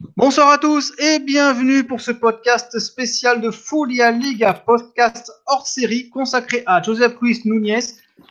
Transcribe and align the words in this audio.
Bonsoir 0.00 0.48
à 0.48 0.56
tous 0.56 0.94
et 0.98 1.18
bienvenue 1.18 1.84
pour 1.84 2.00
ce 2.00 2.10
podcast 2.10 2.78
spécial 2.78 3.42
de 3.42 3.50
Folia 3.50 4.10
Liga, 4.10 4.54
podcast 4.54 5.30
hors 5.46 5.66
série 5.66 6.08
consacré 6.08 6.62
à 6.64 6.80
Joseph 6.80 7.16
Luis 7.20 7.42
Núñez, 7.44 7.80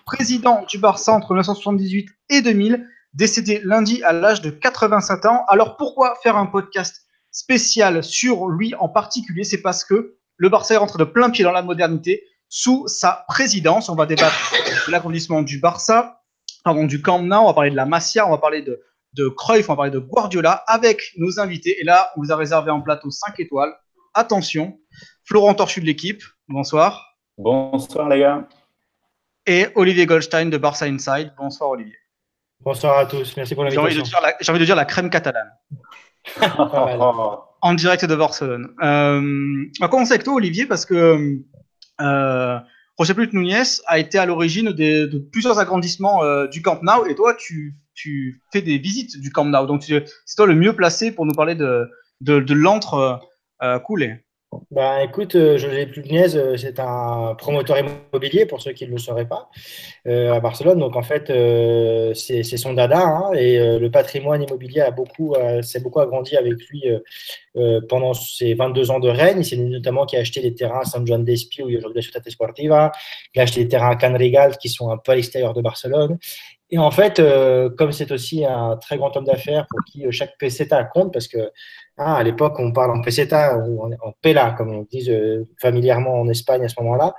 président 0.03 0.65
du 0.67 0.79
Barça 0.79 1.13
entre 1.13 1.33
1978 1.33 2.09
et 2.31 2.41
2000, 2.41 2.87
décédé 3.13 3.61
lundi 3.63 4.01
à 4.01 4.13
l'âge 4.13 4.41
de 4.41 4.49
87 4.49 5.27
ans. 5.27 5.45
Alors 5.47 5.77
pourquoi 5.77 6.15
faire 6.23 6.37
un 6.37 6.47
podcast 6.47 7.03
spécial 7.29 8.03
sur 8.03 8.47
lui 8.47 8.73
en 8.79 8.89
particulier? 8.89 9.43
C'est 9.43 9.61
parce 9.61 9.83
que 9.83 10.15
le 10.37 10.49
Barça 10.49 10.73
est 10.73 10.77
rentré 10.77 10.97
de 10.97 11.03
plein 11.03 11.29
pied 11.29 11.43
dans 11.43 11.51
la 11.51 11.61
modernité 11.61 12.23
sous 12.47 12.87
sa 12.87 13.25
présidence. 13.27 13.89
On 13.89 13.95
va 13.95 14.07
débattre 14.07 14.53
de 14.87 14.91
l'agrandissement 14.91 15.43
du 15.43 15.59
Barça, 15.59 16.23
pardon, 16.63 16.85
du 16.85 17.03
Camp 17.03 17.21
Nou, 17.21 17.35
on 17.35 17.45
va 17.45 17.53
parler 17.53 17.69
de 17.69 17.75
la 17.75 17.85
Masia, 17.85 18.25
on 18.25 18.31
va 18.31 18.39
parler 18.39 18.63
de 18.63 18.81
de 19.13 19.27
Cruyff, 19.27 19.69
on 19.69 19.73
va 19.73 19.77
parler 19.77 19.91
de 19.91 19.99
Guardiola 19.99 20.63
avec 20.67 21.01
nos 21.17 21.39
invités. 21.39 21.79
Et 21.79 21.83
là, 21.83 22.11
on 22.15 22.21
vous 22.21 22.31
a 22.31 22.35
réservé 22.35 22.71
un 22.71 22.79
plateau 22.79 23.09
5 23.09 23.39
étoiles. 23.39 23.73
Attention, 24.13 24.79
Florent 25.23 25.53
Torchu 25.53 25.81
de 25.81 25.85
l'équipe, 25.85 26.23
bonsoir. 26.47 27.15
Bonsoir 27.37 28.09
les 28.09 28.19
gars. 28.19 28.47
Et 29.45 29.67
Olivier 29.75 30.05
Goldstein 30.05 30.49
de 30.49 30.57
Barça 30.57 30.85
Inside. 30.85 31.33
Bonsoir 31.37 31.71
Olivier. 31.71 31.95
Bonsoir 32.61 32.97
à 32.97 33.05
tous, 33.05 33.35
merci 33.37 33.55
pour 33.55 33.63
l'invitation. 33.63 34.03
J'ai 34.41 34.51
envie, 34.51 34.59
de 34.59 34.65
dire 34.65 34.75
la 34.75 34.85
crème 34.85 35.09
catalane. 35.09 35.51
en 37.61 37.73
direct 37.73 38.05
de 38.05 38.15
Barcelone. 38.15 38.73
Euh, 38.81 39.65
on 39.79 39.83
va 39.83 39.87
commencer 39.87 40.13
avec 40.13 40.23
toi 40.23 40.33
Olivier 40.33 40.65
parce 40.65 40.85
que 40.85 41.39
euh, 42.01 42.59
José 42.99 43.13
Núñez 43.31 43.81
a 43.87 43.99
été 43.99 44.17
à 44.17 44.25
l'origine 44.25 44.71
de, 44.71 45.17
plusieurs 45.31 45.59
agrandissements 45.59 46.23
euh, 46.23 46.47
du 46.47 46.61
Camp 46.61 46.81
Nou 46.83 47.05
et 47.07 47.15
toi 47.15 47.33
tu 47.33 47.75
tu 47.99 48.41
fais 48.53 48.61
des 48.61 48.77
visites 48.77 49.19
du 49.19 49.31
Camp 49.31 49.45
Nou. 49.45 49.65
Donc, 49.65 49.83
c'est 49.83 50.35
toi 50.37 50.47
le 50.47 50.55
mieux 50.55 50.73
placé 50.73 51.11
pour 51.11 51.25
nous 51.25 51.33
parler 51.33 51.55
de, 51.55 51.89
de, 52.21 52.39
de 52.39 52.53
l'antre 52.53 52.93
euh, 52.93 53.15
euh, 53.63 53.79
coulé. 53.79 54.15
Ben, 54.71 55.01
écoute, 55.01 55.35
euh, 55.35 55.59
José 55.59 55.85
Plugnez, 55.85 56.29
c'est 56.57 56.79
un 56.79 57.35
promoteur 57.37 57.77
immobilier, 57.77 58.47
pour 58.47 58.61
ceux 58.61 58.71
qui 58.71 58.87
ne 58.87 58.91
le 58.91 58.97
sauraient 58.97 59.27
pas, 59.27 59.49
à 60.07 60.39
Barcelone. 60.39 60.79
Donc, 60.79 60.95
en 60.95 61.03
fait, 61.03 61.27
c'est 62.15 62.57
son 62.57 62.73
dada. 62.73 62.99
Hein, 62.99 63.33
et 63.33 63.77
le 63.77 63.91
patrimoine 63.91 64.41
immobilier 64.41 64.81
a 64.81 64.89
beaucoup, 64.89 65.35
s'est 65.61 65.81
beaucoup 65.81 65.99
agrandi 65.99 66.35
avec 66.35 66.55
lui 66.67 66.83
pendant 67.87 68.15
ses 68.15 68.55
22 68.55 68.89
ans 68.89 68.99
de 68.99 69.09
règne. 69.09 69.43
C'est 69.43 69.57
notamment 69.57 70.07
qui 70.07 70.17
a 70.17 70.21
acheté 70.21 70.41
des 70.41 70.55
terrains 70.55 70.81
à 70.81 70.85
San 70.85 71.05
Juan 71.05 71.23
d'Espí, 71.23 71.61
où 71.61 71.69
il 71.69 71.73
y 71.73 71.75
a 71.75 71.79
aujourd'hui 71.79 71.99
la 71.99 72.05
Ciutat 72.05 72.21
Esportiva. 72.25 72.91
Il 73.35 73.41
a 73.41 73.43
acheté 73.43 73.63
des 73.63 73.69
terrains 73.69 73.91
à 73.91 73.95
Can 73.97 74.13
Regal, 74.13 74.57
qui 74.57 74.69
sont 74.69 74.89
un 74.89 74.97
peu 74.97 75.11
à 75.11 75.15
l'extérieur 75.15 75.53
de 75.53 75.61
Barcelone. 75.61 76.17
Et 76.71 76.77
en 76.77 76.91
fait, 76.91 77.19
euh, 77.19 77.69
comme 77.69 77.91
c'est 77.91 78.11
aussi 78.11 78.45
un 78.45 78.77
très 78.77 78.97
grand 78.97 79.15
homme 79.17 79.25
d'affaires 79.25 79.65
pour 79.69 79.79
qui 79.85 80.05
euh, 80.05 80.11
chaque 80.11 80.37
peseta 80.37 80.83
compte, 80.83 81.11
parce 81.11 81.27
que 81.27 81.51
hein, 81.97 82.13
à 82.13 82.23
l'époque, 82.23 82.59
on 82.59 82.71
parle 82.71 82.91
en 82.91 83.01
peseta 83.01 83.57
ou 83.57 83.83
en, 83.83 84.13
pela, 84.21 84.51
comme 84.51 84.69
on 84.75 84.83
dit 84.83 85.09
euh, 85.09 85.45
familièrement 85.59 86.21
en 86.21 86.29
Espagne 86.29 86.63
à 86.63 86.69
ce 86.69 86.75
moment-là, 86.81 87.15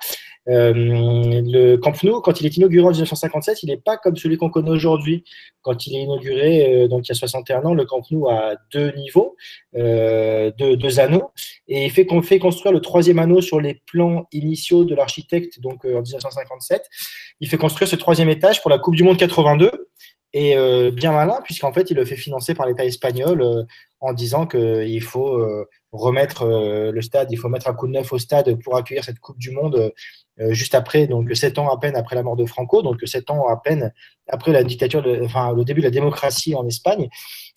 le 0.46 1.76
Camp 1.76 2.02
Nou, 2.02 2.20
quand 2.20 2.40
il 2.40 2.46
est 2.46 2.56
inauguré 2.56 2.86
en 2.86 2.90
1957, 2.90 3.62
il 3.62 3.66
n'est 3.66 3.76
pas 3.76 3.96
comme 3.96 4.16
celui 4.16 4.36
qu'on 4.36 4.50
connaît 4.50 4.70
aujourd'hui. 4.70 5.24
Quand 5.62 5.86
il 5.86 5.96
est 5.96 6.02
inauguré, 6.02 6.84
euh, 6.84 6.88
donc 6.88 7.06
il 7.06 7.10
y 7.10 7.12
a 7.12 7.14
61 7.14 7.64
ans, 7.64 7.74
le 7.74 7.84
Camp 7.84 8.02
Nou 8.10 8.28
a 8.28 8.54
deux 8.72 8.92
niveaux, 8.92 9.36
euh, 9.76 10.50
deux, 10.58 10.76
deux, 10.76 11.00
anneaux, 11.00 11.30
et 11.68 11.84
il 11.84 11.90
fait 11.90 12.06
qu'on 12.06 12.22
fait 12.22 12.38
construire 12.38 12.72
le 12.72 12.80
troisième 12.80 13.18
anneau 13.18 13.40
sur 13.40 13.60
les 13.60 13.82
plans 13.86 14.26
initiaux 14.32 14.84
de 14.84 14.94
l'architecte, 14.94 15.60
donc 15.60 15.84
en 15.84 16.00
1957. 16.00 16.82
Il 17.40 17.48
fait 17.48 17.58
construire 17.58 17.88
ce 17.88 17.96
troisième 17.96 18.28
étage 18.28 18.60
pour 18.62 18.70
la 18.70 18.78
Coupe 18.78 18.96
du 18.96 19.02
Monde 19.02 19.18
82. 19.18 19.88
Et 20.32 20.54
bien 20.92 21.10
malin, 21.10 21.40
puisqu'en 21.42 21.72
fait, 21.72 21.90
il 21.90 21.96
le 21.96 22.04
fait 22.04 22.14
financer 22.14 22.54
par 22.54 22.66
l'État 22.66 22.84
espagnol 22.84 23.66
en 23.98 24.12
disant 24.12 24.46
qu'il 24.46 25.02
faut 25.02 25.44
remettre 25.92 26.46
le 26.46 27.02
stade, 27.02 27.28
il 27.32 27.36
faut 27.36 27.48
mettre 27.48 27.68
un 27.68 27.74
coup 27.74 27.86
de 27.86 27.92
neuf 27.92 28.12
au 28.12 28.18
stade 28.18 28.60
pour 28.62 28.76
accueillir 28.76 29.04
cette 29.04 29.18
Coupe 29.18 29.38
du 29.38 29.50
Monde 29.50 29.76
euh, 29.76 29.90
juste 30.50 30.74
après, 30.74 31.06
donc 31.06 31.34
sept 31.34 31.58
ans 31.58 31.68
à 31.68 31.78
peine 31.78 31.96
après 31.96 32.16
la 32.16 32.22
mort 32.22 32.36
de 32.36 32.46
Franco, 32.46 32.82
donc 32.82 32.96
sept 33.04 33.30
ans 33.30 33.46
à 33.48 33.56
peine 33.56 33.92
après 34.28 34.52
la 34.52 34.64
dictature, 34.64 35.04
enfin 35.22 35.52
le 35.52 35.64
début 35.64 35.80
de 35.80 35.86
la 35.86 35.90
démocratie 35.90 36.54
en 36.54 36.66
Espagne. 36.66 37.08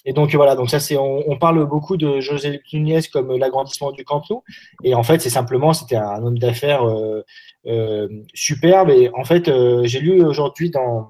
Et 0.06 0.12
donc 0.12 0.36
voilà, 0.36 0.56
donc 0.56 0.70
ça 0.70 0.80
c'est, 0.80 0.98
on, 0.98 1.38
parle 1.38 1.66
beaucoup 1.66 1.96
de 1.96 2.20
José 2.20 2.62
Núñez 2.74 3.00
comme 3.12 3.38
l'agrandissement 3.38 3.92
du 3.92 4.04
Camp 4.04 4.22
Nou, 4.30 4.44
et 4.84 4.96
en 4.96 5.04
fait 5.04 5.22
c'est 5.22 5.30
simplement, 5.30 5.72
c'était 5.72 5.96
un 5.96 6.22
homme 6.24 6.38
d'affaires 6.38 6.84
euh, 6.84 7.24
euh, 7.68 8.10
superbe. 8.34 8.90
Et 8.90 9.10
en 9.14 9.24
fait, 9.24 9.50
j'ai 9.86 10.00
lu 10.00 10.24
aujourd'hui 10.24 10.70
dans, 10.70 11.10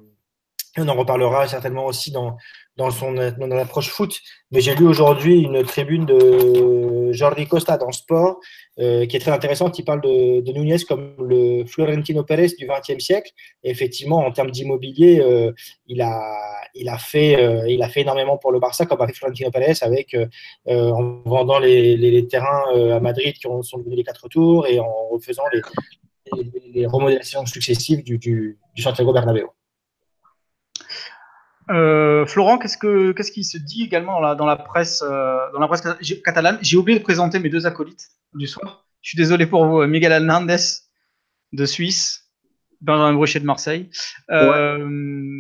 on 0.78 0.88
en 0.88 0.94
reparlera 0.94 1.48
certainement 1.48 1.86
aussi 1.86 2.12
dans 2.12 2.38
dans 2.78 2.90
son 2.92 3.14
dans 3.14 3.48
l'approche 3.48 3.90
foot, 3.90 4.20
mais 4.52 4.62
j'ai 4.62 4.76
lu 4.76 4.88
aujourd'hui 4.88 5.42
une 5.42 5.64
tribune 5.64 6.06
de 6.06 7.12
Jordi 7.12 7.46
Costa 7.48 7.78
dans 7.78 7.92
Sport 7.92 8.40
euh, 8.80 9.06
qui 9.06 9.16
est 9.16 9.20
très 9.20 9.32
intéressante, 9.32 9.76
qui 9.76 9.84
parle 9.84 10.02
de, 10.02 10.42
de 10.42 10.52
Nunez 10.52 10.80
comme 10.88 11.16
le 11.20 11.64
Florentino 11.66 12.24
Pérez 12.24 12.48
du 12.58 12.68
XXe 12.68 13.04
siècle. 13.04 13.32
Et 13.64 13.70
effectivement, 13.70 14.18
en 14.26 14.32
termes 14.32 14.50
d'immobilier, 14.50 15.20
euh, 15.20 15.52
il, 15.86 16.02
a, 16.02 16.20
il, 16.74 16.90
a 16.90 16.98
fait, 16.98 17.36
euh, 17.40 17.70
il 17.70 17.84
a 17.84 17.90
fait 17.90 18.02
énormément 18.02 18.38
pour 18.38 18.52
le 18.52 18.60
Barça, 18.60 18.88
comme 18.88 19.00
avec 19.02 19.16
Florentino 19.16 19.52
Pérez, 19.52 19.76
avec, 19.82 20.16
en 20.68 21.22
vendant 21.26 21.60
les, 21.60 22.28
terrains 22.28 22.96
à 22.96 23.00
Madrid 23.00 23.36
qui 23.36 23.42
sont 23.42 23.78
devenus 23.78 23.98
les 23.98 24.04
quatre 24.04 24.28
tours 24.28 24.66
et 24.66 24.80
en 24.80 25.08
refaisant 25.12 25.44
les, 25.54 25.62
les, 26.74 26.88
remodélisations 26.88 27.46
successives 27.46 28.04
du, 28.04 28.18
du, 28.18 28.58
du 28.76 28.82
Santiago 28.82 29.14
Bernabéu. 29.14 29.50
Euh, 31.74 32.26
Florent, 32.26 32.58
qu'est-ce 32.60 32.78
que 32.78 33.12
qu'est-ce 33.14 33.32
qui 33.32 33.44
se 33.44 33.58
dit 33.58 33.84
également 33.84 34.14
dans 34.14 34.22
la, 34.22 34.36
dans 34.36 34.46
la 34.46 34.56
presse 34.56 35.04
euh, 35.06 35.38
dans 35.54 35.60
la 35.60 35.68
presse 35.68 35.82
catalane? 36.24 36.60
J'ai 36.62 36.78
oublié 36.78 37.00
de 37.00 37.04
présenter 37.04 37.40
mes 37.40 37.50
deux 37.50 37.66
acolytes 37.66 38.10
du 38.34 38.48
soir. 38.48 38.86
Je 39.02 39.10
suis 39.10 39.18
désolé 39.18 39.48
pour 39.48 39.66
vous, 39.66 39.86
Miguel 39.88 40.12
Hernandez 40.12 40.58
de 41.52 41.66
Suisse, 41.66 42.30
Benjamin 42.80 43.14
Brochet 43.14 43.40
de 43.40 43.46
Marseille. 43.46 43.90
Euh, 44.30 44.78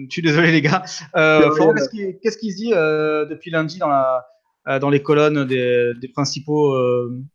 Je 0.09 0.13
suis 0.13 0.21
désolé 0.21 0.51
les 0.51 0.61
gars. 0.61 0.83
Euh, 1.15 1.51
Florent, 1.51 1.73
qu'est-ce 1.73 1.89
qui, 1.89 2.19
qu'est-ce 2.21 2.37
qui 2.37 2.51
se 2.51 2.57
dit 2.57 2.73
euh, 2.73 3.25
depuis 3.25 3.51
lundi 3.51 3.77
dans 3.77 3.89
la 3.89 4.25
dans 4.79 4.89
les 4.89 5.01
colonnes 5.01 5.43
des, 5.45 5.91
des 6.01 6.07
principaux 6.07 6.73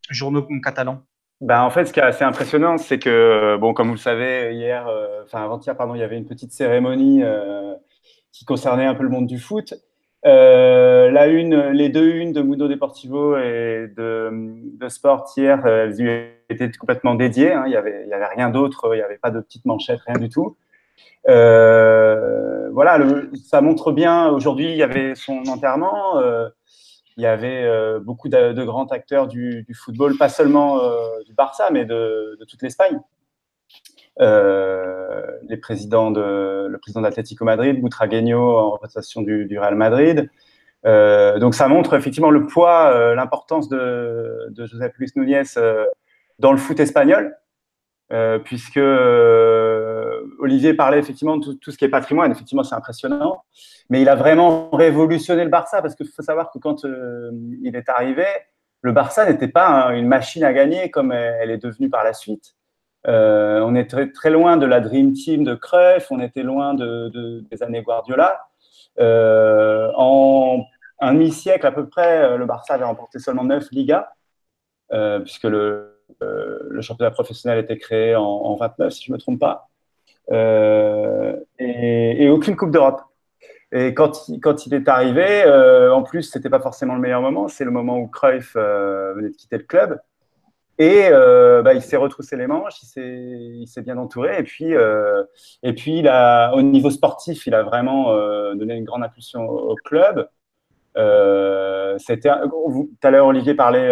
journaux 0.08 0.46
catalans? 0.64 1.02
Ben, 1.40 1.60
en 1.60 1.70
fait, 1.70 1.84
ce 1.84 1.92
qui 1.92 2.00
est 2.00 2.02
assez 2.02 2.24
impressionnant, 2.24 2.78
c'est 2.78 2.98
que, 2.98 3.56
bon, 3.58 3.74
comme 3.74 3.88
vous 3.88 3.94
le 3.94 3.98
savez, 4.00 4.54
hier, 4.54 4.88
enfin 5.24 5.44
avant-hier, 5.44 5.76
pardon, 5.76 5.94
il 5.94 6.00
y 6.00 6.02
avait 6.02 6.16
une 6.16 6.26
petite 6.26 6.52
cérémonie 6.52 7.22
qui 8.38 8.44
concernait 8.44 8.86
un 8.86 8.94
peu 8.94 9.02
le 9.02 9.08
monde 9.08 9.26
du 9.26 9.40
foot. 9.40 9.74
Euh, 10.24 11.10
la 11.10 11.26
une, 11.26 11.70
les 11.70 11.88
deux 11.88 12.08
unes 12.08 12.32
de 12.32 12.40
Mundo 12.40 12.68
Deportivo 12.68 13.36
et 13.36 13.88
de, 13.96 14.30
de 14.78 14.88
Sport 14.88 15.26
hier, 15.36 15.66
elles 15.66 16.30
étaient 16.48 16.70
complètement 16.70 17.16
dédiées. 17.16 17.52
Hein. 17.52 17.64
Il 17.66 17.70
n'y 17.70 17.76
avait, 17.76 18.12
avait 18.12 18.26
rien 18.36 18.50
d'autre, 18.50 18.90
il 18.92 18.98
n'y 18.98 19.02
avait 19.02 19.18
pas 19.18 19.32
de 19.32 19.40
petites 19.40 19.64
manchettes, 19.64 20.00
rien 20.06 20.18
du 20.18 20.28
tout. 20.28 20.56
Euh, 21.28 22.70
voilà, 22.70 23.00
ça 23.44 23.60
montre 23.60 23.90
bien. 23.90 24.28
Aujourd'hui, 24.28 24.70
il 24.70 24.76
y 24.76 24.84
avait 24.84 25.16
son 25.16 25.42
enterrement. 25.48 26.18
Euh, 26.18 26.48
il 27.16 27.24
y 27.24 27.26
avait 27.26 27.68
beaucoup 27.98 28.28
de, 28.28 28.64
grands 28.64 28.86
acteurs 28.86 29.26
du, 29.26 29.66
football, 29.74 30.16
pas 30.16 30.28
seulement 30.28 30.78
du 31.26 31.34
Barça, 31.34 31.70
mais 31.72 31.84
de 31.84 32.38
toute 32.48 32.62
l'Espagne. 32.62 33.00
Euh, 34.20 34.98
les 35.48 35.56
de, 35.56 36.66
le 36.66 36.78
président 36.78 37.00
d'Atlético 37.00 37.44
Madrid, 37.44 37.80
Butragueño 37.82 38.38
en 38.38 38.70
représentation 38.70 39.22
du, 39.22 39.58
Real 39.58 39.74
Madrid. 39.74 40.28
Euh, 40.86 41.38
donc 41.38 41.54
ça 41.54 41.68
montre 41.68 41.94
effectivement 41.94 42.30
le 42.30 42.46
poids, 42.46 42.92
euh, 42.94 43.14
l'importance 43.14 43.68
de, 43.68 44.46
de 44.50 44.66
José 44.66 44.92
Luis 44.96 45.10
Núñez 45.16 45.42
euh, 45.56 45.84
dans 46.38 46.52
le 46.52 46.58
foot 46.58 46.78
espagnol, 46.78 47.36
puisque 48.44 48.80
Olivier 50.38 50.72
parlait 50.74 50.98
effectivement 50.98 51.36
de 51.36 51.44
tout, 51.44 51.54
tout, 51.54 51.70
ce 51.72 51.76
qui 51.76 51.84
est 51.84 51.90
patrimoine, 51.90 52.30
effectivement 52.32 52.62
c'est 52.62 52.74
impressionnant, 52.74 53.42
mais 53.90 54.00
il 54.00 54.08
a 54.08 54.14
vraiment 54.14 54.70
révolutionné 54.70 55.44
le 55.44 55.50
Barça, 55.50 55.82
parce 55.82 55.94
qu'il 55.94 56.06
faut 56.06 56.22
savoir 56.22 56.50
que 56.50 56.58
quand 56.58 56.84
il 56.84 57.72
est 57.74 57.88
arrivé, 57.90 58.24
le 58.80 58.92
Barça 58.92 59.30
n'était 59.30 59.48
pas 59.48 59.90
une 59.92 60.06
machine 60.06 60.44
à 60.44 60.54
gagner 60.54 60.90
comme 60.90 61.12
elle 61.12 61.50
est 61.50 61.58
devenue 61.58 61.90
par 61.90 62.02
la 62.02 62.14
suite. 62.14 62.54
Euh, 63.08 63.60
on 63.64 63.74
est 63.74 63.86
très, 64.12 64.30
loin 64.30 64.56
de 64.56 64.66
la 64.66 64.80
Dream 64.80 65.12
Team 65.14 65.42
de 65.42 65.54
Cruyff, 65.54 66.10
on 66.10 66.20
était 66.20 66.42
loin 66.42 66.74
de, 66.74 67.08
de, 67.08 67.40
des 67.50 67.62
années 67.62 67.82
Guardiola. 67.82 68.48
Euh, 69.00 69.90
en 69.96 70.64
un 71.00 71.14
demi-siècle 71.14 71.66
à 71.66 71.72
peu 71.72 71.88
près, 71.88 72.36
le 72.36 72.44
Barça 72.44 72.74
avait 72.74 72.84
remporté 72.84 73.18
seulement 73.18 73.44
9 73.44 73.70
Ligas, 73.72 74.08
euh, 74.92 75.20
puisque 75.20 75.44
le, 75.44 76.00
euh, 76.22 76.80
championnat 76.80 77.10
professionnel 77.10 77.58
été 77.58 77.76
créé 77.78 78.16
en, 78.16 78.22
en 78.22 78.56
29, 78.56 78.92
si 78.92 79.04
je 79.04 79.12
ne 79.12 79.16
me 79.16 79.20
trompe 79.20 79.38
pas, 79.38 79.68
euh, 80.32 81.36
et, 81.58 82.28
aucune 82.30 82.56
Coupe 82.56 82.70
d'Europe. 82.70 83.02
Et 83.72 83.92
quand 83.94 84.12
quand 84.42 84.66
il 84.66 84.74
est 84.74 84.88
arrivé, 84.88 85.44
en 85.92 86.02
plus, 86.02 86.22
ce 86.22 86.38
n'était 86.38 86.48
pas 86.50 86.60
forcément 86.60 86.94
le 86.94 87.00
meilleur 87.00 87.20
moment, 87.20 87.48
c'est 87.48 87.64
le 87.64 87.70
moment 87.70 87.98
où 87.98 88.08
Cruyff 88.08 88.54
venait 88.56 89.28
de 89.30 89.36
quitter 89.36 89.58
le 89.58 89.64
club. 89.64 90.00
Et 90.78 91.08
euh, 91.10 91.60
bah, 91.62 91.74
il 91.74 91.82
s'est 91.82 91.96
retroussé 91.96 92.36
les 92.36 92.46
manches, 92.46 92.80
il 92.96 93.66
s'est 93.66 93.82
bien 93.82 93.98
entouré. 93.98 94.38
Et 94.38 94.44
puis, 94.44 94.74
euh, 94.76 95.24
et 95.62 95.72
puis 95.72 95.98
il 95.98 96.08
a, 96.08 96.52
au 96.54 96.62
niveau 96.62 96.90
sportif, 96.90 97.46
il 97.46 97.54
a 97.54 97.64
vraiment 97.64 98.12
euh, 98.12 98.54
donné 98.54 98.74
une 98.74 98.84
grande 98.84 99.02
impulsion 99.02 99.48
au, 99.48 99.74
club. 99.74 100.28
c'était 101.98 102.30
tout 102.30 102.88
à 103.02 103.10
l'heure 103.10 103.26
Olivier 103.26 103.54
parlait 103.54 103.88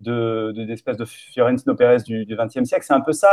de 0.00 0.52
de, 0.52 1.04
Fiorentino 1.04 1.74
Pérez 1.76 2.02
du 2.04 2.26
XXe 2.28 2.64
siècle. 2.64 2.84
C'est 2.84 2.94
un 2.94 3.00
peu 3.00 3.12
ça. 3.12 3.28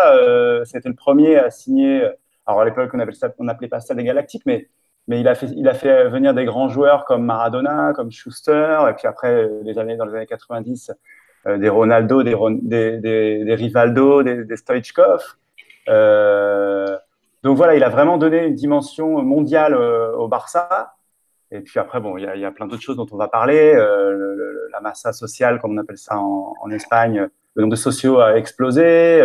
c'était 0.65 0.89
le 0.89 0.95
premier 0.95 1.37
à 1.37 1.49
signer. 1.49 2.03
Alors 2.45 2.61
à 2.61 2.65
l'époque, 2.65 2.91
on 2.93 3.43
n'appelait 3.43 3.67
pas 3.67 3.79
ça 3.79 3.95
des 3.95 4.03
Galactiques, 4.03 4.45
mais 4.45 4.69
mais 5.07 5.19
il 5.19 5.27
a 5.27 5.35
fait, 5.35 5.47
il 5.55 5.67
a 5.67 5.73
fait 5.73 6.09
venir 6.09 6.33
des 6.33 6.45
grands 6.45 6.69
joueurs 6.69 7.05
comme 7.05 7.25
Maradona, 7.25 7.93
comme 7.93 8.11
Schuster, 8.11 8.79
et 8.89 8.93
puis 8.93 9.07
après, 9.07 9.49
les 9.63 9.77
années, 9.77 9.97
dans 9.97 10.05
les 10.05 10.15
années 10.15 10.25
90, 10.25 10.89
euh, 10.89 10.93
des 11.45 11.69
Ronaldo, 11.69 12.23
des, 12.23 12.35
des, 12.61 13.43
des, 13.43 13.55
Rivaldo, 13.55 14.23
des, 14.23 14.45
des 14.45 14.55
Stoichkov. 14.57 15.21
Euh, 15.89 16.97
donc 17.43 17.57
voilà, 17.57 17.75
il 17.75 17.83
a 17.83 17.89
vraiment 17.89 18.17
donné 18.17 18.45
une 18.45 18.55
dimension 18.55 19.21
mondiale 19.21 19.73
euh, 19.73 20.15
au 20.15 20.27
Barça. 20.27 20.95
Et 21.51 21.61
puis 21.61 21.79
après, 21.79 21.99
bon, 21.99 22.17
il 22.17 22.23
y 22.23 22.27
a, 22.27 22.35
y 22.35 22.45
a 22.45 22.51
plein 22.51 22.67
d'autres 22.67 22.81
choses 22.81 22.97
dont 22.97 23.05
on 23.11 23.17
va 23.17 23.27
parler. 23.27 23.73
Euh, 23.75 24.67
la 24.71 24.81
massa 24.81 25.13
sociale, 25.13 25.59
comme 25.59 25.73
on 25.73 25.77
appelle 25.77 25.97
ça 25.97 26.17
en, 26.17 26.53
en, 26.59 26.71
Espagne, 26.71 27.29
le 27.53 27.61
nombre 27.61 27.71
de 27.71 27.77
sociaux 27.77 28.19
a 28.19 28.35
explosé. 28.37 29.23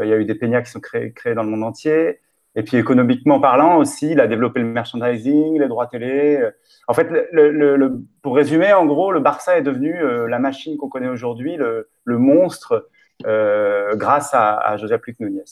il 0.00 0.08
y 0.08 0.12
a 0.12 0.16
eu 0.16 0.24
des 0.24 0.34
peñas 0.34 0.62
qui 0.62 0.70
sont 0.70 0.80
créés, 0.80 1.12
créés 1.12 1.34
dans 1.34 1.42
le 1.42 1.48
monde 1.48 1.64
entier. 1.64 2.20
Et 2.56 2.62
puis 2.62 2.76
économiquement 2.76 3.40
parlant 3.40 3.78
aussi, 3.78 4.12
il 4.12 4.20
a 4.20 4.26
développé 4.26 4.60
le 4.60 4.66
merchandising, 4.66 5.58
les 5.60 5.68
droits 5.68 5.86
télé. 5.86 6.40
En 6.86 6.94
fait, 6.94 7.08
pour 8.22 8.36
résumer, 8.36 8.72
en 8.72 8.86
gros, 8.86 9.10
le 9.10 9.20
Barça 9.20 9.58
est 9.58 9.62
devenu 9.62 9.94
euh, 9.94 10.28
la 10.28 10.38
machine 10.38 10.76
qu'on 10.76 10.88
connaît 10.88 11.08
aujourd'hui, 11.08 11.56
le, 11.56 11.88
monstre, 12.18 12.88
euh, 13.26 13.96
grâce 13.96 14.34
à, 14.34 14.56
à 14.56 14.76
José 14.76 14.96
Luis 15.04 15.16
Núñez. 15.18 15.44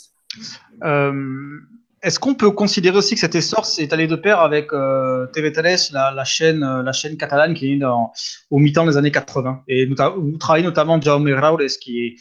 Euh, 0.84 1.58
Est-ce 2.02 2.19
qu'on 2.19 2.34
peut 2.34 2.50
considérer 2.50 2.96
aussi 2.96 3.14
que 3.14 3.20
cet 3.20 3.34
essor 3.34 3.66
s'est 3.66 3.93
allé 3.93 4.06
de 4.06 4.16
pair 4.16 4.40
avec 4.40 4.72
euh, 4.72 5.26
TV3, 5.28 5.93
la, 5.93 6.25
chaîne, 6.25 6.60
la 6.60 6.93
chaîne 6.93 7.16
catalane 7.16 7.55
qui 7.55 7.72
est 7.72 7.76
dans, 7.78 8.12
au 8.50 8.58
mi-temps 8.58 8.87
des 8.87 8.96
années 8.96 9.12
80 9.12 9.62
Et 9.69 9.87
vous 9.87 10.38
travaillez 10.38 10.64
notamment 10.64 11.00
Jaume 11.00 11.28
est, 11.28 11.82
qui 11.82 12.16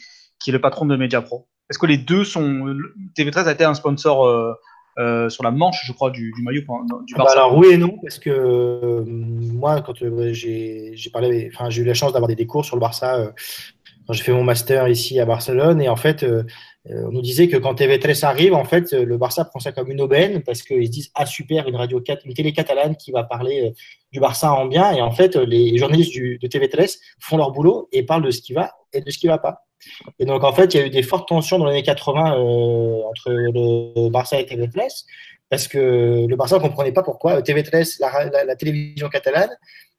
est 0.48 0.52
le 0.52 0.60
patron 0.60 0.86
de 0.86 0.96
Mediapro. 0.96 1.48
Est-ce 1.70 1.78
que 1.78 1.86
les 1.86 1.98
deux 1.98 2.24
sont. 2.24 2.76
TV13 3.16 3.44
a 3.46 3.52
été 3.52 3.64
un 3.64 3.74
sponsor 3.74 4.56
euh, 4.98 5.28
sur 5.30 5.42
la 5.42 5.50
manche, 5.50 5.84
je 5.86 5.92
crois, 5.92 6.10
du, 6.10 6.32
du 6.32 6.42
maillot 6.42 6.62
du 7.06 7.14
Barça. 7.14 7.38
alors 7.38 7.56
oui 7.56 7.68
et 7.72 7.76
non, 7.78 7.96
parce 8.02 8.18
que 8.18 8.30
euh, 8.30 9.04
moi, 9.06 9.80
quand 9.80 10.02
euh, 10.02 10.32
j'ai 10.32 10.94
parlé, 11.12 11.50
enfin, 11.52 11.70
j'ai 11.70 11.82
eu 11.82 11.84
la 11.84 11.94
chance 11.94 12.12
d'avoir 12.12 12.28
des, 12.28 12.46
cours 12.46 12.64
sur 12.64 12.76
le 12.76 12.80
Barça 12.80 13.32
quand 14.06 14.12
j'ai 14.12 14.22
fait 14.22 14.32
mon 14.32 14.44
master 14.44 14.88
ici 14.88 15.18
à 15.18 15.24
Barcelone, 15.24 15.80
et 15.80 15.88
en 15.88 15.96
fait, 15.96 16.26
on 16.88 17.12
nous 17.12 17.22
disait 17.22 17.48
que 17.48 17.56
quand 17.56 17.74
TV13 17.74 18.24
arrive, 18.24 18.54
en 18.54 18.64
fait, 18.64 18.92
le 18.92 19.16
Barça 19.16 19.44
prend 19.44 19.60
ça 19.60 19.70
comme 19.70 19.90
une 19.90 20.00
aubaine 20.00 20.42
parce 20.42 20.62
qu'ils 20.62 20.86
se 20.86 20.90
disent 20.90 21.10
ah 21.14 21.26
super, 21.26 21.68
une 21.68 21.76
radio, 21.76 22.02
une 22.24 22.34
télé 22.34 22.52
catalane 22.52 22.96
qui 22.96 23.12
va 23.12 23.22
parler 23.22 23.72
du 24.10 24.18
Barça 24.18 24.52
en 24.52 24.66
bien, 24.66 24.92
et 24.92 25.00
en 25.00 25.12
fait, 25.12 25.36
les 25.36 25.78
journalistes 25.78 26.10
du, 26.10 26.38
de 26.38 26.48
TV13 26.48 26.98
font 27.20 27.36
leur 27.36 27.52
boulot 27.52 27.88
et 27.92 28.02
parlent 28.02 28.24
de 28.24 28.30
ce 28.32 28.42
qui 28.42 28.52
va 28.52 28.72
et 28.92 29.00
de 29.00 29.10
ce 29.10 29.18
qui 29.18 29.28
va 29.28 29.38
pas. 29.38 29.64
Et 30.18 30.24
donc, 30.24 30.44
en 30.44 30.52
fait, 30.52 30.74
il 30.74 30.80
y 30.80 30.82
a 30.82 30.86
eu 30.86 30.90
des 30.90 31.02
fortes 31.02 31.28
tensions 31.28 31.58
dans 31.58 31.66
les 31.66 31.72
années 31.72 31.82
80 31.82 32.36
euh, 32.36 33.02
entre 33.08 33.30
le 33.30 34.10
Barça 34.10 34.40
et 34.40 34.44
TV3, 34.44 35.04
parce 35.48 35.68
que 35.68 36.26
le 36.26 36.36
Barça 36.36 36.56
ne 36.56 36.62
comprenait 36.62 36.92
pas 36.92 37.02
pourquoi 37.02 37.40
TV3, 37.40 37.98
la, 38.00 38.44
la, 38.44 38.56
télévision 38.56 39.08
catalane, 39.08 39.50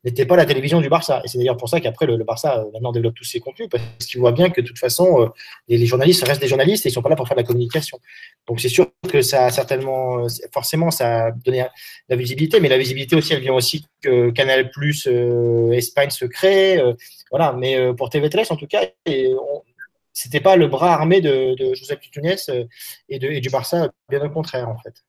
n'était 0.03 0.25
pas 0.25 0.35
la 0.35 0.45
télévision 0.45 0.81
du 0.81 0.89
Barça. 0.89 1.21
Et 1.23 1.27
c'est 1.27 1.38
d'ailleurs 1.38 1.57
pour 1.57 1.69
ça 1.69 1.79
qu'après, 1.79 2.05
le, 2.05 2.23
Barça 2.23 2.59
euh, 2.59 2.71
maintenant 2.73 2.91
développe 2.91 3.15
tous 3.15 3.23
ses 3.23 3.39
contenus, 3.39 3.69
parce 3.69 3.83
qu'il 4.05 4.19
voit 4.19 4.31
bien 4.31 4.50
que 4.50 4.61
de 4.61 4.67
toute 4.67 4.79
façon, 4.79 5.21
euh, 5.21 5.27
les, 5.67 5.85
journalistes 5.85 6.23
restent 6.25 6.41
des 6.41 6.47
journalistes 6.47 6.85
et 6.85 6.89
ils 6.89 6.91
ne 6.91 6.95
sont 6.95 7.01
pas 7.01 7.09
là 7.09 7.15
pour 7.15 7.27
faire 7.27 7.35
de 7.35 7.41
la 7.41 7.47
communication. 7.47 8.00
Donc 8.47 8.59
c'est 8.59 8.69
sûr 8.69 8.88
que 9.09 9.21
ça 9.21 9.45
a 9.45 9.51
certainement, 9.51 10.27
forcément, 10.53 10.91
ça 10.91 11.27
a 11.27 11.31
donné 11.31 11.65
la 12.09 12.15
visibilité, 12.15 12.59
mais 12.59 12.69
la 12.69 12.77
visibilité 12.77 13.15
aussi, 13.15 13.33
elle 13.33 13.41
vient 13.41 13.53
aussi 13.53 13.85
que 14.01 14.31
Canal 14.31 14.71
Plus 14.71 15.07
Espagne 15.71 16.09
se 16.09 16.25
crée. 16.25 16.81
voilà, 17.31 17.53
mais 17.53 17.94
pour 17.94 18.09
TV13, 18.09 18.51
en 18.51 18.57
tout 18.57 18.67
cas, 18.67 18.83
et 19.05 19.33
on, 19.33 19.63
c'était 20.13 20.39
pas 20.39 20.55
le 20.55 20.67
bras 20.67 20.94
armé 20.94 21.21
de, 21.21 21.55
de 21.55 21.73
Joseph 21.73 22.00
euh, 22.50 22.63
et, 23.09 23.15
et 23.38 23.41
du 23.41 23.50
Barça, 23.50 23.89
bien 24.09 24.23
au 24.23 24.29
contraire 24.29 24.69
en 24.69 24.77
fait. 24.77 25.03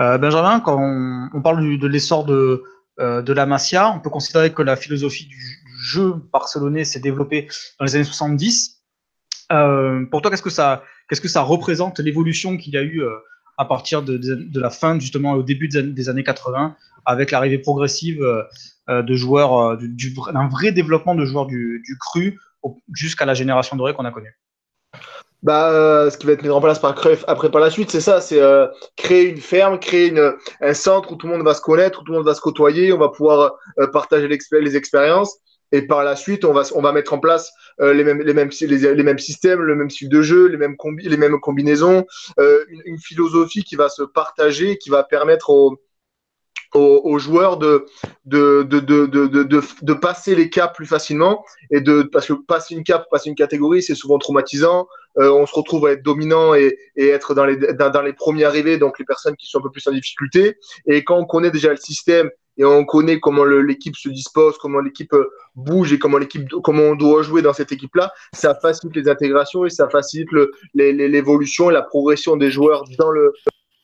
Euh, 0.00 0.18
Benjamin, 0.18 0.60
quand 0.60 0.78
on, 0.78 1.40
parle 1.40 1.78
de 1.78 1.86
l'essor 1.86 2.24
de, 2.24 2.34
euh, 2.34 2.64
de 3.00 3.32
la 3.32 3.46
Masia, 3.46 3.90
on 3.90 4.00
peut 4.00 4.10
considérer 4.10 4.52
que 4.52 4.62
la 4.62 4.76
philosophie 4.76 5.26
du 5.26 5.58
jeu 5.82 6.14
barcelonais 6.32 6.84
s'est 6.84 7.00
développée 7.00 7.48
dans 7.78 7.84
les 7.84 7.94
années 7.96 8.04
70. 8.04 8.82
pour 9.48 10.22
toi, 10.22 10.30
qu'est-ce 10.30 10.42
que 11.20 11.28
ça, 11.28 11.42
représente 11.42 11.98
l'évolution 11.98 12.56
qu'il 12.56 12.74
y 12.74 12.76
a 12.76 12.82
eu 12.82 13.02
à 13.56 13.64
partir 13.64 14.02
de, 14.02 14.60
la 14.60 14.70
fin, 14.70 14.98
justement, 14.98 15.32
au 15.32 15.42
début 15.42 15.68
des 15.68 16.08
années, 16.08 16.24
80, 16.24 16.76
avec 17.06 17.30
l'arrivée 17.30 17.58
progressive 17.58 18.22
de 18.88 19.14
joueurs, 19.14 19.78
d'un 19.78 20.48
vrai 20.48 20.72
développement 20.72 21.14
de 21.14 21.24
joueurs 21.24 21.46
du 21.46 21.96
cru 21.98 22.38
jusqu'à 22.92 23.24
la 23.24 23.34
génération 23.34 23.76
dorée 23.76 23.94
qu'on 23.94 24.04
a 24.04 24.12
connue? 24.12 24.36
Bah, 25.42 25.70
euh, 25.70 26.10
ce 26.10 26.18
qui 26.18 26.26
va 26.26 26.32
être 26.32 26.42
mis 26.42 26.50
en 26.50 26.60
place 26.60 26.78
par 26.78 26.94
Cruyff 26.94 27.24
après 27.26 27.50
par 27.50 27.60
la 27.60 27.70
suite, 27.70 27.90
c'est 27.90 28.00
ça, 28.00 28.20
c'est 28.20 28.40
euh, 28.40 28.66
créer 28.96 29.24
une 29.24 29.38
ferme, 29.38 29.78
créer 29.78 30.08
une, 30.08 30.34
un 30.60 30.74
centre 30.74 31.12
où 31.12 31.16
tout 31.16 31.26
le 31.26 31.32
monde 31.34 31.44
va 31.44 31.54
se 31.54 31.60
connaître, 31.60 32.00
où 32.00 32.04
tout 32.04 32.12
le 32.12 32.18
monde 32.18 32.26
va 32.26 32.34
se 32.34 32.40
côtoyer, 32.40 32.92
on 32.92 32.98
va 32.98 33.08
pouvoir 33.08 33.54
euh, 33.78 33.86
partager 33.86 34.28
les 34.28 34.76
expériences. 34.76 35.38
Et 35.72 35.82
par 35.82 36.02
la 36.02 36.16
suite, 36.16 36.44
on 36.44 36.52
va, 36.52 36.62
on 36.74 36.82
va 36.82 36.90
mettre 36.90 37.12
en 37.12 37.20
place 37.20 37.52
les, 37.78 38.02
mêmes, 38.02 38.20
les, 38.22 38.34
mêmes, 38.34 38.50
les, 38.60 39.02
mêmes 39.04 39.18
systèmes, 39.20 39.60
le 39.60 39.76
même 39.76 39.88
style 39.88 40.08
de 40.08 40.20
jeu, 40.20 40.46
les 40.46 40.56
mêmes, 40.56 40.76
combi 40.76 41.08
les 41.08 41.16
mêmes 41.16 41.38
combinaisons, 41.38 42.06
une, 42.38 42.82
une, 42.86 42.98
philosophie 42.98 43.62
qui 43.62 43.76
va 43.76 43.88
se 43.88 44.02
partager, 44.02 44.78
qui 44.78 44.90
va 44.90 45.04
permettre 45.04 45.50
aux, 45.50 45.80
aux, 46.74 47.18
joueurs 47.18 47.56
de 47.56 47.86
de, 48.26 48.62
de, 48.62 48.80
de, 48.80 49.06
de, 49.82 49.94
passer 49.94 50.34
les 50.34 50.50
caps 50.50 50.74
plus 50.74 50.86
facilement 50.86 51.44
et 51.70 51.80
de 51.80 52.02
parce 52.02 52.26
que 52.26 52.34
passer 52.34 52.74
une 52.74 52.84
cap, 52.84 53.06
passer 53.10 53.28
une 53.28 53.34
catégorie, 53.34 53.82
c'est 53.82 53.94
souvent 53.94 54.18
traumatisant. 54.18 54.86
Euh, 55.18 55.32
on 55.32 55.46
se 55.46 55.54
retrouve 55.54 55.86
à 55.86 55.92
être 55.92 56.04
dominant 56.04 56.54
et, 56.54 56.78
être 56.96 57.34
dans 57.34 57.44
les, 57.44 57.56
dans, 57.56 58.02
les 58.02 58.12
premiers 58.12 58.44
arrivés, 58.44 58.78
donc 58.78 58.98
les 59.00 59.04
personnes 59.04 59.34
qui 59.36 59.46
sont 59.46 59.58
un 59.58 59.62
peu 59.62 59.70
plus 59.70 59.86
en 59.88 59.92
difficulté. 59.92 60.56
Et 60.86 61.02
quand 61.02 61.16
on 61.16 61.24
connaît 61.24 61.50
déjà 61.50 61.70
le 61.70 61.76
système 61.76 62.30
et 62.56 62.64
on 62.64 62.84
connaît 62.84 63.18
comment 63.18 63.44
l'équipe 63.44 63.96
se 63.96 64.08
dispose, 64.08 64.56
comment 64.58 64.78
l'équipe 64.78 65.12
euh, 65.12 65.28
bouge 65.56 65.92
et 65.92 65.98
comment 65.98 66.18
comment 66.62 66.82
on 66.82 66.94
doit 66.94 67.22
jouer 67.22 67.42
dans 67.42 67.52
cette 67.52 67.72
équipe-là, 67.72 68.12
ça 68.32 68.54
facilite 68.54 68.94
les 68.94 69.08
intégrations 69.08 69.64
et 69.64 69.70
ça 69.70 69.88
facilite 69.88 70.28
l'évolution 70.74 71.70
et 71.70 71.72
la 71.72 71.82
progression 71.82 72.36
des 72.36 72.52
joueurs 72.52 72.84
dans 72.96 73.10
le 73.10 73.32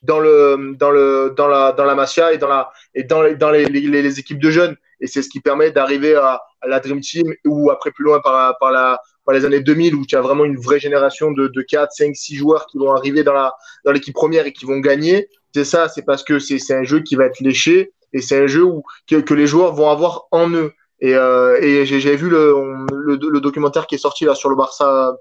dans 0.03 0.19
le 0.19 0.75
dans 0.77 0.91
le 0.91 1.33
dans 1.35 1.47
la 1.47 1.71
dans 1.71 1.85
la 1.85 1.95
Masia 1.95 2.33
et 2.33 2.37
dans 2.37 2.47
la 2.47 2.71
et 2.93 3.03
dans 3.03 3.21
les 3.21 3.35
dans 3.35 3.49
les, 3.49 3.65
les, 3.65 4.19
équipes 4.19 4.39
de 4.39 4.51
jeunes 4.51 4.75
et 4.99 5.07
c'est 5.07 5.21
ce 5.21 5.29
qui 5.29 5.39
permet 5.39 5.71
d'arriver 5.71 6.15
à, 6.15 6.41
à, 6.61 6.67
la 6.67 6.79
Dream 6.79 7.01
Team 7.01 7.33
ou 7.45 7.71
après 7.71 7.91
plus 7.91 8.03
loin 8.03 8.19
par 8.19 8.57
par 8.59 8.71
la 8.71 8.99
par 9.25 9.33
les 9.35 9.45
années 9.45 9.59
2000 9.59 9.95
où 9.95 10.05
tu 10.05 10.15
as 10.15 10.21
vraiment 10.21 10.45
une 10.45 10.57
vraie 10.57 10.79
génération 10.79 11.31
de, 11.31 11.47
de 11.47 11.61
4, 11.61 11.91
5, 11.91 12.15
6 12.15 12.35
joueurs 12.35 12.65
qui 12.67 12.77
vont 12.77 12.93
arriver 12.93 13.23
dans 13.23 13.33
la 13.33 13.53
dans 13.83 13.91
l'équipe 13.91 14.13
première 14.13 14.45
et 14.45 14.53
qui 14.53 14.65
vont 14.65 14.79
gagner. 14.79 15.27
C'est 15.53 15.65
ça, 15.65 15.89
c'est 15.89 16.03
parce 16.03 16.23
que 16.23 16.39
c'est 16.39 16.73
un 16.73 16.83
jeu 16.83 17.01
qui 17.01 17.15
va 17.15 17.25
être 17.25 17.39
léché 17.39 17.91
et 18.13 18.21
c'est 18.21 18.41
un 18.41 18.47
jeu 18.47 18.63
où 18.63 18.83
que, 19.09 19.17
que, 19.17 19.33
les 19.33 19.47
joueurs 19.47 19.73
vont 19.73 19.89
avoir 19.89 20.27
en 20.31 20.49
eux. 20.51 20.71
Et, 20.99 21.13
euh, 21.13 21.59
et 21.61 21.85
j'ai 21.85 22.15
vu 22.15 22.29
le, 22.29 22.53
le, 22.91 23.19
le, 23.21 23.41
documentaire 23.41 23.85
qui 23.85 23.95
est 23.95 23.99
sorti 23.99 24.25
là 24.25 24.33
sur 24.33 24.49
le 24.49 24.55
Barça 24.55 25.15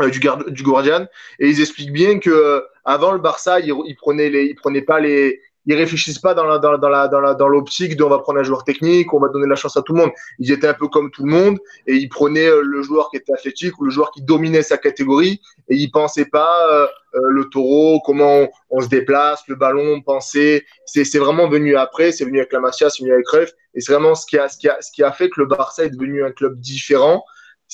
euh, 0.00 0.10
du, 0.10 0.18
du 0.48 0.62
Guardian 0.64 1.06
et 1.38 1.48
ils 1.48 1.60
expliquent 1.60 1.92
bien 1.92 2.18
que 2.18 2.28
euh, 2.28 2.60
avant 2.84 3.12
le 3.12 3.20
Barça, 3.20 3.60
ils, 3.60 3.72
ils 3.86 3.94
prenaient 3.94 4.28
les, 4.28 4.46
ils 4.46 4.56
prenaient 4.56 4.82
pas 4.82 4.98
les, 4.98 5.40
ils 5.66 5.74
réfléchissent 5.76 6.18
pas 6.18 6.34
dans 6.34 6.46
la, 6.46 6.58
dans, 6.58 6.72
la, 6.72 7.06
dans 7.06 7.20
la, 7.20 7.34
dans 7.34 7.46
l'optique 7.46 7.96
de 7.96 8.02
on 8.02 8.08
va 8.08 8.18
prendre 8.18 8.40
un 8.40 8.42
joueur 8.42 8.64
technique, 8.64 9.14
on 9.14 9.20
va 9.20 9.28
donner 9.28 9.46
la 9.46 9.54
chance 9.54 9.76
à 9.76 9.82
tout 9.82 9.92
le 9.92 10.00
monde. 10.00 10.10
Ils 10.40 10.50
étaient 10.50 10.66
un 10.66 10.74
peu 10.74 10.88
comme 10.88 11.12
tout 11.12 11.24
le 11.24 11.30
monde 11.30 11.58
et 11.86 11.94
ils 11.94 12.08
prenaient 12.08 12.48
euh, 12.48 12.62
le 12.64 12.82
joueur 12.82 13.08
qui 13.08 13.18
était 13.18 13.32
athlétique 13.32 13.78
ou 13.78 13.84
le 13.84 13.92
joueur 13.92 14.10
qui 14.10 14.20
dominait 14.20 14.62
sa 14.62 14.78
catégorie 14.78 15.40
et 15.68 15.76
ils 15.76 15.92
pensaient 15.92 16.26
pas 16.26 16.88
le 17.12 17.44
taureau, 17.44 18.00
comment 18.04 18.48
on, 18.70 18.80
se 18.80 18.88
déplace, 18.88 19.44
le 19.46 19.54
ballon, 19.54 20.00
penser. 20.00 20.64
C'est, 20.86 21.04
c'est 21.04 21.20
vraiment 21.20 21.48
venu 21.48 21.76
après, 21.76 22.10
c'est 22.10 22.24
venu 22.24 22.38
avec 22.38 22.52
la 22.52 22.58
Masia, 22.58 22.90
c'est 22.90 23.04
venu 23.04 23.12
avec 23.14 23.26
Cruyff 23.26 23.52
et 23.74 23.80
c'est 23.80 23.92
vraiment 23.92 24.16
ce 24.16 24.26
qui 24.26 24.36
a, 24.36 24.48
ce 24.48 24.58
qui 24.58 24.68
a, 24.68 24.76
ce 24.80 24.90
qui 24.90 25.04
a 25.04 25.12
fait 25.12 25.30
que 25.30 25.40
le 25.40 25.46
Barça 25.46 25.84
est 25.84 25.90
devenu 25.90 26.24
un 26.24 26.32
club 26.32 26.58
différent 26.58 27.24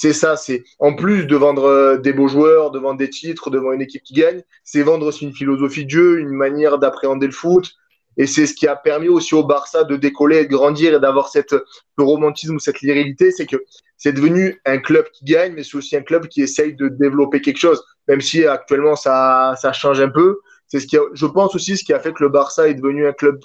c'est 0.00 0.14
ça, 0.14 0.34
c'est 0.34 0.64
en 0.78 0.94
plus 0.94 1.26
de 1.26 1.36
vendre 1.36 1.64
euh, 1.64 1.98
des 1.98 2.14
beaux 2.14 2.26
joueurs, 2.26 2.70
de 2.70 2.78
vendre 2.78 2.96
des 2.96 3.10
titres, 3.10 3.50
de 3.50 3.58
vendre 3.58 3.72
une 3.72 3.82
équipe 3.82 4.02
qui 4.02 4.14
gagne, 4.14 4.42
c'est 4.64 4.80
vendre 4.80 5.04
aussi 5.04 5.26
une 5.26 5.34
philosophie 5.34 5.84
de 5.84 5.90
jeu, 5.90 6.20
une 6.20 6.30
manière 6.30 6.78
d'appréhender 6.78 7.26
le 7.26 7.32
foot. 7.32 7.74
Et 8.16 8.26
c'est 8.26 8.46
ce 8.46 8.54
qui 8.54 8.66
a 8.66 8.76
permis 8.76 9.08
aussi 9.08 9.34
au 9.34 9.44
Barça 9.44 9.84
de 9.84 9.96
décoller 9.96 10.46
de 10.46 10.50
grandir 10.50 10.94
et 10.94 11.00
d'avoir 11.00 11.28
cette, 11.28 11.50
ce 11.50 12.02
romantisme, 12.02 12.58
cette 12.60 12.78
virilité. 12.78 13.30
C'est 13.30 13.44
que 13.44 13.56
c'est 13.98 14.14
devenu 14.14 14.58
un 14.64 14.78
club 14.78 15.04
qui 15.12 15.26
gagne, 15.26 15.52
mais 15.52 15.64
c'est 15.64 15.76
aussi 15.76 15.94
un 15.96 16.02
club 16.02 16.28
qui 16.28 16.40
essaye 16.40 16.74
de 16.74 16.88
développer 16.88 17.42
quelque 17.42 17.58
chose, 17.58 17.84
même 18.08 18.22
si 18.22 18.46
actuellement 18.46 18.96
ça, 18.96 19.54
ça 19.60 19.74
change 19.74 20.00
un 20.00 20.08
peu. 20.08 20.38
C'est 20.68 20.80
ce 20.80 20.86
qui, 20.86 20.96
je 21.12 21.26
pense 21.26 21.54
aussi, 21.54 21.76
ce 21.76 21.84
qui 21.84 21.92
a 21.92 22.00
fait 22.00 22.14
que 22.14 22.22
le 22.22 22.30
Barça 22.30 22.70
est 22.70 22.74
devenu 22.74 23.06
un 23.06 23.12
club 23.12 23.38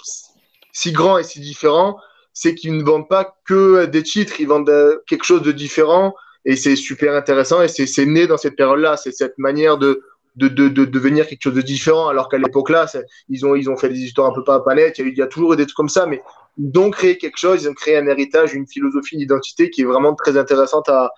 si 0.72 0.92
grand 0.92 1.18
et 1.18 1.22
si 1.22 1.38
différent, 1.38 1.98
c'est 2.32 2.54
qu'ils 2.54 2.78
ne 2.78 2.82
vendent 2.82 3.10
pas 3.10 3.36
que 3.44 3.84
des 3.84 4.02
titres, 4.02 4.40
ils 4.40 4.48
vendent 4.48 4.70
euh, 4.70 4.96
quelque 5.06 5.24
chose 5.24 5.42
de 5.42 5.52
différent 5.52 6.14
et 6.46 6.54
c'est 6.54 6.76
super 6.76 7.14
intéressant 7.14 7.60
et 7.60 7.68
c'est 7.68 8.06
né 8.06 8.28
dans 8.28 8.36
cette 8.36 8.54
période-là. 8.54 8.96
C'est 8.96 9.10
cette 9.10 9.36
manière 9.36 9.78
de, 9.78 10.00
de, 10.36 10.46
de, 10.46 10.68
de, 10.68 10.84
devenir 10.84 11.26
quelque 11.26 11.42
chose 11.42 11.54
de 11.54 11.60
différent. 11.60 12.06
Alors 12.06 12.28
qu'à 12.28 12.38
l'époque-là, 12.38 12.86
ils 13.28 13.44
ont, 13.44 13.56
ils 13.56 13.68
ont 13.68 13.76
fait 13.76 13.88
des 13.88 13.98
histoires 13.98 14.30
un 14.30 14.32
peu 14.32 14.44
pas 14.44 14.54
à 14.54 14.60
palette. 14.60 14.98
Il 14.98 15.18
y, 15.18 15.22
a, 15.22 15.26
toujours 15.26 15.54
eu 15.54 15.56
des 15.56 15.64
trucs 15.66 15.76
comme 15.76 15.88
ça, 15.88 16.06
mais 16.06 16.22
ils 16.56 16.78
ont 16.78 16.90
créé 16.90 17.18
quelque 17.18 17.36
chose, 17.36 17.64
ils 17.64 17.68
ont 17.68 17.74
créé 17.74 17.96
un 17.96 18.06
héritage, 18.06 18.54
une 18.54 18.68
philosophie, 18.68 19.16
une 19.16 19.22
identité 19.22 19.70
qui 19.70 19.82
est 19.82 19.84
vraiment 19.84 20.14
très 20.14 20.38
intéressante 20.38 20.88
à, 20.88 21.10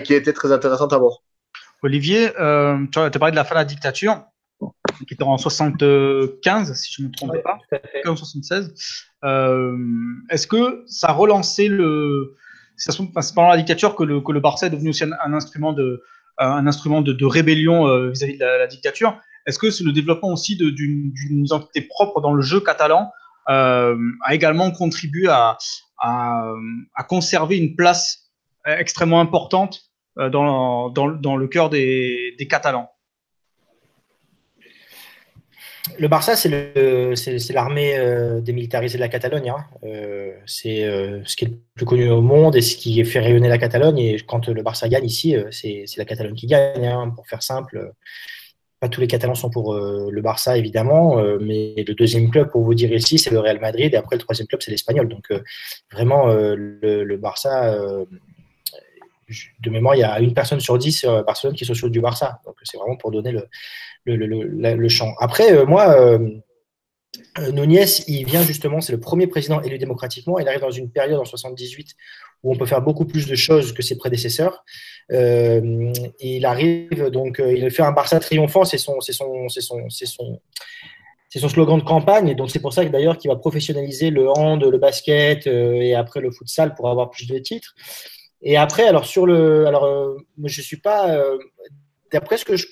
qui 0.00 0.12
a 0.12 0.16
été 0.18 0.34
très 0.34 0.52
intéressante 0.52 0.92
à 0.92 0.98
voir. 0.98 1.14
Olivier, 1.82 2.30
euh, 2.38 2.76
tu 2.92 2.98
as 2.98 3.10
parlé 3.10 3.30
de 3.30 3.36
la 3.36 3.44
fin 3.44 3.54
de 3.54 3.60
la 3.60 3.64
dictature, 3.64 4.22
qui 5.08 5.14
était 5.14 5.24
en 5.24 5.38
75, 5.38 6.74
si 6.74 6.92
je 6.92 7.02
ne 7.02 7.08
me 7.08 7.12
trompe 7.12 7.42
pas, 7.42 7.58
en 8.06 8.16
76. 8.16 8.74
Euh, 9.24 9.76
Est-ce 10.28 10.46
que 10.46 10.84
ça 10.86 11.08
a 11.08 11.12
relancé 11.12 11.68
le. 11.68 12.36
C'est 12.76 12.96
pendant 13.34 13.48
la 13.48 13.56
dictature 13.56 13.94
que 13.94 14.02
le, 14.02 14.20
que 14.20 14.32
le 14.32 14.40
Barça 14.40 14.66
est 14.66 14.70
devenu 14.70 14.90
aussi 14.90 15.04
un, 15.04 15.32
instrument 15.32 15.72
de, 15.72 16.02
un 16.38 16.66
instrument 16.66 17.02
de, 17.02 17.12
de 17.12 17.24
rébellion 17.24 17.86
euh, 17.86 18.10
vis-à-vis 18.10 18.38
de 18.38 18.44
la, 18.44 18.66
dictature. 18.66 19.18
Est-ce 19.46 19.58
que 19.58 19.66
le 19.84 19.92
développement 19.92 20.32
aussi 20.32 20.56
d'une 20.56 21.12
identité 21.44 21.82
propre 21.82 22.20
dans 22.20 22.32
le 22.32 22.42
jeu 22.42 22.60
catalan 22.60 23.12
euh, 23.50 23.96
a 24.24 24.34
également 24.34 24.70
contribué 24.70 25.28
à, 25.28 25.58
à, 25.98 26.50
à, 26.94 27.04
conserver 27.04 27.58
une 27.58 27.76
place 27.76 28.30
extrêmement 28.64 29.20
importante 29.20 29.82
euh, 30.18 30.30
dans, 30.30 30.90
dans, 30.90 31.08
dans, 31.08 31.36
le 31.36 31.48
cœur 31.48 31.70
des, 31.70 32.34
des 32.38 32.46
Catalans? 32.46 32.93
Le 35.98 36.08
Barça, 36.08 36.36
c'est 36.36 37.52
l'armée 37.52 37.96
euh, 37.96 38.40
démilitarisée 38.40 38.98
de 38.98 39.00
la 39.00 39.08
Catalogne. 39.08 39.50
Hein. 39.50 39.64
Euh, 39.84 40.32
c'est 40.46 40.84
euh, 40.84 41.20
ce 41.24 41.36
qui 41.36 41.44
est 41.44 41.48
le 41.48 41.58
plus 41.74 41.86
connu 41.86 42.10
au 42.10 42.20
monde 42.20 42.56
et 42.56 42.62
ce 42.62 42.76
qui 42.76 43.04
fait 43.04 43.20
rayonner 43.20 43.48
la 43.48 43.58
Catalogne. 43.58 43.98
Et 43.98 44.16
quand 44.26 44.48
le 44.48 44.62
Barça 44.62 44.88
gagne 44.88 45.04
ici, 45.04 45.36
c'est 45.50 45.86
la 45.96 46.04
Catalogne 46.04 46.34
qui 46.34 46.46
gagne. 46.46 46.86
Hein, 46.86 47.12
pour 47.14 47.26
faire 47.26 47.42
simple, 47.42 47.92
pas 48.80 48.88
tous 48.88 49.00
les 49.00 49.06
Catalans 49.06 49.34
sont 49.34 49.50
pour 49.50 49.74
le 49.74 50.20
Barça, 50.20 50.56
évidemment. 50.58 51.16
mais 51.40 51.74
le 51.76 51.94
deuxième 51.94 52.30
club, 52.30 52.50
pour 52.50 52.62
vous 52.62 52.74
dire 52.74 52.92
ici, 52.92 53.18
c'est 53.18 53.30
le 53.30 53.40
Real 53.40 53.60
Madrid. 53.60 53.92
Et 53.92 53.96
après, 53.96 54.16
le 54.16 54.22
troisième 54.22 54.46
club, 54.46 54.62
c'est 54.62 54.70
l'Espagnol. 54.70 55.08
Donc, 55.08 55.32
vraiment, 55.92 56.26
le, 56.28 57.16
Barça 57.16 57.76
de 59.60 59.70
mémoire, 59.70 59.94
il 59.94 60.00
y 60.00 60.04
a 60.04 60.20
une 60.20 60.34
personne 60.34 60.60
sur 60.60 60.78
dix 60.78 61.04
à 61.04 61.22
Barcelone 61.22 61.54
qui 61.54 61.64
est 61.64 61.66
sociaux 61.66 61.88
du 61.88 62.00
Barça. 62.00 62.40
Donc 62.44 62.56
c'est 62.62 62.76
vraiment 62.76 62.96
pour 62.96 63.10
donner 63.10 63.32
le, 63.32 63.48
le, 64.04 64.16
le, 64.74 64.88
champ. 64.88 65.14
Après, 65.18 65.52
euh, 65.52 65.66
moi, 65.66 65.88
euh, 65.98 66.18
euh, 67.38 67.52
Núñez, 67.52 67.86
il 68.06 68.24
vient 68.26 68.42
justement, 68.42 68.80
c'est 68.80 68.92
le 68.92 69.00
premier 69.00 69.26
président 69.26 69.60
élu 69.62 69.78
démocratiquement. 69.78 70.38
Il 70.38 70.48
arrive 70.48 70.60
dans 70.60 70.70
une 70.70 70.90
période 70.90 71.18
en 71.18 71.24
78 71.24 71.94
où 72.42 72.52
on 72.52 72.56
peut 72.56 72.66
faire 72.66 72.82
beaucoup 72.82 73.06
plus 73.06 73.26
de 73.26 73.34
choses 73.34 73.72
que 73.72 73.82
ses 73.82 73.96
prédécesseurs. 73.96 74.64
il 75.10 76.44
arrive 76.44 77.08
donc, 77.10 77.42
il 77.44 77.70
fait 77.70 77.82
un 77.82 77.92
Barça 77.92 78.20
triomphant, 78.20 78.64
c'est 78.64 78.78
son, 78.78 79.00
son, 79.00 79.48
son, 79.48 79.88
son, 79.88 80.40
son 81.30 81.48
slogan 81.48 81.78
de 81.78 81.84
campagne. 81.84 82.28
Et 82.28 82.34
donc 82.34 82.50
c'est 82.50 82.60
pour 82.60 82.74
ça 82.74 82.84
d'ailleurs 82.84 83.16
qu'il 83.16 83.30
va 83.30 83.36
professionnaliser 83.36 84.10
le 84.10 84.28
hand, 84.28 84.62
le 84.62 84.78
basket 84.78 85.46
et 85.46 85.94
après 85.94 86.20
le 86.20 86.30
futsal 86.30 86.74
pour 86.74 86.90
avoir 86.90 87.08
plus 87.08 87.26
de 87.26 87.38
titres. 87.38 87.74
Et 88.44 88.56
après, 88.56 88.86
alors 88.86 89.06
sur 89.06 89.26
le, 89.26 89.66
alors 89.66 90.16
je 90.44 90.60
suis 90.60 90.76
pas, 90.76 91.18
d'après 92.12 92.36
ce 92.36 92.44
que 92.44 92.56
je 92.56 92.66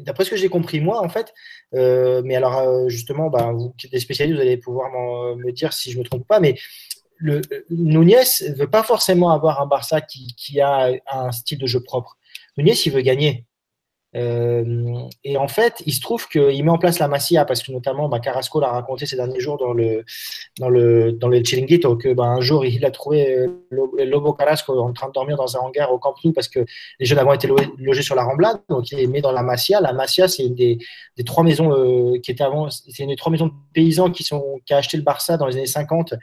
d'après 0.00 0.24
ce 0.24 0.30
que 0.30 0.36
j'ai 0.36 0.48
compris 0.48 0.80
moi, 0.80 1.02
en 1.02 1.08
fait, 1.08 1.34
euh, 1.74 2.22
mais 2.24 2.36
alors 2.36 2.58
euh, 2.58 2.88
justement, 2.88 3.30
bah, 3.30 3.50
vous 3.52 3.70
qui 3.70 3.86
êtes 3.86 3.92
des 3.92 4.00
spécialistes, 4.00 4.36
vous 4.36 4.42
allez 4.42 4.56
pouvoir 4.56 4.90
me 5.36 5.50
dire 5.50 5.72
si 5.72 5.90
je 5.90 5.98
me 5.98 6.04
trompe 6.04 6.26
pas, 6.26 6.40
mais 6.40 6.56
le, 7.16 7.40
Nunez 7.70 8.22
ne 8.42 8.54
veut 8.54 8.70
pas 8.70 8.82
forcément 8.82 9.30
avoir 9.30 9.60
un 9.60 9.66
Barça 9.66 10.00
qui, 10.00 10.34
qui, 10.36 10.60
a 10.60 10.92
un 11.10 11.32
style 11.32 11.58
de 11.58 11.66
jeu 11.66 11.80
propre. 11.82 12.16
Nunez, 12.56 12.74
il 12.86 12.92
veut 12.92 13.00
gagner. 13.00 13.44
Euh, 14.16 15.02
et 15.22 15.36
en 15.36 15.48
fait, 15.48 15.82
il 15.84 15.92
se 15.92 16.00
trouve 16.00 16.28
qu'il 16.28 16.64
met 16.64 16.70
en 16.70 16.78
place 16.78 16.98
la 16.98 17.08
Masia 17.08 17.44
parce 17.44 17.62
que 17.62 17.70
notamment 17.70 18.08
bah, 18.08 18.20
Carrasco 18.20 18.58
l'a 18.58 18.68
raconté 18.68 19.04
ces 19.04 19.16
derniers 19.16 19.40
jours 19.40 19.58
dans 19.58 19.74
le 19.74 20.02
dans 20.58 20.70
le 20.70 21.12
dans 21.12 21.28
le 21.28 21.42
Chiringuito 21.42 21.94
que 21.96 22.14
bah, 22.14 22.24
un 22.24 22.40
jour 22.40 22.64
il 22.64 22.86
a 22.86 22.90
trouvé 22.90 23.38
euh, 23.38 23.48
Lobo 23.70 24.32
Carrasco 24.32 24.78
en 24.80 24.94
train 24.94 25.08
de 25.08 25.12
dormir 25.12 25.36
dans 25.36 25.56
un 25.58 25.60
hangar 25.60 25.92
au 25.92 25.98
Camp 25.98 26.14
Nou 26.24 26.32
parce 26.32 26.48
que 26.48 26.60
les 26.98 27.04
jeunes 27.04 27.18
avant 27.18 27.34
étaient 27.34 27.50
logés 27.76 28.02
sur 28.02 28.14
la 28.14 28.24
Rambla 28.24 28.62
donc 28.70 28.90
il 28.92 28.98
est 28.98 29.06
mis 29.06 29.20
dans 29.20 29.32
la 29.32 29.42
Masia. 29.42 29.82
La 29.82 29.92
Masia 29.92 30.26
c'est 30.26 30.44
une 30.44 30.54
des, 30.54 30.78
des 31.18 31.24
trois 31.24 31.44
maisons 31.44 31.70
euh, 31.72 32.18
qui 32.18 32.30
étaient 32.30 32.44
avant 32.44 32.70
c'est 32.70 33.02
une 33.02 33.14
trois 33.14 33.30
maisons 33.30 33.48
de 33.48 33.54
paysans 33.74 34.10
qui 34.10 34.24
sont 34.24 34.58
qui 34.64 34.72
a 34.72 34.78
acheté 34.78 34.96
le 34.96 35.02
Barça 35.02 35.36
dans 35.36 35.46
les 35.46 35.56
années 35.56 35.66
50 35.66 36.14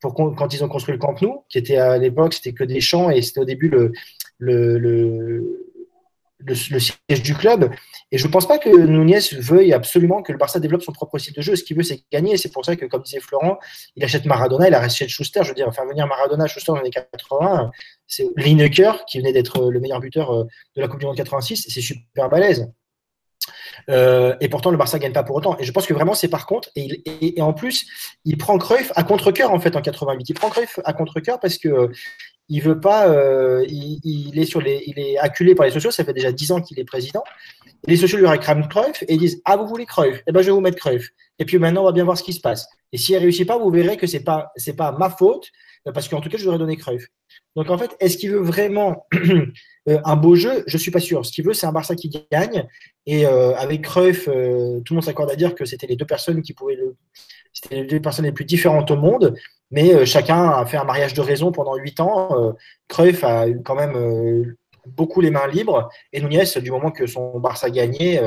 pour 0.00 0.14
quand 0.14 0.54
ils 0.54 0.62
ont 0.62 0.68
construit 0.68 0.92
le 0.92 1.00
Camp 1.00 1.20
Nou 1.20 1.44
qui 1.48 1.58
était 1.58 1.76
à 1.76 1.98
l'époque 1.98 2.34
c'était 2.34 2.52
que 2.52 2.62
des 2.62 2.80
champs 2.80 3.10
et 3.10 3.20
c'était 3.20 3.40
au 3.40 3.44
début 3.44 3.68
le 3.68 3.92
le, 4.42 5.61
siège 6.54 7.22
du 7.22 7.34
club. 7.34 7.70
Et 8.10 8.18
je 8.18 8.26
ne 8.26 8.32
pense 8.32 8.46
pas 8.46 8.58
que 8.58 8.68
Nunez 8.68 9.20
veuille 9.38 9.72
absolument 9.72 10.22
que 10.22 10.32
le 10.32 10.38
Barça 10.38 10.60
développe 10.60 10.82
son 10.82 10.92
propre 10.92 11.18
style 11.18 11.34
de 11.34 11.42
jeu. 11.42 11.56
Ce 11.56 11.64
qu'il 11.64 11.76
veut, 11.76 11.82
c'est 11.82 12.02
gagner. 12.12 12.36
C'est 12.36 12.50
pour 12.50 12.64
ça 12.64 12.76
que, 12.76 12.86
comme 12.86 13.02
disait 13.02 13.20
Florent, 13.20 13.58
il 13.96 14.04
achète 14.04 14.24
Maradona, 14.26 14.68
il 14.68 14.74
a 14.74 14.80
acheté 14.80 15.08
Schuster. 15.08 15.40
Je 15.42 15.48
veux 15.48 15.54
dire, 15.54 15.72
faire 15.74 15.86
venir 15.86 16.06
Maradona, 16.06 16.46
Schuster 16.46 16.72
dans 16.72 16.76
les 16.76 16.82
années 16.82 17.06
80, 17.12 17.70
c'est 18.06 18.26
Lineker, 18.36 19.04
qui 19.06 19.18
venait 19.18 19.32
d'être 19.32 19.70
le 19.70 19.80
meilleur 19.80 20.00
buteur 20.00 20.32
euh, 20.32 20.44
de 20.76 20.80
la 20.80 20.88
Coupe 20.88 21.00
du 21.00 21.06
Monde 21.06 21.16
86. 21.16 21.66
C'est 21.68 21.80
super 21.80 22.28
balèze. 22.28 22.70
Euh, 23.88 24.34
et 24.40 24.48
pourtant, 24.48 24.70
le 24.70 24.76
Barça 24.76 24.98
gagne 24.98 25.12
pas 25.12 25.22
pour 25.22 25.36
autant. 25.36 25.56
Et 25.58 25.64
je 25.64 25.72
pense 25.72 25.86
que 25.86 25.94
vraiment, 25.94 26.14
c'est 26.14 26.28
par 26.28 26.46
contre. 26.46 26.70
Et, 26.76 27.40
en 27.40 27.52
plus, 27.52 27.86
il 28.24 28.36
prend 28.36 28.58
Cruyff 28.58 28.92
à 28.94 29.02
contre-cœur 29.02 29.52
en 29.52 29.60
fait 29.60 29.76
en 29.76 29.82
88. 29.82 30.28
Il 30.28 30.34
prend 30.34 30.50
Cruyff 30.50 30.78
à 30.84 30.92
contre-cœur 30.92 31.40
parce 31.40 31.58
que 31.58 31.90
il 32.52 32.60
veut 32.60 32.78
pas, 32.78 33.08
euh, 33.08 33.64
il, 33.66 34.38
est 34.38 35.18
acculé 35.18 35.54
par 35.54 35.64
les 35.64 35.72
sociaux. 35.72 35.90
Ça 35.90 36.04
fait 36.04 36.12
déjà 36.12 36.32
dix 36.32 36.52
ans 36.52 36.60
qu'il 36.60 36.78
est 36.78 36.84
président. 36.84 37.24
Les 37.86 37.96
sociaux 37.96 38.18
lui 38.18 38.26
réclament 38.26 38.68
Cruyff 38.68 39.02
et 39.08 39.14
ils 39.14 39.18
disent 39.18 39.40
ah 39.46 39.56
vous 39.56 39.66
voulez 39.66 39.86
Cruyff, 39.86 40.22
eh 40.26 40.32
ben 40.32 40.42
je 40.42 40.46
vais 40.46 40.52
vous 40.52 40.60
mettre 40.60 40.76
Cruyff. 40.76 41.08
Et 41.38 41.46
puis 41.46 41.58
maintenant 41.58 41.80
on 41.80 41.86
va 41.86 41.92
bien 41.92 42.04
voir 42.04 42.18
ce 42.18 42.22
qui 42.22 42.34
se 42.34 42.40
passe. 42.40 42.68
Et 42.92 42.98
s'il 42.98 43.14
ne 43.14 43.20
réussit 43.20 43.48
pas, 43.48 43.56
vous 43.56 43.70
verrez 43.70 43.96
que 43.96 44.06
c'est 44.06 44.22
pas 44.22 44.52
pas 44.76 44.92
ma 44.92 45.08
faute 45.08 45.48
parce 45.94 46.08
qu'en 46.08 46.20
tout 46.20 46.28
cas 46.28 46.36
je 46.36 46.44
voudrais 46.44 46.58
donner. 46.58 46.78
Donc 47.56 47.70
en 47.70 47.78
fait, 47.78 47.96
est-ce 48.00 48.18
qu'il 48.18 48.30
veut 48.30 48.42
vraiment 48.42 49.06
euh, 49.88 49.98
un 50.04 50.16
beau 50.16 50.34
jeu? 50.34 50.62
Je 50.66 50.76
suis 50.76 50.90
pas 50.90 51.00
sûr. 51.00 51.24
Ce 51.24 51.32
qu'il 51.32 51.46
veut, 51.46 51.54
c'est 51.54 51.66
un 51.66 51.72
Barça 51.72 51.96
qui 51.96 52.10
gagne. 52.30 52.68
Et 53.06 53.24
euh, 53.26 53.56
avec 53.56 53.82
Cruyff, 53.82 54.26
tout 54.26 54.30
le 54.30 54.94
monde 54.94 55.04
s'accorde 55.04 55.30
à 55.30 55.36
dire 55.36 55.54
que 55.54 55.64
c'était 55.64 55.86
les 55.86 55.96
deux 55.96 56.04
personnes 56.04 56.42
qui 56.42 56.52
pouvaient 56.52 56.76
le, 56.76 56.96
c'était 57.52 57.76
les 57.76 57.84
deux 57.84 58.00
personnes 58.00 58.24
les 58.24 58.32
plus 58.32 58.44
différentes 58.44 58.90
au 58.90 58.96
monde 58.96 59.34
mais 59.72 59.94
euh, 59.94 60.04
chacun 60.04 60.50
a 60.50 60.64
fait 60.66 60.76
un 60.76 60.84
mariage 60.84 61.14
de 61.14 61.22
raison 61.22 61.50
pendant 61.50 61.74
huit 61.76 61.98
ans. 61.98 62.28
Euh, 62.38 62.52
Cruyff 62.88 63.24
a 63.24 63.48
eu 63.48 63.62
quand 63.62 63.74
même 63.74 63.96
euh, 63.96 64.56
beaucoup 64.86 65.20
les 65.22 65.30
mains 65.30 65.48
libres 65.48 65.88
et 66.12 66.20
Nunez, 66.20 66.44
du 66.60 66.70
moment 66.70 66.90
que 66.90 67.06
son 67.06 67.40
Barça 67.40 67.70
gagnait, 67.70 68.20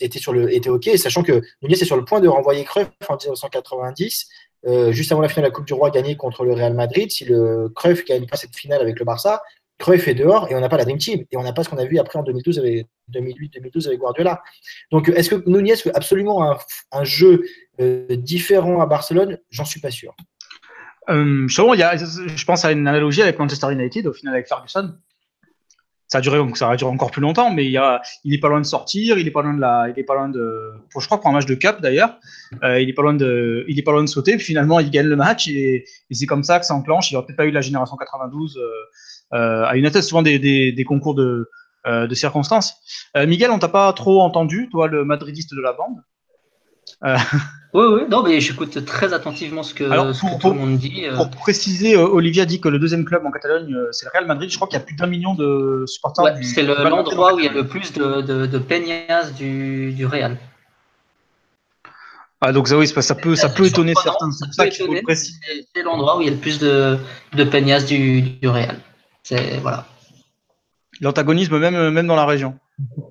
était, 0.00 0.18
sur 0.18 0.32
le, 0.32 0.52
était 0.52 0.68
OK, 0.68 0.90
sachant 0.96 1.22
que 1.22 1.40
Nunez 1.62 1.74
est 1.74 1.84
sur 1.84 1.96
le 1.96 2.04
point 2.04 2.20
de 2.20 2.28
renvoyer 2.28 2.64
Cruyff 2.64 2.88
en 3.08 3.16
1990. 3.16 4.28
juste 4.90 5.12
avant 5.12 5.20
la 5.20 5.28
finale 5.28 5.44
de 5.44 5.48
la 5.50 5.54
Coupe 5.54 5.66
du 5.66 5.72
Roi 5.72 5.90
gagnée 5.90 6.16
contre 6.16 6.44
le 6.44 6.52
Real 6.52 6.74
Madrid, 6.74 7.12
si 7.12 7.24
le 7.24 7.68
Cruyff 7.76 8.04
gagne 8.04 8.26
pas 8.26 8.36
cette 8.36 8.56
finale 8.56 8.80
avec 8.80 8.98
le 8.98 9.04
Barça, 9.04 9.40
Cruyff 9.78 10.08
est 10.08 10.14
dehors 10.14 10.50
et 10.50 10.54
on 10.54 10.60
n'a 10.60 10.68
pas 10.68 10.78
la 10.78 10.84
Dream 10.84 10.98
Team 10.98 11.24
et 11.30 11.36
on 11.36 11.42
n'a 11.42 11.52
pas 11.52 11.62
ce 11.62 11.68
qu'on 11.68 11.76
a 11.76 11.84
vu 11.84 11.98
après 11.98 12.18
en 12.18 12.22
2012 12.22 12.58
avec 12.58 12.86
2008-2012 13.12 13.86
avec 13.86 13.98
Guardiola. 13.98 14.42
Donc 14.90 15.08
est-ce 15.10 15.30
que 15.30 15.48
Nunez 15.48 15.74
veut 15.84 15.94
absolument 15.94 16.56
un, 16.92 17.04
jeu 17.04 17.44
euh, 17.80 18.16
différent 18.16 18.80
à 18.80 18.86
Barcelone? 18.86 19.38
J'en 19.50 19.64
suis 19.64 19.80
pas 19.80 19.90
sûr. 19.90 20.14
Euh, 21.08 21.46
il 21.48 21.78
y 21.78 21.82
a, 21.82 21.96
je 21.96 22.44
pense 22.44 22.64
à 22.64 22.72
une 22.72 22.88
analogie 22.88 23.22
avec 23.22 23.38
Manchester 23.38 23.72
United 23.72 24.06
au 24.06 24.12
final 24.12 24.34
avec 24.34 24.48
Ferguson. 24.48 24.94
Ça 26.08 26.18
a 26.18 26.20
duré, 26.20 26.38
ça 26.54 26.70
a 26.70 26.76
duré 26.76 26.90
encore 26.90 27.10
plus 27.10 27.20
longtemps, 27.20 27.50
mais 27.50 27.64
il, 27.64 27.72
y 27.72 28.34
est 28.34 28.38
pas 28.38 28.48
loin 28.48 28.60
de 28.60 28.66
sortir, 28.66 29.18
il 29.18 29.26
est 29.26 29.32
pas 29.32 29.42
loin 29.42 29.54
de 29.54 29.60
la, 29.60 29.88
il 29.88 29.98
est 29.98 30.04
pas 30.04 30.14
loin 30.14 30.28
de, 30.28 30.72
je 30.96 31.04
crois 31.04 31.20
pour 31.20 31.28
un 31.28 31.32
match 31.32 31.46
de 31.46 31.56
cap 31.56 31.82
d'ailleurs, 31.82 32.16
euh, 32.62 32.80
il 32.80 32.88
est 32.88 32.92
pas 32.92 33.02
loin 33.02 33.14
de, 33.14 33.64
il 33.66 33.76
est 33.76 33.82
pas 33.82 33.90
loin 33.90 34.04
de 34.04 34.08
sauter, 34.08 34.36
puis 34.36 34.44
finalement 34.44 34.78
il 34.78 34.88
gagne 34.90 35.06
le 35.06 35.16
match 35.16 35.48
et, 35.48 35.84
c'est 36.12 36.26
comme 36.26 36.44
ça 36.44 36.60
que 36.60 36.66
ça 36.66 36.74
enclenche. 36.74 37.10
Il 37.10 37.16
aurait 37.16 37.26
peut-être 37.26 37.36
pas 37.36 37.46
eu 37.46 37.50
la 37.50 37.60
génération 37.60 37.96
92 37.96 38.56
euh, 38.56 38.70
à 39.32 39.76
une 39.76 39.90
souvent 40.02 40.22
des, 40.22 40.38
des, 40.38 40.84
concours 40.84 41.14
de, 41.14 41.48
euh, 41.86 42.08
de 42.08 42.14
circonstances. 42.16 42.74
Euh, 43.16 43.28
Miguel, 43.28 43.52
on 43.52 43.60
t'a 43.60 43.68
pas 43.68 43.92
trop 43.92 44.20
entendu, 44.20 44.68
toi, 44.72 44.88
le 44.88 45.04
madridiste 45.04 45.54
de 45.54 45.60
la 45.60 45.72
bande? 45.72 46.02
Oui, 47.74 47.84
oui, 47.92 48.00
non, 48.08 48.22
mais 48.22 48.40
j'écoute 48.40 48.86
très 48.86 49.12
attentivement 49.12 49.62
ce 49.62 49.74
que, 49.74 49.84
tout 50.40 50.48
le 50.48 50.54
monde 50.54 50.78
dit. 50.78 51.04
Pour 51.14 51.28
préciser, 51.28 51.94
Olivier 51.94 52.42
a 52.42 52.46
dit 52.46 52.58
que 52.58 52.70
le 52.70 52.78
deuxième 52.78 53.04
club 53.04 53.26
en 53.26 53.30
Catalogne, 53.30 53.76
c'est 53.90 54.06
le 54.06 54.12
Real 54.14 54.26
Madrid. 54.26 54.48
Je 54.48 54.56
crois 54.56 54.66
qu'il 54.66 54.78
y 54.78 54.80
a 54.80 54.84
plus 54.84 54.96
d'un 54.96 55.06
million 55.06 55.34
de 55.34 55.84
supporters. 55.86 56.38
c'est 56.42 56.62
l'endroit 56.62 57.34
où 57.34 57.38
il 57.38 57.44
y 57.44 57.48
a 57.48 57.52
le 57.52 57.66
plus 57.66 57.92
de, 57.92 58.22
de, 58.22 58.46
de 58.46 58.58
peñas 58.58 59.30
du, 59.32 59.92
du 59.92 60.06
Real. 60.06 60.38
Ah, 62.40 62.52
donc 62.52 62.68
ça, 62.68 62.78
oui, 62.78 62.86
ça 62.86 63.14
peut, 63.14 63.36
ça 63.36 63.50
peut 63.50 63.66
étonner 63.66 63.92
certains. 64.02 64.30
C'est 64.30 65.82
l'endroit 65.82 66.16
où 66.16 66.22
il 66.22 66.24
y 66.24 66.28
a 66.28 66.32
le 66.32 66.38
plus 66.38 66.58
de, 66.58 66.96
de 67.34 67.44
peñas 67.44 67.82
du, 67.82 68.22
du 68.22 68.48
Real 68.48 68.80
voilà. 69.60 69.86
L'antagonisme 71.00 71.58
même, 71.58 71.90
même 71.90 72.06
dans 72.06 72.16
la 72.16 72.26
région. 72.26 72.58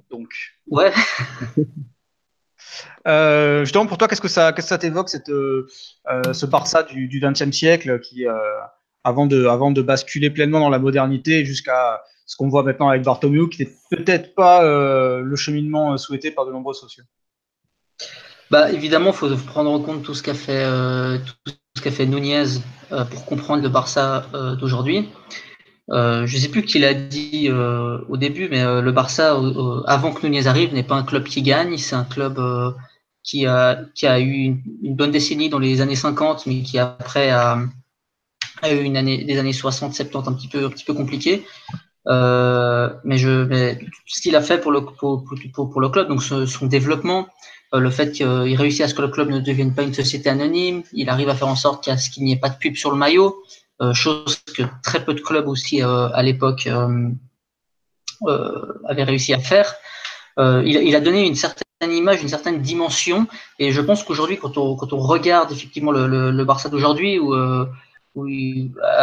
Donc. 0.09 0.33
Ouais. 0.67 0.91
euh, 3.07 3.61
justement, 3.61 3.85
pour 3.85 3.97
toi, 3.97 4.07
qu'est-ce 4.07 4.21
que 4.21 4.27
ça, 4.27 4.53
qu'est-ce 4.53 4.67
que 4.67 4.69
ça 4.69 4.77
t'évoque 4.77 5.09
cette, 5.09 5.29
euh, 5.29 5.67
ce 6.33 6.45
Barça 6.45 6.83
du 6.83 7.19
XXe 7.21 7.51
siècle 7.51 7.99
qui, 7.99 8.27
euh, 8.27 8.33
avant 9.03 9.25
de, 9.25 9.45
avant 9.45 9.71
de 9.71 9.81
basculer 9.81 10.29
pleinement 10.29 10.59
dans 10.59 10.69
la 10.69 10.79
modernité 10.79 11.45
jusqu'à 11.45 12.01
ce 12.25 12.35
qu'on 12.35 12.49
voit 12.49 12.63
maintenant 12.63 12.89
avec 12.89 13.03
Bartomeu, 13.03 13.47
qui 13.47 13.63
n'est 13.63 13.71
peut-être 13.91 14.33
pas 14.33 14.63
euh, 14.63 15.21
le 15.21 15.35
cheminement 15.35 15.97
souhaité 15.97 16.31
par 16.31 16.45
de 16.45 16.51
nombreux 16.51 16.73
sociaux? 16.73 17.03
Bah 18.51 18.71
évidemment, 18.71 19.11
il 19.11 19.15
faut 19.15 19.35
prendre 19.37 19.71
en 19.71 19.79
compte 19.79 20.03
tout 20.03 20.13
ce 20.13 20.21
qu'a 20.21 20.35
fait, 20.35 20.65
tout 21.45 21.53
ce 21.75 21.81
qu'a 21.81 21.91
fait 21.91 22.05
Nunez 22.05 22.59
pour 22.89 23.25
comprendre 23.25 23.63
le 23.63 23.69
Barça 23.69 24.27
d'aujourd'hui. 24.59 25.09
Je 25.89 26.21
ne 26.21 26.39
sais 26.39 26.49
plus 26.49 26.63
qui 26.63 26.79
l'a 26.79 26.93
dit 26.93 27.49
au 27.51 28.17
début, 28.17 28.49
mais 28.49 28.63
le 28.63 28.91
Barça, 28.91 29.39
avant 29.85 30.13
que 30.13 30.25
Nunez 30.25 30.47
arrive, 30.47 30.73
n'est 30.73 30.83
pas 30.83 30.95
un 30.95 31.03
club 31.03 31.25
qui 31.25 31.41
gagne, 31.41 31.77
c'est 31.77 31.95
un 31.95 32.03
club 32.03 32.39
qui, 33.25 33.45
a, 33.45 33.81
qui 33.95 34.07
a 34.07 34.19
eu 34.19 34.61
une, 34.83 34.95
bonne 34.95 35.11
décennie 35.11 35.49
dans 35.49 35.59
les 35.59 35.81
années 35.81 35.95
50, 35.95 36.45
mais 36.45 36.61
qui 36.61 36.79
après 36.79 37.31
a, 37.31 37.59
a 38.61 38.71
eu 38.71 38.83
une 38.83 38.97
année, 38.97 39.23
des 39.23 39.37
années 39.37 39.53
60, 39.53 39.93
70 39.93 40.29
un 40.29 40.33
petit 40.33 40.47
peu, 40.47 40.65
un 40.65 40.69
petit 40.69 40.85
peu 40.85 40.93
compliquées. 40.93 41.43
Euh, 42.07 42.89
mais, 43.03 43.17
je, 43.17 43.45
mais 43.45 43.79
ce 44.05 44.21
qu'il 44.21 44.35
a 44.35 44.41
fait 44.41 44.59
pour 44.59 44.71
le, 44.71 44.81
pour, 44.81 45.25
pour, 45.53 45.81
le 45.81 45.89
club, 45.89 46.07
donc 46.07 46.21
son 46.21 46.65
développement, 46.67 47.27
euh, 47.73 47.79
le 47.79 47.89
fait 47.89 48.11
qu'il 48.11 48.55
réussit 48.55 48.81
à 48.81 48.87
ce 48.87 48.93
que 48.93 49.01
le 49.01 49.07
club 49.07 49.29
ne 49.29 49.39
devienne 49.39 49.73
pas 49.73 49.81
une 49.81 49.93
société 49.93 50.29
anonyme, 50.29 50.83
il 50.93 51.09
arrive 51.09 51.29
à 51.29 51.35
faire 51.35 51.47
en 51.47 51.55
sorte 51.55 51.83
qu'il 51.83 52.23
n'y 52.23 52.33
ait 52.33 52.39
pas 52.39 52.49
de 52.49 52.57
pub 52.57 52.75
sur 52.75 52.91
le 52.91 52.97
maillot, 52.97 53.35
euh, 53.35 53.64
chose 53.93 54.39
que 54.55 54.63
très 54.83 55.03
peu 55.03 55.13
de 55.13 55.21
clubs 55.21 55.47
aussi 55.47 55.83
euh, 55.83 56.09
à 56.09 56.23
l'époque 56.23 56.67
euh, 56.67 57.09
avaient 58.87 59.03
réussi 59.03 59.33
à 59.33 59.39
faire. 59.39 59.73
Il, 60.37 60.95
a 60.95 60.99
donné 60.99 61.25
une 61.25 61.35
certaine 61.35 61.91
image, 61.91 62.21
une 62.21 62.29
certaine 62.29 62.61
dimension, 62.61 63.27
et 63.59 63.71
je 63.71 63.81
pense 63.81 64.03
qu'aujourd'hui, 64.03 64.37
quand 64.37 64.57
on, 64.57 64.75
regarde 64.75 65.51
effectivement 65.51 65.91
le, 65.91 66.43
Barça 66.43 66.67
d'aujourd'hui, 66.69 67.19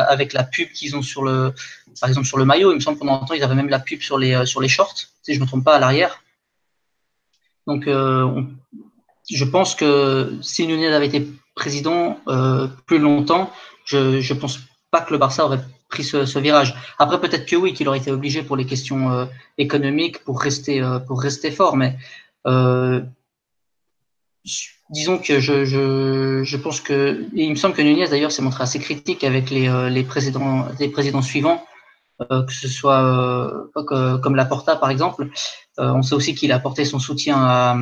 avec 0.06 0.32
la 0.32 0.44
pub 0.44 0.70
qu'ils 0.72 0.96
ont 0.96 1.02
sur 1.02 1.24
le, 1.24 1.54
par 2.00 2.08
exemple 2.08 2.26
sur 2.26 2.38
le 2.38 2.44
maillot, 2.44 2.72
il 2.72 2.76
me 2.76 2.80
semble 2.80 2.98
pendant 2.98 3.24
temps 3.24 3.34
ils 3.34 3.42
avaient 3.42 3.54
même 3.54 3.68
la 3.68 3.78
pub 3.78 4.00
sur 4.00 4.18
les 4.18 4.34
euh, 4.34 4.44
sur 4.44 4.60
les 4.60 4.68
shorts, 4.68 4.96
si 5.22 5.34
je 5.34 5.40
me 5.40 5.46
trompe 5.46 5.64
pas 5.64 5.76
à 5.76 5.78
l'arrière. 5.78 6.22
Donc, 7.66 7.86
euh, 7.86 8.42
je 9.30 9.44
pense 9.44 9.74
que 9.74 10.36
si 10.42 10.66
Nunez 10.66 10.88
avait 10.88 11.06
été 11.06 11.28
président 11.54 12.18
euh, 12.28 12.66
plus 12.86 12.98
longtemps, 12.98 13.52
je 13.84 14.20
je 14.20 14.34
pense 14.34 14.60
pas 14.90 15.00
que 15.00 15.12
le 15.12 15.18
Barça 15.18 15.44
aurait 15.44 15.60
pris 15.88 16.04
ce, 16.04 16.26
ce 16.26 16.38
virage. 16.38 16.74
Après, 16.98 17.20
peut-être 17.20 17.46
que 17.46 17.56
oui, 17.56 17.72
qu'il 17.74 17.88
aurait 17.88 17.98
été 17.98 18.10
obligé 18.10 18.42
pour 18.42 18.56
les 18.56 18.66
questions 18.66 19.10
euh, 19.12 19.24
économiques 19.58 20.18
pour 20.24 20.40
rester 20.40 20.82
euh, 20.82 20.98
pour 20.98 21.20
rester 21.20 21.50
fort, 21.50 21.76
mais 21.76 21.96
disons 24.92 25.18
que 25.18 25.40
je, 25.40 25.64
je, 25.64 26.42
je, 26.44 26.56
pense 26.56 26.80
que, 26.80 27.24
il 27.34 27.50
me 27.50 27.54
semble 27.56 27.74
que 27.74 27.82
Nunez 27.82 28.08
d'ailleurs 28.08 28.30
s'est 28.30 28.42
montré 28.42 28.62
assez 28.62 28.78
critique 28.78 29.24
avec 29.24 29.50
les, 29.50 29.68
euh, 29.68 29.88
les, 29.88 30.04
présidents, 30.04 30.66
les 30.78 30.88
présidents 30.88 31.22
suivants, 31.22 31.64
euh, 32.30 32.42
que 32.44 32.52
ce 32.52 32.68
soit 32.68 33.02
euh, 33.02 34.18
comme 34.18 34.36
Laporta 34.36 34.76
par 34.76 34.90
exemple. 34.90 35.28
Euh, 35.78 35.92
on 35.92 36.02
sait 36.02 36.14
aussi 36.14 36.34
qu'il 36.34 36.52
a 36.52 36.56
apporté 36.56 36.84
son 36.84 36.98
soutien 36.98 37.36
à 37.36 37.76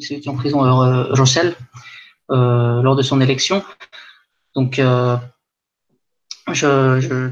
celui 0.00 0.20
qui 0.20 0.28
en 0.28 0.36
prison, 0.36 0.60
Rossel, 1.10 1.54
lors 2.28 2.96
de 2.96 3.02
son 3.02 3.20
élection. 3.20 3.62
Donc, 4.54 4.80
je, 6.52 7.00
je, 7.00 7.30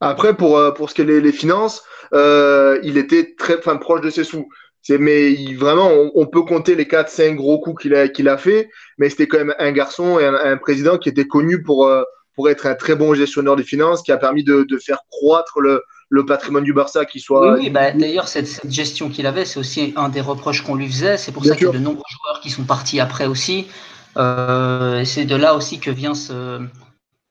Après, 0.00 0.36
pour, 0.36 0.74
pour 0.74 0.90
ce 0.90 0.94
qui 0.94 1.02
est 1.02 1.06
les, 1.06 1.20
les 1.20 1.32
finances, 1.32 1.82
il 2.12 2.96
était 2.96 3.34
très 3.36 3.60
proche 3.60 4.00
de 4.00 4.10
ses 4.10 4.24
sous 4.24 4.48
mais 4.90 5.32
il, 5.32 5.56
vraiment, 5.56 5.88
on, 5.88 6.10
on, 6.14 6.26
peut 6.26 6.42
compter 6.42 6.74
les 6.74 6.84
4-5 6.84 7.34
gros 7.34 7.58
coups 7.58 7.82
qu'il 7.82 7.94
a, 7.94 8.08
qu'il 8.08 8.28
a 8.28 8.36
fait, 8.36 8.68
mais 8.98 9.08
c'était 9.08 9.26
quand 9.26 9.38
même 9.38 9.54
un 9.58 9.72
garçon 9.72 10.18
et 10.18 10.26
un, 10.26 10.34
un, 10.34 10.56
président 10.56 10.98
qui 10.98 11.08
était 11.08 11.26
connu 11.26 11.62
pour, 11.62 11.86
euh, 11.86 12.02
pour 12.34 12.50
être 12.50 12.66
un 12.66 12.74
très 12.74 12.94
bon 12.94 13.14
gestionnaire 13.14 13.56
des 13.56 13.64
finances, 13.64 14.02
qui 14.02 14.12
a 14.12 14.18
permis 14.18 14.44
de, 14.44 14.64
de 14.68 14.78
faire 14.78 14.98
croître 15.10 15.60
le, 15.60 15.82
le 16.10 16.26
patrimoine 16.26 16.64
du 16.64 16.74
Barça 16.74 17.06
qui 17.06 17.20
soit. 17.20 17.54
Oui, 17.54 17.60
oui 17.64 17.70
bah, 17.70 17.92
d'ailleurs, 17.92 18.28
cette, 18.28 18.46
cette, 18.46 18.70
gestion 18.70 19.08
qu'il 19.08 19.26
avait, 19.26 19.46
c'est 19.46 19.58
aussi 19.58 19.94
un 19.96 20.10
des 20.10 20.20
reproches 20.20 20.62
qu'on 20.62 20.74
lui 20.74 20.88
faisait. 20.88 21.16
C'est 21.16 21.32
pour 21.32 21.42
Bien 21.42 21.52
ça 21.52 21.56
qu'il 21.56 21.66
y 21.66 21.70
a 21.70 21.72
de 21.72 21.78
nombreux 21.78 22.02
joueurs 22.10 22.40
qui 22.40 22.50
sont 22.50 22.64
partis 22.64 23.00
après 23.00 23.26
aussi. 23.26 23.66
Euh, 24.16 25.04
c'est 25.04 25.24
de 25.24 25.36
là 25.36 25.54
aussi 25.54 25.80
que 25.80 25.90
vient 25.90 26.14
ce, 26.14 26.60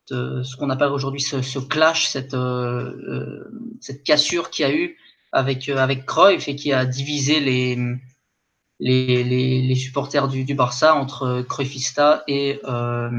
de, 0.10 0.44
ce 0.44 0.56
qu'on 0.58 0.70
appelle 0.70 0.90
aujourd'hui 0.90 1.22
ce, 1.22 1.42
ce, 1.42 1.60
clash, 1.60 2.08
cette, 2.08 2.34
euh, 2.34 2.92
euh 3.08 3.44
cette 3.80 4.04
cassure 4.04 4.50
qu'il 4.50 4.66
y 4.66 4.70
a 4.70 4.74
eu 4.74 4.98
avec, 5.32 5.68
euh, 5.70 5.78
avec 5.78 6.06
Cruyff 6.06 6.48
et 6.48 6.56
qui 6.56 6.72
a 6.74 6.86
divisé 6.86 7.40
les, 7.40 7.78
les, 8.80 9.24
les, 9.24 9.62
les 9.62 9.76
supporters 9.76 10.28
du, 10.28 10.44
du, 10.44 10.56
Barça 10.56 10.96
entre 10.96 11.42
Cruyffista 11.48 12.24
et 12.28 12.60
euh, 12.66 13.10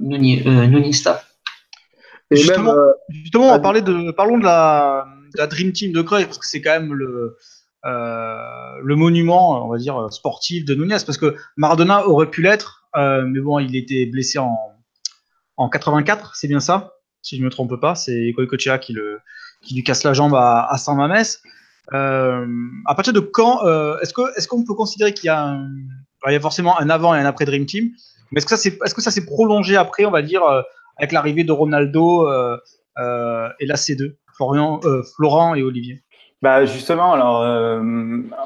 Nuni, 0.00 0.42
euh, 0.46 0.66
Nunista. 0.66 1.22
Et 2.30 2.36
justement, 2.36 2.72
même, 2.72 2.80
euh, 2.80 2.92
justement 3.08 3.54
on 3.54 3.60
parlait 3.60 3.82
de, 3.82 4.10
parlons 4.12 4.38
de 4.38 4.44
la, 4.44 5.06
de 5.34 5.38
la 5.38 5.46
Dream 5.46 5.72
Team 5.72 5.92
de 5.92 6.02
Cruyff 6.02 6.26
parce 6.26 6.38
que 6.38 6.46
c'est 6.46 6.60
quand 6.60 6.80
même 6.80 6.94
le, 6.94 7.36
le 7.84 8.94
monument, 8.94 9.66
on 9.66 9.70
va 9.70 9.78
dire, 9.78 10.12
sportif 10.12 10.64
de 10.64 10.74
Nunez 10.74 10.98
parce 11.06 11.18
que 11.18 11.36
Maradona 11.56 12.06
aurait 12.06 12.30
pu 12.30 12.42
l'être, 12.42 12.88
euh, 12.96 13.24
mais 13.26 13.40
bon, 13.40 13.58
il 13.58 13.76
était 13.76 14.06
blessé 14.06 14.38
en, 14.38 14.56
en 15.56 15.68
84, 15.68 16.36
c'est 16.36 16.48
bien 16.48 16.60
ça 16.60 16.94
Si 17.22 17.36
je 17.36 17.40
ne 17.40 17.46
me 17.46 17.50
trompe 17.50 17.76
pas, 17.80 17.94
c'est 17.94 18.32
Goicoechea 18.32 18.78
qui 18.78 18.96
qui 19.62 19.74
lui 19.74 19.82
casse 19.82 20.04
la 20.04 20.12
jambe 20.12 20.34
à, 20.34 20.66
à 20.70 20.78
San 20.78 20.96
Mames. 20.96 21.24
Euh, 21.92 22.46
à 22.86 22.94
partir 22.94 23.12
de 23.12 23.20
quand 23.20 23.64
euh, 23.64 23.98
est-ce 24.00 24.48
qu'on 24.48 24.64
peut 24.64 24.74
considérer 24.74 25.12
qu'il 25.12 25.30
il 26.26 26.32
y 26.32 26.36
a 26.36 26.40
forcément 26.40 26.80
un 26.80 26.88
avant 26.88 27.14
et 27.14 27.18
un 27.18 27.26
après 27.26 27.44
Dream 27.44 27.66
Team, 27.66 27.90
mais 28.30 28.40
est-ce 28.40 28.94
que 28.94 29.02
ça 29.02 29.10
s'est 29.10 29.26
prolongé 29.26 29.76
après, 29.76 30.04
on 30.04 30.10
va 30.10 30.22
dire, 30.22 30.42
euh, 30.42 30.62
avec 30.96 31.12
l'arrivée 31.12 31.44
de 31.44 31.52
Ronaldo 31.52 32.28
euh, 32.28 32.56
euh, 32.98 33.48
et 33.60 33.66
la 33.66 33.74
C2, 33.74 34.14
Florian, 34.34 34.80
euh, 34.84 35.02
Florent 35.16 35.54
et 35.54 35.62
Olivier? 35.62 36.02
Bah 36.44 36.66
justement, 36.66 37.14
alors, 37.14 37.40
euh, 37.40 37.80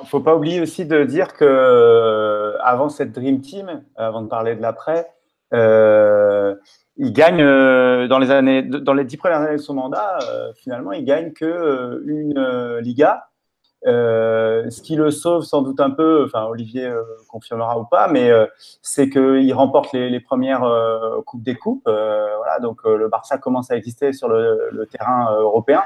faut 0.05 0.21
pas 0.21 0.37
oublier 0.37 0.61
aussi 0.61 0.87
de 0.87 1.03
dire 1.03 1.35
que 1.35 2.55
avant 2.61 2.91
cette 2.91 3.11
Dream 3.11 3.41
Team, 3.41 3.83
avant 3.97 4.23
de 4.23 4.29
parler 4.29 4.55
de 4.55 4.63
l'après, 4.63 5.09
euh, 5.53 6.55
il 6.97 7.13
gagne 7.13 7.41
euh, 7.41 8.07
dans 8.07 8.21
les 8.21 8.31
années, 8.31 8.63
dans 8.63 8.95
les 8.95 9.03
dix 9.03 9.17
premières 9.17 9.41
années 9.41 9.57
de 9.57 9.63
son 9.63 9.75
mandat, 9.75 10.21
euh, 10.31 10.53
finalement, 10.55 10.93
il 10.93 11.05
gagne 11.05 11.33
que 11.33 11.45
euh, 11.45 12.05
une 12.07 12.79
Liga, 12.85 13.25
ce 13.85 14.81
qui 14.81 14.95
le 14.95 15.11
sauve 15.11 15.43
sans 15.43 15.63
doute 15.63 15.81
un 15.81 15.91
peu. 15.91 16.23
Enfin, 16.25 16.45
Olivier 16.45 16.89
confirmera 17.29 17.81
ou 17.81 17.85
pas, 17.85 18.07
mais 18.07 18.31
c'est 18.81 19.11
qu'il 19.11 19.53
remporte 19.55 19.93
les, 19.93 20.21
premières 20.21 20.65
coupes 21.27 21.43
des 21.43 21.57
coupes. 21.57 21.83
voilà, 21.89 22.61
donc 22.63 22.85
le 22.85 23.09
Barça 23.09 23.39
commence 23.39 23.73
à 23.73 23.77
exister 23.77 24.13
sur 24.13 24.29
le 24.29 24.87
terrain 24.87 25.35
européen, 25.41 25.83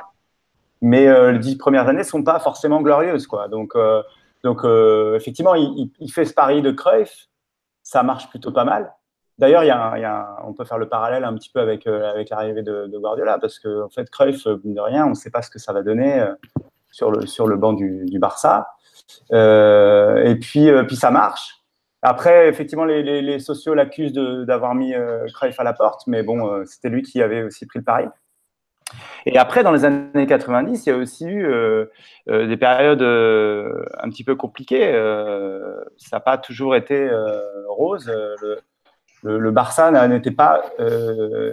mais 0.82 1.32
les 1.32 1.38
dix 1.38 1.56
premières 1.56 1.88
années 1.88 2.04
sont 2.04 2.22
pas 2.22 2.38
forcément 2.38 2.82
glorieuses, 2.82 3.26
quoi. 3.26 3.48
Donc, 3.48 3.74
donc 4.44 4.64
effectivement, 5.16 5.54
il, 5.54 5.90
il, 6.00 6.12
fait 6.12 6.24
ce 6.24 6.34
pari 6.34 6.60
de 6.60 6.70
Cruyff, 6.70 7.28
ça 7.82 8.02
marche 8.02 8.28
plutôt 8.28 8.52
pas 8.52 8.64
mal. 8.64 8.92
D'ailleurs, 9.38 9.64
il 9.64 9.68
y 9.68 9.70
a, 9.70 9.92
il 9.96 10.02
y 10.02 10.04
a 10.04 10.36
on 10.44 10.52
peut 10.52 10.64
faire 10.64 10.78
le 10.78 10.88
parallèle 10.88 11.24
un 11.24 11.34
petit 11.34 11.50
peu 11.50 11.60
avec, 11.60 11.86
euh, 11.86 12.10
avec 12.10 12.30
l'arrivée 12.30 12.62
de, 12.62 12.86
de, 12.86 12.98
Guardiola, 12.98 13.38
parce 13.38 13.58
que 13.58 13.82
en 13.82 13.88
fait, 13.88 14.08
Cruyff, 14.10 14.46
de 14.46 14.80
rien, 14.80 15.06
on 15.06 15.10
ne 15.10 15.14
sait 15.14 15.30
pas 15.30 15.42
ce 15.42 15.50
que 15.50 15.58
ça 15.58 15.72
va 15.72 15.82
donner 15.82 16.20
euh, 16.20 16.32
sur, 16.90 17.10
le, 17.10 17.26
sur 17.26 17.46
le 17.46 17.56
banc 17.56 17.72
du, 17.72 18.04
du 18.04 18.18
Barça. 18.18 18.68
Euh, 19.32 20.22
et 20.24 20.36
puis, 20.36 20.70
euh, 20.70 20.84
puis 20.84 20.96
ça 20.96 21.10
marche. 21.10 21.64
Après, 22.02 22.48
effectivement, 22.48 22.84
les, 22.84 23.02
les, 23.02 23.22
les 23.22 23.38
sociaux 23.38 23.74
l'accusent 23.74 24.12
d'avoir 24.12 24.74
mis 24.74 24.94
euh, 24.94 25.24
Cruyff 25.34 25.58
à 25.58 25.64
la 25.64 25.72
porte, 25.72 26.06
mais 26.06 26.22
bon, 26.22 26.46
euh, 26.46 26.64
c'était 26.64 26.88
lui 26.88 27.02
qui 27.02 27.22
avait 27.22 27.42
aussi 27.42 27.64
pris 27.66 27.78
le 27.78 27.84
pari. 27.84 28.06
Et 29.26 29.38
après, 29.38 29.62
dans 29.62 29.72
les 29.72 29.84
années 29.84 30.26
90, 30.26 30.86
il 30.86 30.88
y 30.88 30.92
a 30.92 30.96
aussi 30.96 31.26
eu 31.26 31.46
euh, 31.46 31.86
euh, 32.28 32.46
des 32.46 32.56
périodes 32.56 33.02
euh, 33.02 33.84
un 34.00 34.08
petit 34.08 34.24
peu 34.24 34.34
compliquées. 34.34 34.92
ça 35.96 36.16
n'a 36.16 36.20
pas 36.20 36.38
toujours 36.38 36.74
été 36.74 37.10
rose. 37.68 38.10
Le, 39.24 39.50
Barça 39.52 40.08
n'était 40.08 40.32
pas 40.32 40.62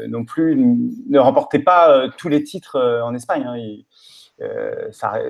non 0.07 0.25
plus, 0.25 0.55
ne 0.55 1.19
remportait 1.19 1.59
pas 1.59 2.07
tous 2.17 2.29
les 2.29 2.43
titres 2.43 3.01
en 3.03 3.13
Espagne. 3.13 3.45
Hein. 3.47 3.57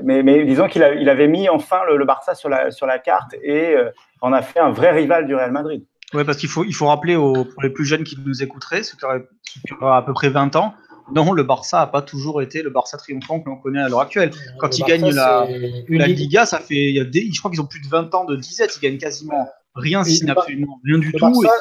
Mais, 0.04 0.46
disons 0.46 0.68
qu'il 0.68 0.88
il 1.00 1.10
avait 1.10 1.28
mis 1.28 1.50
enfin 1.50 1.82
le, 1.90 2.06
Barça 2.06 2.36
sur 2.36 2.50
la, 2.50 3.00
carte 3.00 3.36
et 3.44 3.76
en 4.22 4.32
a 4.32 4.42
fait 4.42 4.60
un 4.60 4.72
vrai 4.72 4.92
rival 4.92 5.26
du 5.26 5.36
Real 5.36 5.52
Madrid. 5.52 5.84
Oui, 6.16 6.24
parce 6.24 6.38
qu'il 6.38 6.50
faut, 6.50 6.64
il 6.64 6.74
faut 6.74 6.88
rappeler 6.88 7.16
pour 7.16 7.62
les 7.62 7.70
plus 7.70 7.86
jeunes 7.86 8.04
qui 8.04 8.18
nous 8.26 8.42
écouteraient, 8.42 8.82
ceux 8.82 8.98
qui 8.98 9.06
auraient 9.06 9.98
à 9.98 10.02
peu 10.02 10.14
près 10.14 10.30
20 10.30 10.56
ans, 10.56 10.74
non, 11.14 11.32
le 11.32 11.44
Barça 11.44 11.80
n'a 11.80 11.88
pas 11.88 12.02
toujours 12.02 12.42
été 12.42 12.62
le 12.62 12.70
Barça 12.70 12.98
triomphant 12.98 13.40
que 13.40 13.50
l'on 13.50 13.58
connaît 13.58 13.82
à 13.82 13.90
l'heure 13.90 14.02
actuelle. 14.02 14.32
Quand 14.60 14.78
ils 14.78 14.84
gagnent 14.84 15.12
la, 15.12 15.48
la 15.90 16.08
Liga, 16.08 16.46
ça 16.46 16.60
fait, 16.60 16.90
il 16.90 16.96
y 16.96 17.00
a 17.00 17.06
des, 17.06 17.30
je 17.32 17.40
crois 17.40 17.52
qu'ils 17.52 17.62
ont 17.62 17.66
plus 17.66 17.82
de 17.82 17.88
20 17.88 18.14
ans 18.16 18.26
de 18.26 18.36
disette, 18.36 18.78
ils 18.78 18.82
gagnent 18.82 18.98
quasiment 18.98 19.48
rien, 19.76 20.04
si 20.04 20.30
absolument 20.30 20.80
rien 20.84 20.98
du 20.98 21.12
le 21.12 21.20
tout. 21.20 21.26
Barça, 21.26 21.54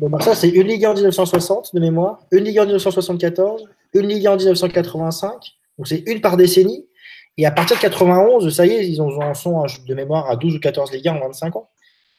le 0.00 0.08
Barça, 0.08 0.34
c'est 0.34 0.48
une 0.48 0.66
Ligue 0.66 0.86
en 0.86 0.94
1960 0.94 1.74
de 1.74 1.80
mémoire, 1.80 2.20
une 2.30 2.44
Ligue 2.44 2.58
en 2.58 2.64
1974, 2.64 3.64
une 3.94 4.06
Ligue 4.08 4.28
en 4.28 4.36
1985. 4.36 5.32
Donc 5.78 5.88
c'est 5.88 6.02
une 6.06 6.20
par 6.20 6.36
décennie. 6.36 6.86
Et 7.36 7.46
à 7.46 7.50
partir 7.50 7.76
de 7.76 7.82
91, 7.82 8.54
ça 8.54 8.66
y 8.66 8.70
est, 8.70 8.88
ils 8.88 9.00
en 9.00 9.34
sont 9.34 9.64
de 9.86 9.94
mémoire 9.94 10.28
à 10.28 10.36
12 10.36 10.56
ou 10.56 10.60
14 10.60 10.92
Ligue 10.92 11.08
en 11.08 11.18
25 11.20 11.56
ans. 11.56 11.70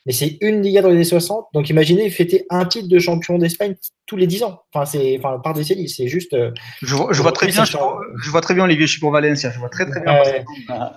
Mais 0.05 0.13
c'est 0.13 0.37
une 0.41 0.61
Liga 0.61 0.81
dans 0.81 0.89
les 0.89 0.95
années 0.95 1.03
60. 1.03 1.47
Donc 1.53 1.69
imaginez 1.69 2.09
fêter 2.09 2.45
un 2.49 2.65
titre 2.65 2.87
de 2.87 2.99
champion 2.99 3.37
d'Espagne 3.37 3.75
tous 4.07 4.17
les 4.17 4.27
10 4.27 4.43
ans. 4.43 4.61
Enfin, 4.73 4.85
c'est 4.85 5.17
enfin, 5.17 5.39
par 5.39 5.53
décennie, 5.53 5.87
c'est 5.87 6.07
juste. 6.07 6.33
Euh, 6.33 6.51
je, 6.81 6.95
vois, 6.95 7.13
je 7.13 7.21
vois 7.21 7.31
très 7.31 7.47
bien, 7.47 7.63
je, 7.63 8.29
vois 8.29 8.41
très 8.41 8.53
bien 8.53 8.63
Olivier, 8.63 8.87
je 8.87 8.91
suis 8.93 8.99
pour 8.99 9.11
Valencia, 9.11 9.51
je 9.51 9.59
vois 9.59 9.69
très 9.69 9.85
très 9.85 10.01
bien. 10.01 10.21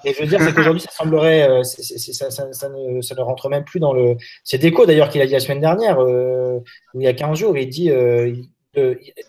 et 0.05 0.15
je 0.15 0.21
veux 0.21 0.27
dire, 0.27 0.41
c'est 0.41 0.55
qu'aujourd'hui, 0.55 0.81
ça 0.81 0.91
semblerait, 0.91 1.49
euh, 1.49 1.63
ça, 1.63 1.83
ça, 1.83 2.31
ça, 2.31 2.69
ne, 2.69 3.01
ça, 3.03 3.15
ne, 3.15 3.21
rentre 3.21 3.49
même 3.49 3.65
plus 3.65 3.81
dans 3.81 3.93
le. 3.93 4.17
C'est 4.43 4.59
Déco 4.59 4.87
d'ailleurs 4.87 5.11
qu'il 5.11 5.21
a 5.21 5.27
dit 5.27 5.33
la 5.33 5.41
semaine 5.41 5.61
dernière, 5.61 6.01
euh, 6.01 6.59
il 6.95 7.03
y 7.03 7.07
a 7.07 7.13
15 7.13 7.39
jours, 7.39 7.57
il 7.57 7.69
dit. 7.69 7.91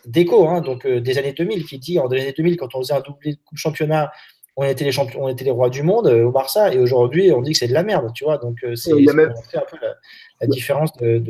Déco, 0.07 0.47
hein, 0.47 0.61
donc 0.61 0.87
des 0.87 1.17
années 1.19 1.33
2000, 1.33 1.65
qui 1.65 1.77
dit 1.77 1.99
en 1.99 2.07
des 2.07 2.19
années 2.19 2.33
2000, 2.35 2.57
quand 2.57 2.73
on 2.73 2.79
faisait 2.79 2.95
un 2.95 3.01
doublé 3.01 3.33
de 3.33 3.39
coupe 3.45 3.59
championnat 3.59 4.11
on 4.57 4.63
était 4.63 4.85
les 4.85 4.91
champions, 4.91 5.23
on 5.23 5.27
était 5.27 5.45
les 5.45 5.51
rois 5.51 5.69
du 5.69 5.83
monde 5.83 6.07
euh, 6.07 6.25
au 6.25 6.31
Barça, 6.31 6.73
et 6.73 6.79
aujourd'hui 6.79 7.31
on 7.31 7.41
dit 7.41 7.51
que 7.51 7.57
c'est 7.57 7.67
de 7.67 7.73
la 7.73 7.83
merde, 7.83 8.11
tu 8.13 8.23
vois. 8.23 8.37
Donc 8.37 8.63
euh, 8.63 8.75
c'est 8.75 8.91
un 8.91 8.95
peu 8.95 9.77
la, 9.81 10.47
différence 10.47 10.95
de, 10.97 11.21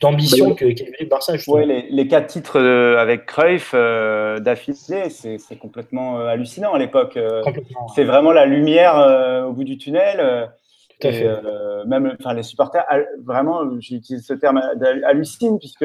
d'ambition 0.00 0.54
qu'est 0.54 0.74
le 0.98 1.06
Barça. 1.06 1.34
Ouais, 1.48 1.66
les, 1.66 1.88
les, 1.90 2.08
quatre 2.08 2.26
titres 2.26 2.58
euh, 2.58 2.96
avec 2.96 3.26
Cruyff 3.26 3.72
d'affilée, 3.74 5.10
c'est 5.10 5.58
complètement 5.60 6.20
hallucinant 6.20 6.72
à 6.72 6.78
l'époque. 6.78 7.18
c'est 7.94 8.04
vraiment 8.04 8.32
la 8.32 8.46
lumière 8.46 9.46
au 9.46 9.52
bout 9.52 9.64
du 9.64 9.76
tunnel. 9.76 10.50
Tout 10.98 11.08
à 11.08 11.12
fait. 11.12 11.28
même, 11.86 12.16
enfin, 12.18 12.32
les 12.32 12.42
supporters, 12.42 12.86
vraiment, 13.22 13.78
j'utilise 13.80 14.26
ce 14.26 14.32
terme, 14.32 14.62
hallucinent 15.04 15.58
puisque 15.58 15.84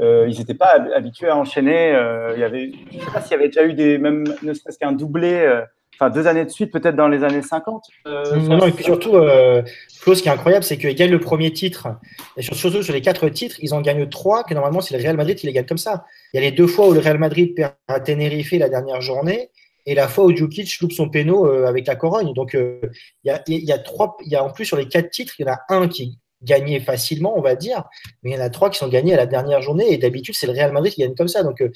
euh, 0.00 0.26
ils 0.28 0.38
n'étaient 0.38 0.54
pas 0.54 0.76
habitués 0.94 1.28
à 1.28 1.36
enchaîner. 1.36 1.94
Euh, 1.94 2.32
il 2.34 2.40
y 2.40 2.44
avait, 2.44 2.72
je 2.90 2.96
ne 2.96 3.02
sais 3.02 3.10
pas 3.10 3.20
s'il 3.20 3.32
y 3.32 3.34
avait 3.34 3.48
déjà 3.48 3.64
eu 3.64 3.74
des, 3.74 3.98
même 3.98 4.24
ne 4.42 4.52
serait-ce 4.52 4.78
qu'un 4.78 4.92
doublé, 4.92 5.32
euh, 5.32 5.62
enfin 5.94 6.10
deux 6.10 6.26
années 6.26 6.44
de 6.44 6.50
suite, 6.50 6.72
peut-être 6.72 6.96
dans 6.96 7.08
les 7.08 7.24
années 7.24 7.42
50. 7.42 7.82
non, 8.04 8.58
non, 8.58 8.66
et 8.66 8.72
puis 8.72 8.84
surtout, 8.84 9.12
Flo, 9.12 10.14
ce 10.14 10.22
qui 10.22 10.28
est 10.28 10.32
incroyable, 10.32 10.64
c'est 10.64 10.76
qu'ils 10.76 10.94
gagnent 10.94 11.12
le 11.12 11.20
premier 11.20 11.52
titre. 11.52 11.88
Et 12.36 12.42
surtout 12.42 12.82
sur 12.82 12.92
les 12.92 13.00
quatre 13.00 13.28
titres, 13.28 13.56
ils 13.60 13.72
en 13.72 13.80
gagnent 13.80 14.08
trois, 14.08 14.44
que 14.44 14.54
normalement, 14.54 14.80
c'est 14.80 14.96
le 14.96 15.02
Real 15.02 15.16
Madrid 15.16 15.36
qui 15.36 15.46
les 15.46 15.52
gagne 15.52 15.66
comme 15.66 15.78
ça. 15.78 16.04
Il 16.32 16.36
y 16.36 16.44
a 16.44 16.48
les 16.48 16.54
deux 16.54 16.66
fois 16.66 16.88
où 16.88 16.92
le 16.92 17.00
Real 17.00 17.18
Madrid 17.18 17.54
perd 17.54 17.74
à 17.88 18.00
Tenerife 18.00 18.52
la 18.52 18.68
dernière 18.68 19.00
journée 19.00 19.50
et 19.86 19.94
la 19.94 20.08
fois 20.08 20.24
où 20.24 20.34
Djukic 20.34 20.80
loupe 20.80 20.92
son 20.92 21.08
péno 21.08 21.46
avec 21.46 21.86
la 21.86 21.96
Corogne. 21.96 22.34
Donc, 22.34 22.54
il 22.54 22.90
y, 23.24 23.30
a, 23.30 23.42
il 23.46 23.64
y 23.64 23.72
a 23.72 23.78
trois, 23.78 24.16
il 24.24 24.30
y 24.32 24.36
a 24.36 24.44
en 24.44 24.50
plus 24.50 24.66
sur 24.66 24.76
les 24.76 24.88
quatre 24.88 25.10
titres, 25.10 25.34
il 25.38 25.46
y 25.46 25.48
en 25.48 25.52
a 25.52 25.60
un 25.70 25.88
qui 25.88 26.18
gagner 26.46 26.80
facilement, 26.80 27.36
on 27.36 27.42
va 27.42 27.54
dire, 27.54 27.84
mais 28.22 28.30
il 28.30 28.36
y 28.36 28.38
en 28.38 28.44
a 28.44 28.48
trois 28.48 28.70
qui 28.70 28.78
sont 28.78 28.88
gagnés 28.88 29.12
à 29.12 29.16
la 29.16 29.26
dernière 29.26 29.60
journée, 29.60 29.92
et 29.92 29.98
d'habitude, 29.98 30.34
c'est 30.34 30.46
le 30.46 30.52
Real 30.52 30.72
Madrid 30.72 30.92
qui 30.92 31.02
gagne 31.02 31.14
comme 31.14 31.28
ça. 31.28 31.42
Donc, 31.42 31.60
euh, 31.60 31.70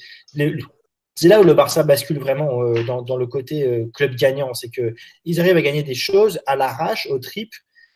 c'est 1.13 1.27
là 1.27 1.39
où 1.39 1.43
le 1.43 1.53
Barça 1.53 1.83
bascule 1.83 2.19
vraiment 2.19 2.63
euh, 2.63 2.83
dans, 2.83 3.17
le 3.17 3.27
côté 3.27 3.67
euh, 3.67 3.85
club 3.93 4.15
gagnant, 4.15 4.53
c'est 4.53 4.69
qu'ils 4.69 5.39
arrivent 5.39 5.57
à 5.57 5.61
gagner 5.61 5.83
des 5.83 5.93
choses 5.93 6.39
à 6.47 6.55
l'arrache, 6.55 7.07
au 7.11 7.19
trip, 7.19 7.51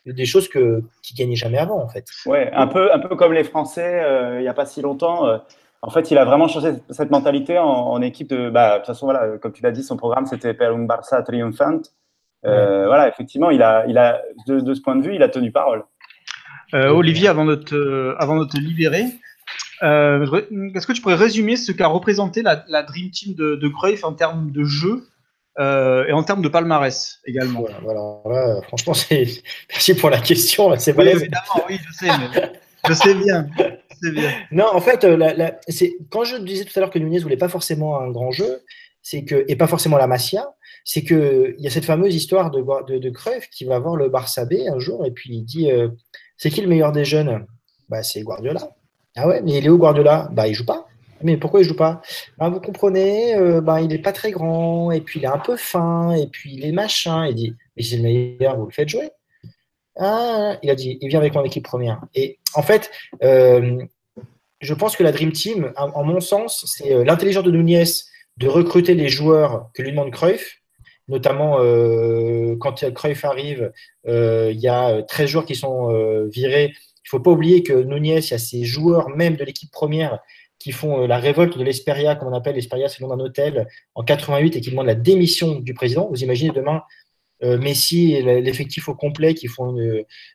des 0.05 0.25
choses 0.25 0.47
que 0.47 0.83
qui 1.01 1.15
gagnaient 1.15 1.35
jamais 1.35 1.57
avant, 1.57 1.81
en 1.81 1.87
fait. 1.87 2.05
Ouais, 2.27 2.51
un 2.53 2.67
peu, 2.67 2.93
un 2.93 2.99
peu 2.99 3.15
comme 3.15 3.33
les 3.33 3.43
Français, 3.43 4.03
il 4.35 4.41
n'y 4.41 4.47
a 4.47 4.53
pas 4.53 4.67
si 4.67 4.81
longtemps. 4.81 5.41
en 5.81 5.89
fait, 5.89 6.11
il 6.11 6.17
a 6.19 6.25
vraiment 6.25 6.47
changé 6.47 6.73
cette 6.91 7.09
mentalité 7.09 7.57
en, 7.57 7.99
équipe 8.03 8.29
de. 8.29 8.51
Bah, 8.51 8.73
de 8.73 8.77
toute 8.77 8.85
façon, 8.85 9.07
voilà, 9.07 9.39
comme 9.39 9.51
tu 9.51 9.63
l'as 9.63 9.71
dit, 9.71 9.81
son 9.81 9.97
programme 9.97 10.27
c'était 10.27 10.53
Per 10.53 10.65
un 10.65 10.85
Barça 10.85 11.23
triomphant. 11.23 11.81
Voilà, 12.43 13.07
effectivement, 13.07 13.49
il 13.49 13.63
a, 13.63 13.87
il 13.87 13.97
a 13.97 14.21
de, 14.45 14.73
ce 14.75 14.81
point 14.81 14.95
de 14.95 15.01
vue, 15.01 15.15
il 15.15 15.23
a 15.23 15.29
tenu 15.29 15.51
parole. 15.51 15.85
Euh, 16.73 16.89
Olivier, 16.89 17.27
avant 17.27 17.45
de 17.45 17.55
te, 17.55 18.15
avant 18.17 18.37
de 18.37 18.45
te 18.45 18.57
libérer, 18.57 19.05
euh, 19.83 20.25
est-ce 20.73 20.87
que 20.87 20.93
tu 20.93 21.01
pourrais 21.01 21.15
résumer 21.15 21.55
ce 21.55 21.71
qu'a 21.71 21.87
représenté 21.87 22.41
la, 22.41 22.83
Dream 22.83 23.11
Team 23.11 23.35
de, 23.35 23.55
de 23.55 23.67
Cruyff 23.67 24.03
en 24.03 24.13
termes 24.13 24.51
de 24.51 24.63
jeu 24.63 25.07
euh, 25.59 26.05
et 26.07 26.11
en 26.11 26.23
termes 26.23 26.41
de 26.41 26.49
palmarès 26.49 27.19
également? 27.25 27.65
Voilà, 27.83 28.61
franchement, 28.63 28.93
merci 29.69 29.95
pour 29.95 30.09
la 30.09 30.19
question. 30.19 30.73
C'est 30.77 30.97
oui, 30.97 31.07
évidemment, 31.07 31.65
oui, 31.69 31.79
je 31.87 31.93
sais, 31.93 32.11
je 32.87 32.93
sais 32.93 33.13
bien. 33.15 33.47
bien. 34.01 34.31
Non, 34.51 34.65
en 34.73 34.81
fait, 34.81 35.03
la, 35.05 35.57
quand 36.09 36.25
je 36.25 36.35
disais 36.35 36.65
tout 36.65 36.73
à 36.75 36.81
l'heure 36.81 36.89
que 36.91 36.99
Nunez 36.99 37.19
voulait 37.19 37.37
pas 37.37 37.47
forcément 37.47 37.99
un 37.99 38.11
grand 38.11 38.29
jeu, 38.29 38.61
c'est 39.01 39.23
que 39.23 39.45
et 39.47 39.55
pas 39.55 39.67
forcément 39.67 39.97
la 39.97 40.05
Masia, 40.05 40.45
c'est 40.83 41.03
que 41.03 41.55
il 41.57 41.63
y 41.63 41.67
a 41.67 41.69
cette 41.69 41.85
fameuse 41.85 42.13
histoire 42.13 42.51
de, 42.51 42.61
de, 42.87 42.99
de 42.99 43.09
Cruyff 43.09 43.49
qui 43.49 43.63
va 43.63 43.79
voir 43.79 43.95
le 43.95 44.09
Barça 44.09 44.45
B 44.45 44.55
un 44.69 44.79
jour 44.79 45.05
et 45.05 45.11
puis 45.11 45.29
il 45.33 45.43
dit 45.43 45.71
c'est 46.37 46.49
qui 46.49 46.61
le 46.61 46.67
meilleur 46.67 46.91
des 46.91 47.05
jeunes? 47.05 47.45
Bah, 47.89 48.03
C'est 48.03 48.21
Guardiola. 48.21 48.69
Ah 49.15 49.27
ouais, 49.27 49.41
mais 49.41 49.57
il 49.57 49.65
est 49.65 49.69
où 49.69 49.77
Guardiola? 49.77 50.29
Bah, 50.31 50.47
il 50.47 50.53
joue 50.53 50.65
pas. 50.65 50.87
Mais 51.21 51.37
pourquoi 51.37 51.61
il 51.61 51.67
joue 51.67 51.75
pas? 51.75 52.01
Bah, 52.37 52.49
Vous 52.49 52.59
comprenez, 52.59 53.35
euh, 53.35 53.61
bah, 53.61 53.81
il 53.81 53.87
n'est 53.87 53.99
pas 53.99 54.11
très 54.11 54.31
grand, 54.31 54.91
et 54.91 55.01
puis 55.01 55.19
il 55.19 55.23
est 55.23 55.29
un 55.29 55.39
peu 55.39 55.55
fin, 55.55 56.11
et 56.11 56.27
puis 56.27 56.53
il 56.53 56.65
est 56.65 56.71
machin. 56.71 57.25
Il 57.27 57.35
dit 57.35 57.55
Mais 57.77 57.83
c'est 57.83 57.97
le 57.97 58.03
meilleur, 58.03 58.57
vous 58.57 58.65
le 58.65 58.71
faites 58.71 58.89
jouer. 58.89 59.09
Ah, 59.97 60.57
il 60.61 60.69
a 60.69 60.75
dit 60.75 60.97
Il 61.01 61.09
vient 61.09 61.19
avec 61.19 61.33
mon 61.33 61.43
équipe 61.43 61.63
première. 61.63 62.01
Et 62.13 62.39
en 62.53 62.61
fait, 62.61 62.91
euh, 63.23 63.81
je 64.59 64.73
pense 64.73 64.95
que 64.95 65.03
la 65.03 65.11
Dream 65.11 65.31
Team, 65.31 65.71
en, 65.77 66.03
mon 66.03 66.19
sens, 66.19 66.65
c'est 66.67 66.93
euh, 66.93 67.03
l'intelligence 67.03 67.43
de 67.43 67.51
Nunez 67.51 67.85
de 68.37 68.47
recruter 68.47 68.93
les 68.93 69.07
joueurs 69.07 69.69
que 69.73 69.81
lui 69.81 69.91
demande 69.91 70.11
Cruyff 70.11 70.61
notamment 71.07 71.57
euh, 71.59 72.55
quand 72.59 72.91
Cruyff 72.93 73.25
arrive, 73.25 73.71
euh, 74.07 74.51
il 74.51 74.59
y 74.59 74.67
a 74.67 75.03
13 75.03 75.29
joueurs 75.29 75.45
qui 75.45 75.55
sont 75.55 75.91
euh, 75.91 76.27
virés. 76.27 76.73
Il 76.73 77.07
ne 77.07 77.09
faut 77.09 77.19
pas 77.19 77.31
oublier 77.31 77.63
que 77.63 77.73
Nunez, 77.73 78.19
il 78.19 78.31
y 78.31 78.33
a 78.33 78.37
ces 78.37 78.63
joueurs 78.63 79.09
même 79.09 79.35
de 79.35 79.43
l'équipe 79.43 79.71
première 79.71 80.19
qui 80.57 80.71
font 80.71 81.05
la 81.05 81.17
révolte 81.17 81.57
de 81.57 81.63
l'Esperia, 81.63 82.15
comme 82.15 82.29
on 82.29 82.33
appelle 82.33 82.55
l'Esperia, 82.55 82.89
c'est 82.89 83.01
le 83.01 83.07
nom 83.07 83.15
d'un 83.15 83.25
hôtel, 83.25 83.67
en 83.93 84.03
88 84.03 84.55
et 84.55 84.61
qui 84.61 84.71
demandent 84.71 84.87
la 84.87 84.95
démission 84.95 85.59
du 85.59 85.73
président. 85.73 86.07
Vous 86.09 86.23
imaginez 86.23 86.51
demain 86.51 86.77
euh, 86.77 86.81
Messi 87.41 88.13
et 88.13 88.21
l'effectif 88.41 88.87
au 88.87 88.95
complet 88.95 89.33
qui 89.33 89.47
font 89.47 89.75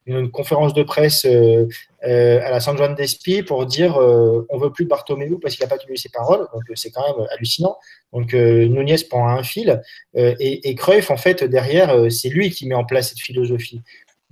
une, 0.06 0.30
conférence 0.30 0.74
de 0.74 0.82
presse 0.82 1.24
euh, 1.24 1.66
euh, 2.04 2.40
à 2.44 2.50
la 2.50 2.60
San 2.60 2.76
Juan 2.76 2.94
d'Espi 2.94 3.42
pour 3.42 3.64
dire 3.66 3.96
on 3.96 4.58
veut 4.58 4.70
plus 4.70 4.84
Bartomeu 4.84 5.38
parce 5.40 5.56
qu'il 5.56 5.64
n'a 5.64 5.68
pas 5.68 5.78
tenu 5.78 5.96
ses 5.96 6.10
paroles. 6.10 6.46
Donc 6.52 6.62
c'est 6.74 6.90
quand 6.90 7.02
même 7.06 7.26
hallucinant. 7.30 7.76
Donc 8.12 8.32
Nunez 8.34 8.96
prend 9.08 9.28
un 9.28 9.42
fil 9.42 9.80
et, 10.14 10.68
et 10.68 10.74
Cruyff 10.74 11.10
en 11.10 11.16
fait 11.16 11.44
derrière 11.44 12.10
c'est 12.10 12.28
lui 12.28 12.50
qui 12.50 12.66
met 12.66 12.74
en 12.74 12.84
place 12.84 13.10
cette 13.10 13.20
philosophie. 13.20 13.80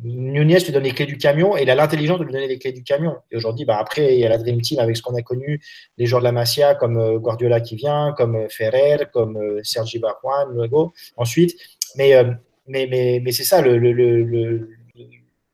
Nunez 0.01 0.61
lui 0.61 0.73
donne 0.73 0.85
les 0.85 0.93
clés 0.93 1.07
du 1.07 1.19
camion 1.19 1.57
et 1.57 1.63
il 1.63 1.71
a 1.71 1.75
l'intelligence 1.75 2.21
de 2.21 2.25
lui 2.25 2.33
donner 2.33 2.47
les 2.47 2.59
clés 2.59 2.73
du 2.73 2.85
camion. 2.85 3.17
Et 3.33 3.37
aujourd'hui, 3.37 3.65
bah 3.65 3.79
après, 3.81 4.15
il 4.15 4.21
y 4.21 4.25
a 4.25 4.29
la 4.29 4.39
Dream 4.39 4.61
Team 4.61 4.79
avec 4.79 4.97
ce 4.97 5.03
qu'on 5.03 5.17
a 5.17 5.23
connu, 5.23 5.61
les 5.97 6.07
joueurs 6.07 6.21
de 6.21 6.25
la 6.25 6.31
Masia 6.31 6.77
comme 6.77 7.19
Guardiola 7.19 7.61
qui 7.61 7.75
vient, 7.75 8.15
comme 8.17 8.49
Ferrer, 8.49 9.07
comme 9.13 9.61
Sergi 9.65 9.99
Barjuan, 9.99 10.53
Luego. 10.53 10.93
Ensuite, 11.17 11.57
mais 11.97 12.15
mais, 12.69 12.87
mais, 12.91 13.21
mais 13.23 13.33
c'est 13.33 13.45
ça 13.45 13.63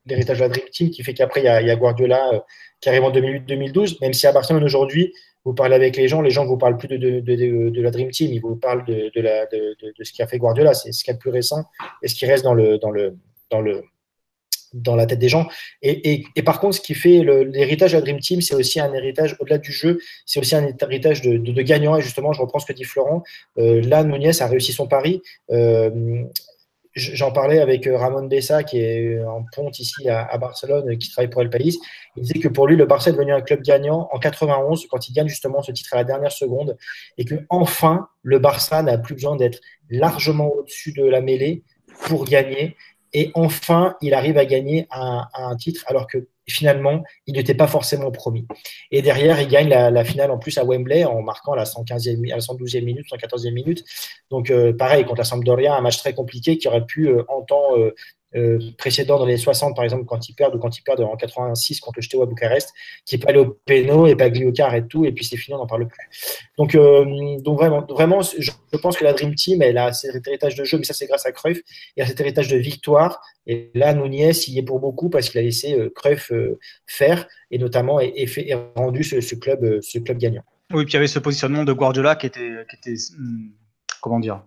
l'héritage 0.06 0.38
de 0.38 0.42
la 0.42 0.48
Dream 0.48 0.66
Team 0.70 0.90
qui 0.90 1.02
fait 1.02 1.14
qu'après, 1.14 1.40
il 1.40 1.44
y, 1.44 1.48
a 1.48 1.76
Guardiola 1.76 2.34
euh, 2.34 2.40
qui 2.80 2.88
arrive 2.88 3.04
en 3.04 3.10
2008-2012, 3.10 3.98
même 4.02 4.12
si 4.12 4.26
à 4.26 4.32
Barcelone 4.32 4.64
aujourd'hui, 4.64 5.12
vous 5.44 5.54
parlez 5.54 5.74
avec 5.74 5.96
les 5.96 6.08
gens, 6.08 6.22
les 6.22 6.30
gens 6.30 6.44
ne 6.44 6.48
vous 6.48 6.56
parlent 6.56 6.76
plus 6.76 6.88
de, 6.88 6.96
de, 6.96 7.20
de, 7.20 7.82
la 7.82 7.90
Dream 7.90 8.10
Team, 8.10 8.32
ils 8.32 8.40
vous 8.40 8.56
parlent 8.56 8.84
de, 8.86 9.20
la, 9.20 9.46
de, 9.46 9.76
ce 10.02 10.12
qui 10.12 10.22
a 10.22 10.26
fait 10.26 10.38
Guardiola, 10.38 10.74
c'est 10.74 10.92
ce 10.92 11.04
qui 11.04 11.10
est 11.10 11.14
le 11.14 11.18
plus 11.18 11.30
récent 11.30 11.64
et 12.02 12.08
ce 12.08 12.14
qui 12.14 12.26
reste 12.26 12.44
dans, 12.44 12.54
le, 12.54 12.78
dans, 12.78 12.90
le, 12.90 13.16
dans, 13.50 13.60
le, 13.60 13.82
dans 14.72 14.96
la 14.96 15.04
tête 15.04 15.18
des 15.18 15.28
gens. 15.28 15.46
Et, 15.82 16.12
et, 16.12 16.26
et 16.34 16.42
par 16.42 16.60
contre, 16.60 16.76
ce 16.76 16.80
qui 16.80 16.94
fait 16.94 17.22
l'héritage 17.22 17.92
de 17.92 17.98
la 17.98 18.02
Dream 18.02 18.20
Team, 18.20 18.40
c'est 18.40 18.54
aussi 18.54 18.80
un 18.80 18.92
héritage, 18.94 19.36
au-delà 19.38 19.58
du 19.58 19.70
jeu, 19.70 19.98
c'est 20.24 20.40
aussi 20.40 20.56
un 20.56 20.66
héritage 20.80 21.20
de, 21.20 21.36
de, 21.36 21.62
gagnant. 21.62 21.96
Et 21.96 22.00
justement, 22.00 22.32
je 22.32 22.40
reprends 22.40 22.58
ce 22.58 22.66
que 22.66 22.72
dit 22.72 22.84
Florent. 22.84 23.22
Euh, 23.58 23.82
là, 23.82 24.02
Nunez 24.02 24.40
a 24.40 24.46
réussi 24.46 24.72
son 24.72 24.86
pari. 24.86 25.20
Euh, 25.50 26.24
J'en 26.94 27.32
parlais 27.32 27.58
avec 27.58 27.88
euh, 27.88 27.96
Ramon 27.96 28.26
Bessa, 28.26 28.62
qui 28.62 28.78
est 28.78 29.22
en 29.24 29.44
ponte 29.52 29.80
ici 29.80 30.08
à, 30.08 30.38
Barcelone, 30.38 30.96
qui 30.96 31.10
travaille 31.10 31.28
pour 31.28 31.42
El 31.42 31.50
País. 31.50 31.78
Il 32.16 32.22
disait 32.22 32.38
que 32.38 32.46
pour 32.46 32.68
lui, 32.68 32.76
le 32.76 32.86
Barça 32.86 33.10
est 33.10 33.14
devenu 33.14 33.32
un 33.32 33.40
club 33.40 33.62
gagnant 33.62 34.08
en 34.12 34.18
91, 34.20 34.86
quand 34.88 35.08
il 35.08 35.12
gagne 35.12 35.28
justement 35.28 35.60
ce 35.60 35.72
titre 35.72 35.94
à 35.94 35.96
la 35.96 36.04
dernière 36.04 36.30
seconde, 36.30 36.76
et 37.18 37.24
que 37.24 37.34
enfin, 37.48 38.08
le 38.22 38.38
Barça 38.38 38.80
n'a 38.82 38.96
plus 38.96 39.14
besoin 39.14 39.34
d'être 39.34 39.60
largement 39.90 40.52
au-dessus 40.52 40.92
de 40.92 41.04
la 41.04 41.20
mêlée 41.20 41.64
pour 42.04 42.26
gagner. 42.26 42.76
Et 43.12 43.32
enfin, 43.34 43.96
il 44.00 44.14
arrive 44.14 44.38
à 44.38 44.44
gagner 44.44 44.86
un, 44.92 45.26
un 45.34 45.56
titre, 45.56 45.82
alors 45.88 46.06
que 46.06 46.28
finalement, 46.46 47.02
il 47.26 47.34
n'était 47.34 47.54
pas 47.54 47.66
forcément 47.66 48.10
promis. 48.10 48.46
Et 48.90 49.02
derrière, 49.02 49.40
il 49.40 49.48
gagne 49.48 49.68
la, 49.68 50.04
finale 50.04 50.30
en 50.30 50.38
plus 50.38 50.58
à 50.58 50.64
Wembley 50.64 51.04
en 51.04 51.22
marquant 51.22 51.54
la 51.54 51.64
115e, 51.64 52.28
la 52.28 52.38
112e 52.38 52.84
minute, 52.84 53.06
114e 53.10 53.52
minute. 53.52 53.84
Donc, 54.30 54.50
euh, 54.50 54.72
pareil, 54.72 55.04
contre 55.04 55.18
la 55.18 55.24
Sampdoria, 55.24 55.76
un 55.76 55.80
match 55.80 55.98
très 55.98 56.14
compliqué 56.14 56.58
qui 56.58 56.68
aurait 56.68 56.84
pu, 56.84 57.08
euh, 57.08 57.22
en 57.28 57.42
temps 57.42 57.76
euh, 58.36 58.58
précédents 58.78 59.18
dans 59.18 59.26
les 59.26 59.36
60, 59.36 59.76
par 59.76 59.84
exemple, 59.84 60.04
quand 60.06 60.28
ils 60.28 60.34
perdent 60.34 60.56
ou 60.56 60.58
quand 60.58 60.76
ils 60.76 60.82
perdent 60.82 61.00
en 61.00 61.16
86 61.16 61.80
contre 61.80 61.98
le 61.98 62.02
Steaua 62.02 62.26
Bucarest, 62.26 62.72
qui 63.06 63.14
est 63.14 63.18
pas 63.18 63.30
allé 63.30 63.38
au 63.38 63.58
péno 63.64 64.06
et 64.06 64.16
pas 64.16 64.30
Gliocar 64.30 64.74
et 64.74 64.86
tout, 64.86 65.04
et 65.04 65.12
puis 65.12 65.24
c'est 65.24 65.36
fini, 65.36 65.54
on 65.54 65.58
n'en 65.58 65.66
parle 65.66 65.86
plus. 65.86 66.08
Donc, 66.58 66.74
euh, 66.74 67.38
donc 67.40 67.58
vraiment, 67.58 67.86
vraiment, 67.88 68.22
je, 68.22 68.50
pense 68.82 68.96
que 68.96 69.04
la 69.04 69.12
Dream 69.12 69.34
Team, 69.34 69.62
elle 69.62 69.78
a 69.78 69.92
cet 69.92 70.26
héritage 70.26 70.56
de 70.56 70.64
jeu, 70.64 70.78
mais 70.78 70.84
ça 70.84 70.94
c'est 70.94 71.06
grâce 71.06 71.26
à 71.26 71.32
Cruyff, 71.32 71.60
et 71.96 72.02
à 72.02 72.06
cet 72.06 72.20
héritage 72.20 72.48
de 72.48 72.56
victoire. 72.56 73.20
Et 73.46 73.70
là, 73.74 73.92
Nunez 73.94 74.32
il 74.48 74.54
y 74.54 74.58
est 74.58 74.62
pour 74.62 74.80
beaucoup 74.80 75.10
parce 75.10 75.28
qu'il 75.28 75.38
a 75.38 75.42
laissé 75.42 75.78
euh, 75.78 75.90
Cruyff 75.94 76.32
faire, 76.86 77.26
et 77.50 77.58
notamment 77.58 78.00
et, 78.00 78.28
rendu 78.74 79.04
ce, 79.04 79.34
club, 79.36 79.80
ce 79.80 79.98
club 79.98 80.18
gagnant. 80.18 80.42
Oui, 80.72 80.84
puis 80.84 80.92
il 80.92 80.94
y 80.94 80.96
avait 80.96 81.06
ce 81.06 81.18
positionnement 81.18 81.64
de 81.64 81.72
Guardiola 81.72 82.16
qui 82.16 82.26
était, 82.26 82.50
qui 82.68 82.76
était 82.76 83.00
hmm, 83.16 83.50
comment 84.00 84.18
dire, 84.18 84.42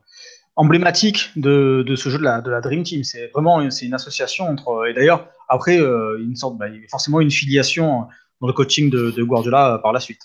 emblématique 0.58 1.30
de, 1.36 1.84
de, 1.88 1.96
ce 1.96 2.10
jeu 2.10 2.18
de 2.18 2.24
la, 2.24 2.42
de 2.42 2.52
la 2.52 2.60
Dream 2.60 2.84
Team. 2.84 3.04
C'est 3.04 3.28
vraiment 3.28 3.70
c'est 3.70 3.86
une 3.86 3.94
association 3.94 4.46
entre. 4.46 4.88
Et 4.90 4.94
d'ailleurs, 4.94 5.28
après, 5.48 5.80
euh, 5.80 6.20
une 6.20 6.36
sorte, 6.36 6.58
bah, 6.58 6.66
forcément 6.90 7.22
une 7.22 7.32
filiation 7.32 8.08
dans 8.42 8.48
le 8.48 8.54
coaching 8.54 8.90
de, 8.90 9.12
de 9.12 9.24
Guardiola 9.24 9.76
euh, 9.76 9.78
par 9.78 9.94
la 9.94 10.00
suite. 10.00 10.22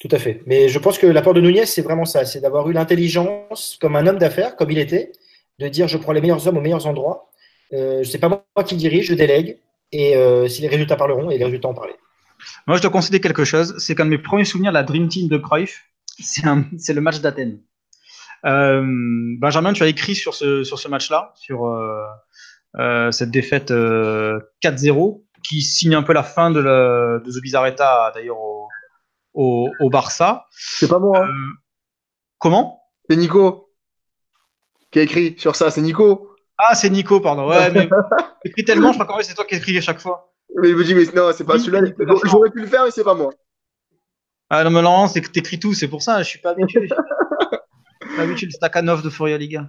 Tout 0.00 0.08
à 0.10 0.18
fait. 0.18 0.42
Mais 0.46 0.68
je 0.68 0.78
pense 0.78 0.98
que 0.98 1.06
l'apport 1.06 1.34
de 1.34 1.40
Nunez, 1.40 1.66
c'est 1.66 1.82
vraiment 1.82 2.04
ça 2.04 2.24
c'est 2.24 2.40
d'avoir 2.40 2.68
eu 2.68 2.72
l'intelligence 2.72 3.78
comme 3.80 3.96
un 3.96 4.06
homme 4.06 4.18
d'affaires, 4.18 4.56
comme 4.56 4.70
il 4.70 4.78
était, 4.78 5.12
de 5.58 5.68
dire 5.68 5.88
je 5.88 5.98
prends 5.98 6.12
les 6.12 6.20
meilleurs 6.20 6.46
hommes 6.46 6.56
aux 6.56 6.62
meilleurs 6.62 6.86
endroits. 6.86 7.30
Euh, 7.72 8.04
c'est 8.04 8.18
pas 8.18 8.28
moi 8.28 8.64
qui 8.64 8.76
dirige, 8.76 9.06
je 9.06 9.14
délègue. 9.14 9.58
Et 9.92 10.16
euh, 10.16 10.48
si 10.48 10.62
les 10.62 10.68
résultats 10.68 10.96
parleront, 10.96 11.30
et 11.30 11.38
les 11.38 11.44
résultats 11.44 11.68
en 11.68 11.74
parler. 11.74 11.94
Moi, 12.66 12.76
je 12.76 12.82
dois 12.82 12.90
concéder 12.90 13.20
quelque 13.20 13.44
chose. 13.44 13.74
C'est 13.78 13.94
qu'un 13.94 14.04
de 14.04 14.10
mes 14.10 14.18
premiers 14.18 14.44
souvenirs 14.44 14.72
de 14.72 14.74
la 14.74 14.82
Dream 14.82 15.08
Team 15.08 15.28
de 15.28 15.36
Cruyff, 15.38 15.84
c'est 16.18 16.92
le 16.92 17.00
match 17.00 17.20
d'Athènes. 17.20 17.60
Euh, 18.44 18.82
Benjamin, 19.38 19.72
tu 19.72 19.82
as 19.82 19.86
écrit 19.86 20.14
sur 20.14 20.34
ce, 20.34 20.64
sur 20.64 20.78
ce 20.78 20.88
match-là, 20.88 21.32
sur 21.36 21.66
euh, 21.66 22.04
euh, 22.76 23.10
cette 23.10 23.30
défaite 23.30 23.70
4-0, 23.70 25.22
qui 25.42 25.62
signe 25.62 25.94
un 25.94 26.02
peu 26.02 26.12
la 26.12 26.22
fin 26.22 26.50
de, 26.50 26.60
la, 26.60 27.18
de 27.18 27.30
The 27.30 27.42
Bizarreta, 27.42 28.12
d'ailleurs, 28.14 28.38
au, 28.38 28.68
au, 29.34 29.70
au, 29.80 29.90
Barça. 29.90 30.46
C'est 30.50 30.88
pas 30.88 30.98
moi. 30.98 31.24
Hein. 31.24 31.28
comment? 32.38 32.82
C'est 33.08 33.16
Nico 33.16 33.64
qui 34.94 35.00
a 35.00 35.02
écrit 35.02 35.34
sur 35.38 35.56
ça, 35.56 35.70
c'est 35.72 35.80
Nico. 35.80 36.30
Ah, 36.56 36.76
c'est 36.76 36.88
Nico, 36.88 37.20
pardon. 37.20 37.48
Ouais, 37.48 37.68
mais 37.72 37.88
tellement, 38.64 38.92
je 38.92 39.02
crois 39.02 39.18
que 39.18 39.24
c'est 39.24 39.34
toi 39.34 39.44
qui 39.44 39.56
écris 39.56 39.76
à 39.76 39.80
chaque 39.80 40.00
fois. 40.00 40.32
Mais 40.62 40.68
il 40.70 40.76
me 40.76 40.84
dit, 40.84 40.94
mais 40.94 41.04
non, 41.12 41.32
c'est 41.34 41.44
pas 41.44 41.58
celui-là. 41.58 41.80
J'aurais 42.24 42.50
pu 42.50 42.60
le 42.60 42.68
faire, 42.68 42.84
mais 42.84 42.92
c'est 42.92 43.02
pas 43.02 43.14
moi. 43.14 43.32
Ah 44.50 44.62
non, 44.62 44.70
mais 44.70 45.08
c'est 45.08 45.20
que 45.20 45.30
t'écris 45.30 45.58
tout, 45.58 45.74
c'est 45.74 45.88
pour 45.88 46.00
ça, 46.00 46.22
je 46.22 46.28
suis 46.28 46.38
pas 46.38 46.50
habitué. 46.50 46.88
pas 48.16 48.22
habitué 48.22 48.46
le 48.46 48.52
Stakhanov 48.52 49.02
de 49.02 49.10
Furia 49.10 49.38
Liga. 49.38 49.68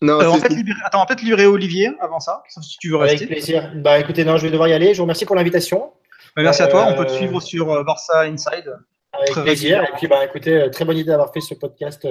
Non, 0.00 0.20
euh, 0.20 0.26
en 0.26 0.38
fait, 0.38 0.48
libérer... 0.48 0.80
Attends, 0.84 1.06
peut-être 1.06 1.22
libérer 1.22 1.46
Olivier 1.46 1.92
avant 2.00 2.18
ça, 2.18 2.42
si 2.48 2.76
tu 2.78 2.90
veux 2.90 2.96
rester. 2.96 3.24
Avec 3.24 3.28
plaisir. 3.28 3.72
Bah 3.76 3.98
écoutez, 4.00 4.24
non, 4.24 4.36
je 4.36 4.42
vais 4.42 4.50
devoir 4.50 4.68
y 4.68 4.72
aller. 4.72 4.94
Je 4.94 4.98
vous 4.98 5.04
remercie 5.04 5.24
pour 5.24 5.36
l'invitation. 5.36 5.92
Bah, 6.34 6.42
merci 6.42 6.62
à 6.62 6.66
toi. 6.66 6.86
On 6.88 6.94
peut 6.94 7.06
te 7.06 7.12
euh, 7.12 7.16
suivre 7.16 7.40
sur 7.40 7.70
euh, 7.70 7.84
Barça 7.84 8.22
Inside. 8.22 8.76
Avec 9.12 9.30
très 9.30 9.42
plaisir. 9.42 9.84
Et 9.84 9.96
puis, 9.96 10.08
bah 10.08 10.24
écoutez, 10.24 10.70
très 10.72 10.84
bonne 10.84 10.96
idée 10.96 11.10
d'avoir 11.10 11.32
fait 11.32 11.40
ce 11.40 11.54
podcast. 11.54 12.06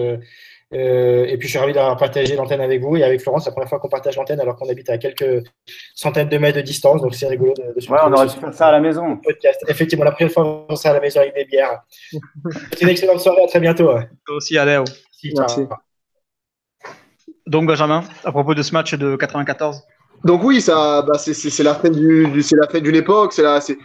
Euh, 0.74 1.26
et 1.26 1.38
puis, 1.38 1.48
je 1.48 1.52
suis 1.52 1.60
ravi 1.60 1.74
d'avoir 1.74 1.98
partagé 1.98 2.36
l'antenne 2.36 2.62
avec 2.62 2.82
vous 2.82 2.96
et 2.96 3.04
avec 3.04 3.22
Florence. 3.22 3.44
C'est 3.44 3.50
la 3.50 3.54
première 3.54 3.70
fois 3.70 3.80
qu'on 3.80 3.90
partage 3.90 4.16
l'antenne 4.16 4.40
alors 4.40 4.56
qu'on 4.56 4.70
habite 4.70 4.90
à 4.90 4.98
quelques 4.98 5.44
centaines 5.96 6.30
de 6.30 6.38
mètres 6.38 6.58
de 6.58 6.62
distance. 6.62 7.02
Donc, 7.02 7.14
c'est 7.14 7.28
rigolo 7.28 7.54
de, 7.54 7.80
de 7.80 7.92
Ouais, 7.92 8.00
on 8.06 8.14
aurait 8.14 8.28
pu 8.28 8.40
faire 8.40 8.54
ça 8.54 8.68
à 8.68 8.72
la 8.72 8.80
maison. 8.80 9.18
Podcast. 9.18 9.64
Effectivement, 9.68 10.06
la 10.06 10.12
première 10.12 10.32
fois 10.32 10.66
qu'on 10.68 10.76
sera 10.76 10.92
à 10.92 10.94
la 10.94 11.02
maison 11.02 11.20
avec 11.20 11.36
des 11.36 11.46
bières. 11.46 11.82
c'est 12.72 12.82
une 12.82 12.90
excellente 12.90 13.20
soirée. 13.20 13.44
À 13.44 13.48
très 13.48 13.60
bientôt. 13.60 13.92
Toi 14.26 14.36
aussi, 14.36 14.58
Aléo. 14.58 14.84
Merci. 15.38 15.68
Donc, 17.48 17.68
Benjamin, 17.68 18.04
à 18.24 18.32
propos 18.32 18.54
de 18.56 18.62
ce 18.62 18.74
match 18.74 18.94
de 18.96 19.16
94 19.16 19.84
donc 20.24 20.44
oui, 20.44 20.62
ça, 20.62 21.02
bah 21.02 21.18
c'est 21.18 21.64
la 21.64 21.74
fin 21.74 21.90
du, 21.90 22.44
c'est 22.44 22.56
la 22.56 22.68
fin 22.68 22.80
d'une 22.80 22.96
époque. 22.96 23.34
C'est 23.34 23.44
c'est, 23.60 23.78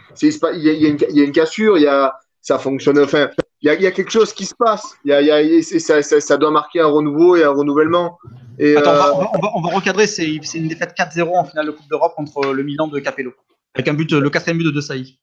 il 0.53 0.61
y, 0.61 0.69
a, 0.69 1.07
y 1.09 1.19
a 1.19 1.23
une 1.23 1.31
cassure, 1.31 1.79
il 1.79 1.83
y 1.83 1.87
a, 1.87 2.13
ça 2.47 2.57
fonctionne. 2.57 2.97
Enfin, 2.99 3.29
il 3.61 3.69
y, 3.69 3.83
y 3.83 3.87
a, 3.87 3.91
quelque 3.91 4.09
chose 4.09 4.31
qui 4.31 4.45
se 4.45 4.55
passe. 4.55 4.95
Y 5.03 5.11
a, 5.11 5.21
y 5.21 5.31
a, 5.31 5.61
ça, 5.61 6.01
ça, 6.01 6.21
ça, 6.21 6.37
doit 6.37 6.49
marquer 6.49 6.79
un 6.79 6.87
renouveau 6.87 7.35
et 7.35 7.43
un 7.43 7.49
renouvellement. 7.49 8.17
Et 8.57 8.77
Attends, 8.77 8.91
euh... 8.91 9.11
on, 9.15 9.19
va, 9.19 9.31
on, 9.33 9.39
va, 9.39 9.51
on, 9.55 9.61
va, 9.61 9.75
recadrer. 9.75 10.07
C'est 10.07 10.39
une 10.55 10.69
défaite 10.69 10.95
4-0 10.97 11.27
en 11.37 11.43
finale 11.43 11.65
de 11.65 11.71
Coupe 11.71 11.89
d'Europe 11.89 12.13
contre 12.15 12.53
le 12.53 12.63
Milan 12.63 12.87
de 12.87 12.99
Capello, 12.99 13.33
avec 13.75 13.89
un 13.89 13.93
but, 13.93 14.09
le 14.13 14.29
quatrième 14.29 14.59
but 14.59 14.63
de 14.63 14.71
De 14.71 14.79
Sailly. 14.79 15.19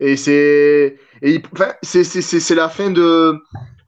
Et 0.00 0.16
c'est, 0.16 0.96
enfin, 1.52 1.74
c'est 1.82 2.54
la 2.54 2.68
fin 2.70 2.90
de. 2.90 3.36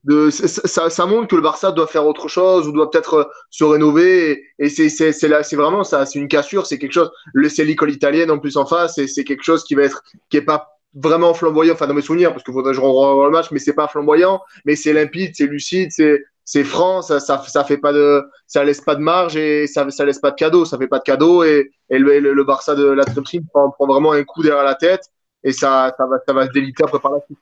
De, 0.06 0.28
ça, 0.28 0.90
ça, 0.90 1.06
montre 1.06 1.28
que 1.28 1.34
le 1.34 1.40
Barça 1.40 1.72
doit 1.72 1.86
faire 1.86 2.06
autre 2.06 2.28
chose 2.28 2.68
ou 2.68 2.72
doit 2.72 2.90
peut-être 2.90 3.30
se 3.48 3.64
rénover 3.64 4.44
et, 4.58 4.66
et 4.66 4.90
c'est 4.90 5.56
vraiment 5.56 5.82
ça 5.82 6.04
c'est 6.04 6.18
une 6.18 6.28
cassure 6.28 6.66
c'est 6.66 6.78
quelque 6.78 6.92
chose 6.92 7.10
c'est 7.48 7.64
l'école 7.64 7.90
italienne 7.90 8.30
en 8.30 8.38
plus 8.38 8.58
en 8.58 8.66
face 8.66 8.98
et 8.98 9.06
c'est 9.06 9.24
quelque 9.24 9.42
chose 9.42 9.64
qui 9.64 9.74
va 9.74 9.84
être 9.84 10.02
qui 10.28 10.36
est 10.36 10.42
pas 10.42 10.73
vraiment 10.94 11.34
flamboyant, 11.34 11.74
enfin 11.74 11.86
dans 11.86 11.94
mes 11.94 12.02
souvenirs, 12.02 12.30
parce 12.32 12.42
qu'il 12.42 12.54
faudrait 12.54 12.72
que 12.72 12.76
je 12.76 12.80
revoie 12.80 13.24
le 13.26 13.30
match, 13.30 13.50
mais 13.50 13.58
c'est 13.58 13.74
pas 13.74 13.88
flamboyant, 13.88 14.40
mais 14.64 14.76
c'est 14.76 14.92
limpide, 14.92 15.32
c'est 15.34 15.46
lucide, 15.46 15.90
c'est 15.90 16.22
c'est 16.44 16.64
franc, 16.64 17.00
ça, 17.00 17.20
ça, 17.20 17.42
ça, 17.46 17.64
fait 17.64 17.78
pas 17.78 17.92
de, 17.92 18.22
ça 18.46 18.64
laisse 18.64 18.82
pas 18.82 18.94
de 18.94 19.00
marge 19.00 19.34
et 19.36 19.66
ça, 19.66 19.88
ça 19.90 20.04
laisse 20.04 20.18
pas 20.18 20.30
de 20.30 20.36
cadeau, 20.36 20.66
ça 20.66 20.76
fait 20.76 20.86
pas 20.86 20.98
de 20.98 21.04
cadeau 21.04 21.42
et, 21.42 21.70
et 21.88 21.98
le, 21.98 22.20
le, 22.20 22.44
Barça 22.44 22.74
de 22.74 22.84
la 22.84 23.04
prend, 23.04 23.70
prend, 23.70 23.86
vraiment 23.86 24.12
un 24.12 24.22
coup 24.24 24.42
derrière 24.42 24.62
la 24.62 24.74
tête 24.74 25.10
et 25.42 25.52
ça, 25.52 25.94
ça 25.96 26.06
va, 26.06 26.18
ça 26.26 26.34
va 26.34 26.46
se 26.46 26.52
déliter 26.52 26.84
après 26.84 26.98
par 27.00 27.12
la 27.12 27.20
suite. 27.20 27.38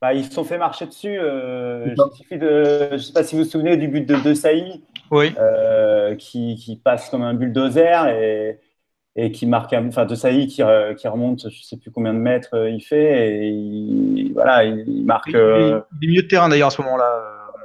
Bah, 0.00 0.14
ils 0.14 0.24
se 0.24 0.32
sont 0.32 0.44
fait 0.44 0.58
marcher 0.58 0.86
dessus. 0.86 1.18
Euh, 1.18 1.92
il 2.30 2.38
de, 2.38 2.90
je 2.92 2.98
sais 2.98 3.12
pas 3.12 3.24
si 3.24 3.34
vous 3.34 3.42
vous 3.42 3.50
souvenez 3.50 3.76
du 3.76 3.88
but 3.88 4.06
de 4.06 4.14
De 4.14 4.32
Sailly, 4.32 4.84
oui. 5.10 5.34
euh, 5.36 6.14
qui, 6.14 6.54
qui, 6.54 6.76
passe 6.76 7.10
comme 7.10 7.22
un 7.22 7.34
bulldozer 7.34 8.06
et, 8.08 8.60
et 9.20 9.32
qui 9.32 9.46
marque, 9.46 9.72
enfin 9.72 10.06
de 10.06 10.14
Saï 10.14 10.46
qui, 10.46 10.62
qui, 10.96 11.08
remonte, 11.08 11.50
je 11.50 11.62
sais 11.64 11.76
plus 11.76 11.90
combien 11.90 12.14
de 12.14 12.20
mètres 12.20 12.54
euh, 12.54 12.70
il 12.70 12.80
fait, 12.80 13.30
et 13.32 13.48
il, 13.48 14.32
voilà, 14.32 14.62
il, 14.62 15.04
marque. 15.04 15.30
Il, 15.30 15.36
euh, 15.36 15.80
il, 16.00 16.06
est 16.06 16.08
milieu 16.08 16.22
de 16.22 16.28
terrain 16.28 16.48
d'ailleurs 16.48 16.68
à 16.68 16.70
ce 16.70 16.80
moment-là. 16.82 17.20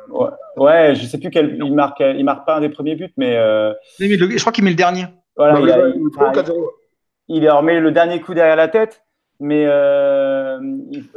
Ouais, 0.10 0.30
ouais, 0.58 0.96
je 0.96 1.06
sais 1.06 1.20
plus 1.20 1.30
quel, 1.30 1.60
il 1.64 1.76
marque, 1.76 2.00
il 2.00 2.26
marque 2.26 2.48
pas 2.48 2.58
un 2.58 2.62
des 2.62 2.70
premiers 2.70 2.96
buts, 2.96 3.14
mais. 3.18 3.38
Euh, 3.38 3.72
je 4.00 4.40
crois 4.40 4.52
qu'il 4.52 4.64
met 4.64 4.72
le 4.72 4.76
dernier. 4.76 5.06
Voilà, 5.38 5.60
il, 5.60 5.70
a, 5.70 5.90
il, 7.28 7.50
remet 7.50 7.80
le 7.80 7.92
dernier 7.92 8.20
coup 8.20 8.34
derrière 8.34 8.56
la 8.56 8.68
tête, 8.68 9.04
mais 9.40 9.66
euh, 9.68 10.60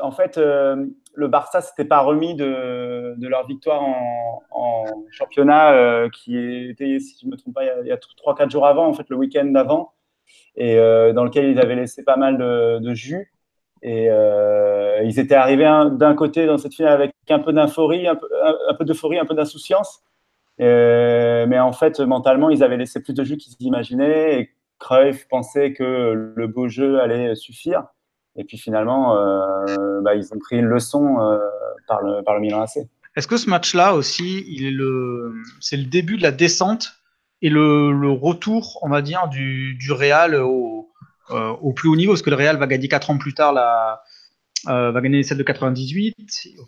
en 0.03 0.11
fait, 0.11 0.37
euh, 0.37 0.85
le 1.15 1.29
Barça 1.29 1.63
s'était 1.63 1.87
pas 1.87 2.01
remis 2.01 2.35
de, 2.35 3.15
de 3.17 3.27
leur 3.27 3.47
victoire 3.47 3.83
en, 3.83 4.43
en 4.51 4.85
championnat, 5.11 5.73
euh, 5.73 6.11
qui 6.11 6.37
était, 6.37 6.99
si 6.99 7.17
je 7.23 7.27
me 7.27 7.37
trompe 7.37 7.55
pas, 7.55 7.65
il 7.65 7.87
y 7.87 7.93
a 7.93 7.97
3-4 7.97 8.51
jours 8.51 8.67
avant, 8.67 8.87
en 8.87 8.93
fait, 8.93 9.07
le 9.09 9.17
week-end 9.17 9.47
d'avant 9.47 9.93
et 10.57 10.79
euh, 10.79 11.13
dans 11.13 11.25
lequel 11.25 11.51
ils 11.51 11.59
avaient 11.59 11.75
laissé 11.75 12.03
pas 12.03 12.17
mal 12.17 12.39
de, 12.39 12.95
jus. 12.95 13.33
Et 13.83 14.09
euh, 14.11 15.03
ils 15.05 15.21
étaient 15.21 15.35
arrivés 15.35 15.71
d'un 15.93 16.15
côté 16.15 16.47
dans 16.47 16.59
cette 16.59 16.75
finale 16.75 16.95
avec 16.95 17.13
un 17.29 17.39
peu 17.39 17.53
d'euphorie, 17.53 18.09
un 18.09 18.17
peu, 18.17 18.85
d'euphorie, 18.85 19.19
un 19.19 19.27
peu 19.27 19.35
d'insouciance. 19.35 20.03
Euh, 20.61 21.47
mais 21.47 21.59
en 21.59 21.73
fait, 21.73 22.01
mentalement, 22.01 22.49
ils 22.49 22.63
avaient 22.63 22.79
laissé 22.79 23.03
plus 23.03 23.13
de 23.13 23.23
jus 23.23 23.37
qu'ils 23.37 23.53
s'imaginaient. 23.53 24.41
Et 24.41 24.51
Cruyff 24.79 25.29
pensait 25.29 25.73
que 25.73 26.33
le 26.35 26.47
beau 26.47 26.69
jeu 26.69 27.01
allait 27.01 27.35
suffire. 27.35 27.85
Et 28.39 28.45
puis 28.45 28.59
finalement, 28.59 29.15
bah, 30.03 30.15
ils 30.15 30.33
ont 30.33 30.39
pris 30.39 30.57
une 30.57 30.67
leçon 30.67 31.17
par, 31.87 32.03
le, 32.03 32.23
par 32.23 32.41
Milan 32.41 32.63
AC. 32.63 32.87
Est-ce 33.17 33.29
que 33.29 33.39
ce 33.39 33.49
match-là 33.49 33.95
aussi, 33.95 34.45
c'est 35.61 35.77
le 35.79 35.87
début 35.87 36.19
de 36.19 36.23
la 36.23 36.33
descente 36.33 36.97
et 37.43 37.51
le, 37.51 38.11
retour, 38.11 38.79
on 38.83 38.89
va 38.89 39.03
dire, 39.03 39.29
du, 39.29 39.77
Real 39.91 40.35
au, 40.37 40.91
euh, 41.31 41.51
au, 41.61 41.73
plus 41.73 41.89
haut 41.89 41.97
niveau, 41.97 42.13
parce 42.13 42.23
que 42.23 42.31
le 42.31 42.37
Real 42.37 42.57
va 42.57 42.67
gagner 42.67 42.89
4 42.89 43.11
ans 43.11 43.19
plus 43.19 43.35
tard, 43.35 43.53
la, 43.53 44.03
euh, 44.69 44.91
va 44.91 45.01
gagner 45.01 45.23
celle 45.23 45.39
de 45.39 45.45
98, 45.45 46.17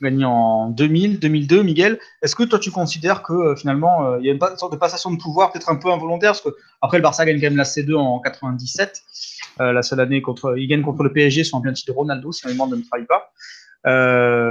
va 0.00 0.10
gagner 0.10 0.24
en 0.24 0.70
2000, 0.70 1.18
2002, 1.18 1.62
Miguel. 1.62 1.98
Est-ce 2.22 2.36
que 2.36 2.44
toi 2.44 2.58
tu 2.58 2.70
considères 2.70 3.22
que 3.22 3.32
euh, 3.32 3.56
finalement 3.56 4.16
il 4.18 4.26
y 4.26 4.30
a 4.30 4.32
une 4.32 4.56
sorte 4.56 4.72
de 4.72 4.78
passation 4.78 5.10
de 5.10 5.16
pouvoir 5.16 5.50
peut-être 5.50 5.68
un 5.68 5.76
peu 5.76 5.90
involontaire, 5.90 6.30
parce 6.30 6.42
que 6.42 6.50
après 6.80 6.98
le 6.98 7.02
Barça 7.02 7.24
gagne 7.24 7.40
quand 7.40 7.46
même 7.46 7.56
la 7.56 7.64
C2 7.64 7.96
en 7.96 8.20
97, 8.20 9.02
euh, 9.60 9.72
la 9.72 9.82
seule 9.82 9.98
année 9.98 10.22
contre, 10.22 10.56
il 10.56 10.68
gagne 10.68 10.82
contre 10.82 11.02
le 11.02 11.12
PSG 11.12 11.42
sur 11.42 11.58
un 11.58 11.60
penalty 11.60 11.86
de 11.86 11.92
Ronaldo, 11.92 12.30
si 12.30 12.46
ma 12.46 12.52
mémoire 12.52 12.68
ne 12.68 12.76
me 12.76 13.06
pas. 13.06 13.32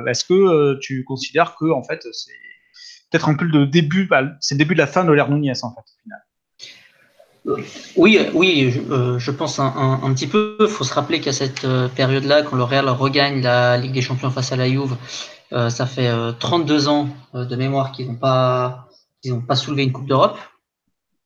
Est-ce 0.10 0.26
que 0.26 0.78
tu 0.80 1.06
considères 1.06 1.56
que 1.56 1.72
en 1.72 1.84
fait 1.84 2.06
c'est 2.12 2.32
peut-être 3.10 3.30
un 3.30 3.36
peu 3.36 3.46
le 3.46 3.66
début, 3.66 4.06
bah, 4.06 4.24
c'est 4.40 4.56
le 4.56 4.60
début 4.60 4.74
de 4.74 4.80
la 4.80 4.88
fin 4.88 5.04
de 5.04 5.12
l'ère 5.12 5.30
en 5.30 5.36
fait, 5.36 5.62
au 5.62 6.02
final. 6.04 6.22
Oui, 7.96 8.20
oui, 8.34 8.72
je, 8.72 8.80
euh, 8.92 9.34
pense 9.38 9.60
un, 9.60 10.14
petit 10.14 10.28
peu. 10.28 10.58
Il 10.60 10.68
faut 10.68 10.84
se 10.84 10.94
rappeler 10.94 11.22
qu'à 11.22 11.32
cette 11.32 11.64
euh, 11.64 11.88
période-là, 11.88 12.44
quand 12.44 12.58
le 12.58 12.64
Real 12.64 12.90
regagne 12.90 13.42
la 13.42 13.78
Ligue 13.78 13.94
des 13.94 14.02
Champions 14.02 14.32
face 14.32 14.52
à 14.52 14.58
la 14.58 14.68
Juve, 14.68 14.98
euh, 15.54 15.70
ça 15.70 15.86
fait 15.86 16.12
32 16.40 16.90
ans 16.90 17.10
de 17.34 17.56
mémoire 17.56 17.94
qu'ils 17.94 18.08
n'ont 18.08 18.16
pas, 18.16 18.90
pas 19.48 19.56
soulevé 19.56 19.84
une 19.84 19.94
Coupe 19.94 20.08
d'Europe. 20.08 20.38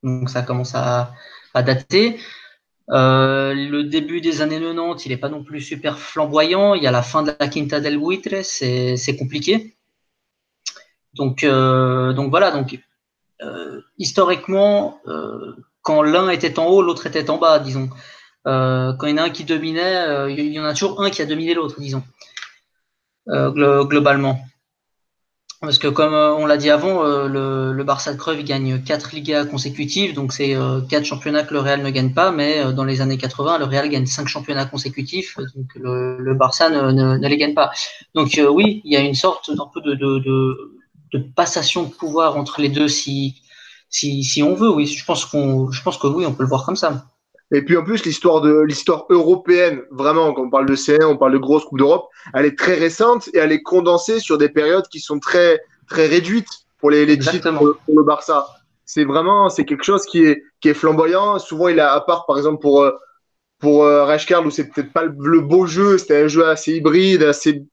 Donc 0.03 0.29
ça 0.29 0.43
commence 0.43 0.75
à, 0.75 1.11
à 1.55 1.63
dater. 1.63 2.19
le 2.87 3.81
début 3.81 4.21
des 4.21 4.43
années 4.43 4.59
90, 4.59 5.05
il 5.05 5.09
n'est 5.09 5.17
pas 5.17 5.29
non 5.29 5.43
plus 5.43 5.61
super 5.61 5.97
flamboyant. 5.97 6.75
Il 6.75 6.83
y 6.83 6.87
a 6.87 6.91
la 6.91 7.01
fin 7.01 7.23
de 7.23 7.33
la 7.39 7.47
Quinta 7.47 7.79
del 7.79 7.97
Buitre, 7.97 8.43
c'est 8.43 9.15
compliqué. 9.17 9.75
Donc, 11.13 11.43
euh, 11.43 12.13
donc 12.13 12.29
voilà, 12.29 12.51
donc 12.51 12.79
euh, 13.43 13.81
historiquement, 13.97 14.99
euh, 15.07 15.55
quand 15.81 16.03
l'un 16.03 16.29
était 16.29 16.59
en 16.59 16.67
haut, 16.67 16.81
l'autre 16.81 17.07
était 17.07 17.29
en 17.29 17.37
bas, 17.37 17.59
disons. 17.59 17.89
Euh, 18.47 18.93
quand 18.93 19.07
il 19.07 19.15
y 19.15 19.19
en 19.19 19.23
a 19.23 19.25
un 19.25 19.29
qui 19.29 19.43
dominait, 19.43 20.31
il 20.31 20.53
y 20.53 20.59
en 20.59 20.65
a 20.65 20.73
toujours 20.73 21.01
un 21.01 21.09
qui 21.09 21.21
a 21.21 21.25
dominé 21.25 21.53
l'autre, 21.53 21.79
disons, 21.79 22.03
globalement. 23.27 24.39
Parce 25.59 25.77
que 25.77 25.87
comme 25.87 26.15
on 26.15 26.47
l'a 26.47 26.57
dit 26.57 26.71
avant, 26.71 27.03
le, 27.03 27.83
Barça 27.83 28.13
de 28.13 28.17
Creuve 28.17 28.43
gagne 28.43 28.81
quatre 28.81 29.11
Ligas 29.13 29.45
consécutives, 29.45 30.15
donc 30.15 30.33
c'est 30.33 30.55
quatre 30.89 31.05
championnats 31.05 31.43
que 31.43 31.53
le 31.53 31.59
Real 31.59 31.83
ne 31.83 31.89
gagne 31.91 32.13
pas, 32.13 32.31
mais 32.31 32.73
dans 32.73 32.83
les 32.83 33.01
années 33.01 33.19
80, 33.19 33.59
le 33.59 33.65
Real 33.65 33.87
gagne 33.89 34.07
cinq 34.07 34.27
championnats 34.27 34.65
consécutifs, 34.65 35.37
donc 35.37 35.67
le, 35.75 36.17
le 36.17 36.33
Barça 36.33 36.71
ne, 36.71 37.27
les 37.27 37.37
gagne 37.37 37.53
pas. 37.53 37.71
Donc 38.15 38.39
oui, 38.49 38.81
il 38.85 38.91
y 38.91 38.97
a 38.97 39.01
une 39.01 39.13
sorte 39.13 39.51
un 39.51 39.69
peu 39.71 39.81
de 39.81 39.93
de 41.13 41.19
passation 41.19 41.83
de 41.83 41.93
pouvoir 41.93 42.37
entre 42.37 42.61
les 42.61 42.69
deux 42.69 42.87
si, 42.87 43.41
si, 43.89 44.23
si 44.23 44.43
on 44.43 44.55
veut. 44.55 44.69
Oui, 44.69 44.85
je 44.85 45.05
pense, 45.05 45.25
qu'on, 45.25 45.71
je 45.71 45.81
pense 45.81 45.97
que 45.97 46.07
oui, 46.07 46.25
on 46.25 46.33
peut 46.33 46.43
le 46.43 46.49
voir 46.49 46.65
comme 46.65 46.75
ça. 46.75 47.05
Et 47.53 47.63
puis 47.63 47.75
en 47.75 47.83
plus, 47.83 48.05
l'histoire 48.05 48.39
de 48.39 48.61
l'histoire 48.61 49.05
européenne, 49.09 49.81
vraiment, 49.91 50.33
quand 50.33 50.43
on 50.43 50.49
parle 50.49 50.67
de 50.67 50.75
C1, 50.75 51.03
on 51.03 51.17
parle 51.17 51.33
de 51.33 51.37
grosse 51.37 51.65
Coupe 51.65 51.79
d'Europe, 51.79 52.07
elle 52.33 52.45
est 52.45 52.57
très 52.57 52.75
récente 52.75 53.27
et 53.33 53.39
elle 53.39 53.51
est 53.51 53.61
condensée 53.61 54.19
sur 54.21 54.37
des 54.37 54.47
périodes 54.47 54.87
qui 54.87 54.99
sont 54.99 55.19
très 55.19 55.59
très 55.89 56.07
réduites 56.07 56.47
pour 56.79 56.89
les, 56.89 57.05
les 57.05 57.19
titres 57.19 57.51
pour, 57.51 57.75
le 57.87 58.03
Barça. 58.03 58.47
C'est 58.85 59.03
vraiment 59.03 59.49
c'est 59.49 59.65
quelque 59.65 59.83
chose 59.83 60.05
qui 60.05 60.23
est 60.23 60.43
qui 60.61 60.69
est 60.69 60.73
flamboyant. 60.73 61.39
Souvent, 61.39 61.67
il 61.67 61.79
a 61.81 61.91
à 61.91 61.99
part 61.99 62.25
par 62.25 62.37
exemple 62.37 62.61
pour 62.61 62.83
euh, 62.83 62.91
pour 63.59 63.83
euh, 63.83 64.05
Rashcard 64.05 64.45
où 64.45 64.49
c'est 64.49 64.69
peut-être 64.69 64.91
pas 64.93 65.03
le, 65.03 65.41
beau 65.41 65.65
jeu, 65.65 65.97
c'était 65.97 66.23
un 66.23 66.27
jeu 66.27 66.47
assez 66.47 66.77
hybride, 66.77 67.23
assez 67.23 67.63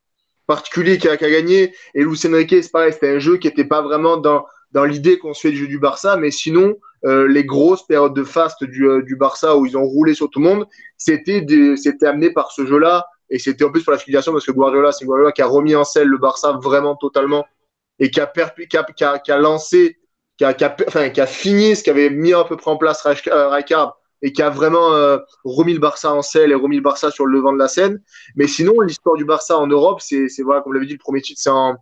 particulier 0.49 0.99
qui 0.99 1.09
a, 1.09 1.17
qui 1.17 1.25
a 1.25 1.31
gagné. 1.31 1.73
Et 1.95 2.03
Luis 2.03 2.21
Enrique, 2.27 2.57
c'est 2.61 2.73
pareil, 2.73 2.93
c'était 2.93 3.15
un 3.15 3.19
jeu 3.21 3.37
qui 3.37 3.47
était 3.47 3.65
pas 3.65 3.83
vraiment 3.83 4.17
dans 4.17 4.45
dans 4.73 4.85
l'idée 4.85 5.19
qu'on 5.19 5.33
se 5.33 5.41
fait 5.41 5.51
du 5.51 5.59
jeu 5.59 5.67
du 5.67 5.79
Barça, 5.79 6.17
mais 6.17 6.31
sinon, 6.31 6.77
euh, 7.07 7.27
les 7.27 7.45
grosses 7.45 7.87
périodes 7.87 8.15
de 8.15 8.25
faste 8.25 8.65
du, 8.65 8.87
euh, 8.87 9.03
du, 9.03 9.17
Barça 9.17 9.57
où 9.57 9.65
ils 9.65 9.79
ont 9.79 9.85
roulé 9.85 10.15
sur 10.15 10.29
tout 10.29 10.41
le 10.41 10.45
monde, 10.45 10.67
c'était 10.97 11.47
c'était 11.77 12.07
amené 12.07 12.31
par 12.31 12.53
ce 12.53 12.67
jeu-là, 12.67 13.07
et 13.31 13.39
c'était 13.39 13.65
en 13.65 13.71
plus 13.71 13.83
pour 13.83 13.93
la 13.93 13.99
filiation 13.99 14.33
parce 14.33 14.45
que 14.45 14.53
Guardiola, 14.53 14.93
c'est 14.93 15.05
Guardiola 15.05 15.33
qui 15.33 15.43
a 15.43 15.47
remis 15.47 15.75
en 15.75 15.85
selle 15.85 16.09
le 16.09 16.19
Barça 16.19 16.59
vraiment 16.63 16.97
totalement, 16.97 17.47
et 17.99 18.11
qui 18.11 18.21
a, 18.21 18.25
a, 18.25 18.51
qui 18.51 19.05
a, 19.05 19.19
qui 19.19 19.33
a 19.33 19.39
lancé, 19.39 19.99
qui 20.37 20.45
a, 20.45 20.53
qui 20.55 20.65
a, 20.65 20.77
enfin, 20.87 21.09
qui 21.11 21.21
a 21.21 21.27
fini 21.27 21.75
ce 21.75 21.83
qu'avait 21.83 22.11
mis 22.11 22.35
à 22.35 22.45
peu 22.45 22.57
près 22.57 22.71
en 22.71 22.77
place 22.77 23.07
euh, 23.07 23.49
Rijkaard, 23.49 23.98
et 24.23 24.33
qui 24.33 24.43
a 24.43 24.51
vraiment 24.51 24.93
euh, 24.95 25.19
remis 25.45 25.75
le 25.75 25.81
Barça 25.81 26.13
en 26.13 26.23
selle 26.23 26.51
et 26.51 26.55
remis 26.55 26.77
le 26.77 26.83
Barça 26.83 27.11
sur 27.11 27.27
le 27.27 27.37
devant 27.37 27.53
de 27.53 27.59
la 27.59 27.69
scène. 27.69 28.03
Mais 28.37 28.47
sinon, 28.47 28.81
l'histoire 28.81 29.17
du 29.17 29.25
Barça 29.25 29.57
en 29.59 29.67
Europe, 29.67 30.01
c'est, 30.01 30.29
voilà, 30.43 30.61
comme 30.61 30.75
l'avait 30.75 30.87
dit, 30.87 30.93
le 30.93 30.99
premier 30.99 31.21
titre, 31.21 31.41
c'est 31.43 31.51
en 31.51 31.77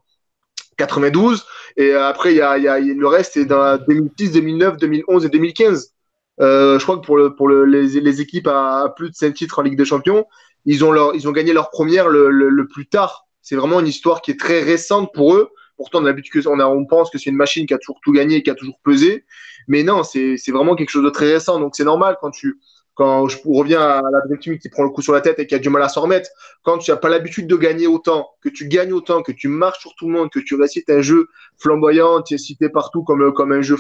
92. 0.77 1.44
Et 1.77 1.92
après, 1.92 2.33
il 2.33 2.37
y 2.37 2.40
a, 2.40 2.79
le 2.79 3.07
reste, 3.07 3.33
c'est 3.35 3.46
dans 3.46 3.79
2006, 3.79 4.33
2009, 4.33 4.77
2011 4.77 5.25
et 5.25 5.29
2015. 5.29 5.92
Euh, 6.40 6.79
je 6.79 6.85
crois 6.85 6.99
que 6.99 7.05
pour, 7.05 7.16
le, 7.16 7.35
pour 7.35 7.49
le, 7.49 7.64
les, 7.64 8.20
équipes 8.20 8.49
à, 8.49 8.92
plus 8.94 9.11
de 9.11 9.14
5 9.14 9.33
titres 9.35 9.59
en 9.59 9.62
Ligue 9.62 9.79
des 9.79 9.85
Champions, 9.85 10.27
ils 10.66 10.85
ont, 10.85 10.92
gagné 11.33 11.53
leur 11.53 11.70
première 11.70 12.09
le, 12.09 12.66
plus 12.66 12.87
tard. 12.87 13.27
C'est 13.40 13.57
vraiment 13.57 13.81
une 13.81 13.87
histoire 13.87 14.20
qui 14.20 14.33
est 14.33 14.38
très 14.38 14.62
récente 14.62 15.14
pour 15.14 15.35
eux. 15.35 15.51
Pourtant, 15.77 16.03
on, 16.03 16.59
a, 16.59 16.66
on 16.66 16.87
pense 16.87 17.11
que 17.11 17.18
c'est 17.18 17.31
une 17.31 17.37
machine 17.37 17.66
qui 17.66 17.75
a 17.75 17.79
toujours 17.79 18.01
tout 18.03 18.12
gagné, 18.12 18.42
qui 18.42 18.51
a 18.51 18.55
toujours 18.55 18.79
pesé. 18.83 19.25
Mais 19.68 19.83
non, 19.83 20.02
c'est 20.02 20.37
vraiment 20.48 20.76
quelque 20.76 20.90
chose 20.90 21.05
de 21.05 21.11
très 21.11 21.33
récent. 21.33 21.59
Donc, 21.61 21.76
c'est 21.76 21.85
normal 21.85 22.16
quand 22.20 22.31
tu, 22.31 22.59
quand 22.96 23.29
je 23.29 23.37
reviens 23.44 23.83
à 23.83 24.02
la 24.02 24.37
Team 24.38 24.59
qui 24.59 24.68
prend 24.70 24.83
le 24.83 24.88
coup 24.88 25.02
sur 25.02 25.12
la 25.12 25.20
tête 25.20 25.38
et 25.38 25.46
qui 25.46 25.55
a 25.55 25.59
du 25.59 25.68
mal 25.68 25.83
à 25.83 25.88
s'en 25.88 26.00
remettre, 26.00 26.31
quand 26.62 26.79
tu 26.79 26.90
n'as 26.90 26.96
pas 26.96 27.11
l'habitude 27.11 27.46
de 27.46 27.57
gagner 27.57 27.87
autant, 27.87 28.31
que 28.40 28.48
tu 28.48 28.68
gagnes 28.68 28.94
autant, 28.94 29.22
que 29.22 29.33
tu 29.33 29.48
marches 29.48 29.81
sur 29.81 29.94
tout 29.96 30.07
le 30.07 30.12
monde, 30.12 30.31
que 30.31 30.40
tu 30.40 30.55
récites 30.55 30.88
un 30.88 31.02
jeu 31.02 31.29
flamboyant, 31.59 32.22
tu 32.22 32.35
es 32.35 32.38
cité 32.38 32.70
partout 32.70 33.05
comme, 33.05 33.33
comme 33.35 33.52
un 33.52 33.61
jeu 33.61 33.76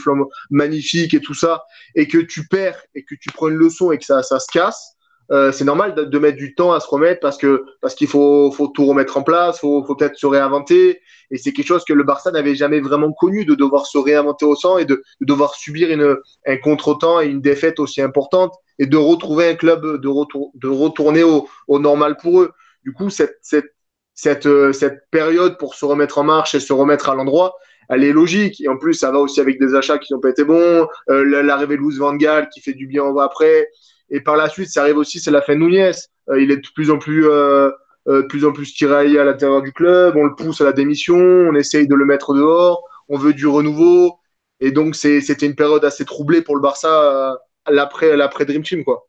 magnifique 0.50 1.14
et 1.14 1.20
tout 1.20 1.34
ça, 1.34 1.64
et 1.94 2.06
que 2.06 2.18
tu 2.18 2.46
perds 2.46 2.80
et 2.94 3.04
que 3.04 3.14
tu 3.14 3.30
prends 3.32 3.48
une 3.48 3.56
leçon 3.56 3.90
et 3.90 3.98
que 3.98 4.04
ça, 4.04 4.22
ça 4.22 4.38
se 4.38 4.48
casse, 4.52 4.95
euh, 5.32 5.52
c'est 5.52 5.64
normal 5.64 5.94
de, 5.94 6.18
mettre 6.18 6.36
du 6.36 6.54
temps 6.54 6.72
à 6.72 6.80
se 6.80 6.88
remettre 6.88 7.20
parce 7.20 7.36
que 7.36 7.64
parce 7.80 7.94
qu'il 7.94 8.06
faut, 8.06 8.50
faut 8.52 8.68
tout 8.68 8.86
remettre 8.86 9.16
en 9.16 9.22
place, 9.22 9.60
faut, 9.60 9.84
faut 9.84 9.96
peut-être 9.96 10.16
se 10.16 10.26
réinventer. 10.26 11.00
Et 11.30 11.38
c'est 11.38 11.52
quelque 11.52 11.66
chose 11.66 11.84
que 11.84 11.92
le 11.92 12.04
Barça 12.04 12.30
n'avait 12.30 12.54
jamais 12.54 12.80
vraiment 12.80 13.12
connu, 13.12 13.44
de 13.44 13.54
devoir 13.54 13.86
se 13.86 13.98
réinventer 13.98 14.44
au 14.44 14.54
sang 14.54 14.78
et 14.78 14.84
de, 14.84 15.02
de 15.20 15.26
devoir 15.26 15.54
subir 15.54 15.90
une, 15.90 16.16
un 16.46 16.56
contre-temps 16.58 17.20
et 17.20 17.26
une 17.26 17.40
défaite 17.40 17.80
aussi 17.80 18.00
importante 18.00 18.54
et 18.78 18.86
de 18.86 18.96
retrouver 18.96 19.48
un 19.48 19.54
club, 19.54 20.00
de, 20.00 20.08
retour, 20.08 20.52
de 20.54 20.68
retourner 20.68 21.24
au, 21.24 21.48
au 21.66 21.78
normal 21.78 22.16
pour 22.16 22.42
eux. 22.42 22.52
Du 22.84 22.92
coup, 22.92 23.10
cette, 23.10 23.38
cette, 23.42 23.74
cette, 24.14 24.46
euh, 24.46 24.72
cette 24.72 25.10
période 25.10 25.58
pour 25.58 25.74
se 25.74 25.84
remettre 25.84 26.18
en 26.18 26.24
marche 26.24 26.54
et 26.54 26.60
se 26.60 26.72
remettre 26.72 27.08
à 27.08 27.14
l'endroit, 27.14 27.56
elle 27.88 28.04
est 28.04 28.12
logique. 28.12 28.60
Et 28.60 28.68
en 28.68 28.76
plus, 28.76 28.94
ça 28.94 29.10
va 29.10 29.18
aussi 29.18 29.40
avec 29.40 29.60
des 29.60 29.74
achats 29.74 29.98
qui 29.98 30.12
n'ont 30.12 30.20
pas 30.20 30.30
été 30.30 30.44
bons, 30.44 30.88
euh, 31.10 31.42
l'arrivée 31.42 31.76
de 31.76 31.82
Luz 31.82 31.98
Van 31.98 32.14
Gaal 32.14 32.48
qui 32.48 32.60
fait 32.60 32.74
du 32.74 32.86
bien 32.86 33.04
après. 33.18 33.68
Et 34.10 34.20
par 34.20 34.36
la 34.36 34.48
suite, 34.48 34.68
ça 34.68 34.82
arrive 34.82 34.98
aussi, 34.98 35.20
c'est 35.20 35.30
la 35.30 35.42
fin 35.42 35.54
de 35.54 35.60
Nunez. 35.60 35.92
Euh, 36.28 36.40
il 36.40 36.50
est 36.50 36.56
de 36.56 36.68
plus 36.74 36.90
en 36.90 36.98
plus, 36.98 37.26
euh, 37.28 37.70
euh, 38.08 38.22
de 38.22 38.26
plus 38.26 38.44
en 38.44 38.52
plus 38.52 38.72
tiraillé 38.74 39.18
à 39.18 39.24
l'intérieur 39.24 39.62
du 39.62 39.72
club. 39.72 40.16
On 40.16 40.24
le 40.24 40.34
pousse 40.34 40.60
à 40.60 40.64
la 40.64 40.72
démission, 40.72 41.16
on 41.16 41.54
essaye 41.54 41.88
de 41.88 41.94
le 41.94 42.04
mettre 42.04 42.34
dehors. 42.34 42.82
On 43.08 43.18
veut 43.18 43.34
du 43.34 43.46
renouveau. 43.46 44.18
Et 44.60 44.70
donc, 44.70 44.94
c'était 44.96 45.46
une 45.46 45.54
période 45.54 45.84
assez 45.84 46.04
troublée 46.04 46.42
pour 46.42 46.56
le 46.56 46.62
Barça 46.62 46.88
euh, 46.88 47.36
l'après 47.68 48.44
Dream 48.44 48.62
Team, 48.62 48.84
quoi. 48.84 49.08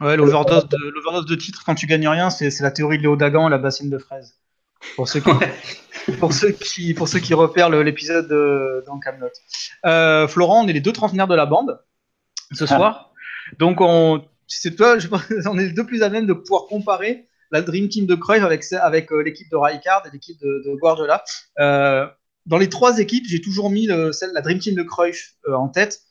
Ouais, 0.00 0.16
l'overdose 0.16 0.68
de, 0.68 1.26
de 1.26 1.34
titres 1.34 1.62
quand 1.64 1.74
tu 1.74 1.86
gagnes 1.86 2.08
rien, 2.08 2.28
c'est 2.28 2.60
la 2.60 2.70
théorie 2.70 2.98
de 2.98 3.02
Léo 3.02 3.16
Dagan, 3.16 3.48
la 3.48 3.56
bassine 3.56 3.88
de 3.88 3.96
fraises. 3.98 4.38
Pour 4.94 5.08
ceux 5.08 5.20
qui, 5.20 5.30
pour 6.20 6.34
ceux 6.34 6.50
qui, 6.50 6.92
pour 6.92 7.08
ceux 7.08 7.18
qui 7.18 7.32
repèrent 7.32 7.70
l'épisode 7.70 8.28
dans 8.86 8.98
Camelot. 8.98 9.30
Euh, 9.86 10.28
Florent, 10.28 10.64
on 10.64 10.68
est 10.68 10.74
les 10.74 10.80
deux 10.80 10.92
trentenaires 10.92 11.28
de 11.28 11.34
la 11.34 11.46
bande 11.46 11.80
ce 12.52 12.64
ah. 12.64 12.66
soir. 12.66 13.12
Donc, 13.58 13.80
on, 13.80 14.24
c'est 14.46 14.76
toi, 14.76 14.96
on 15.46 15.58
est 15.58 15.66
les 15.66 15.72
deux 15.72 15.86
plus 15.86 16.02
à 16.02 16.08
même 16.08 16.26
de 16.26 16.32
pouvoir 16.32 16.66
comparer 16.66 17.26
la 17.50 17.62
Dream 17.62 17.88
Team 17.88 18.06
de 18.06 18.14
Cruyff 18.14 18.42
avec, 18.42 18.64
avec 18.72 19.12
euh, 19.12 19.22
l'équipe 19.22 19.48
de 19.50 19.56
Rijkaard 19.56 20.02
et 20.06 20.10
l'équipe 20.12 20.38
de, 20.40 20.62
de, 20.66 20.76
Guardiola. 20.76 21.22
Euh, 21.58 22.06
dans 22.44 22.58
les 22.58 22.68
trois 22.68 22.98
équipes, 22.98 23.24
j'ai 23.26 23.40
toujours 23.40 23.70
mis 23.70 23.86
le, 23.86 24.12
celle, 24.12 24.30
la 24.32 24.40
Dream 24.40 24.58
Team 24.58 24.74
de 24.74 24.82
Cruyff 24.82 25.34
euh, 25.48 25.54
en 25.54 25.68
tête 25.68 26.02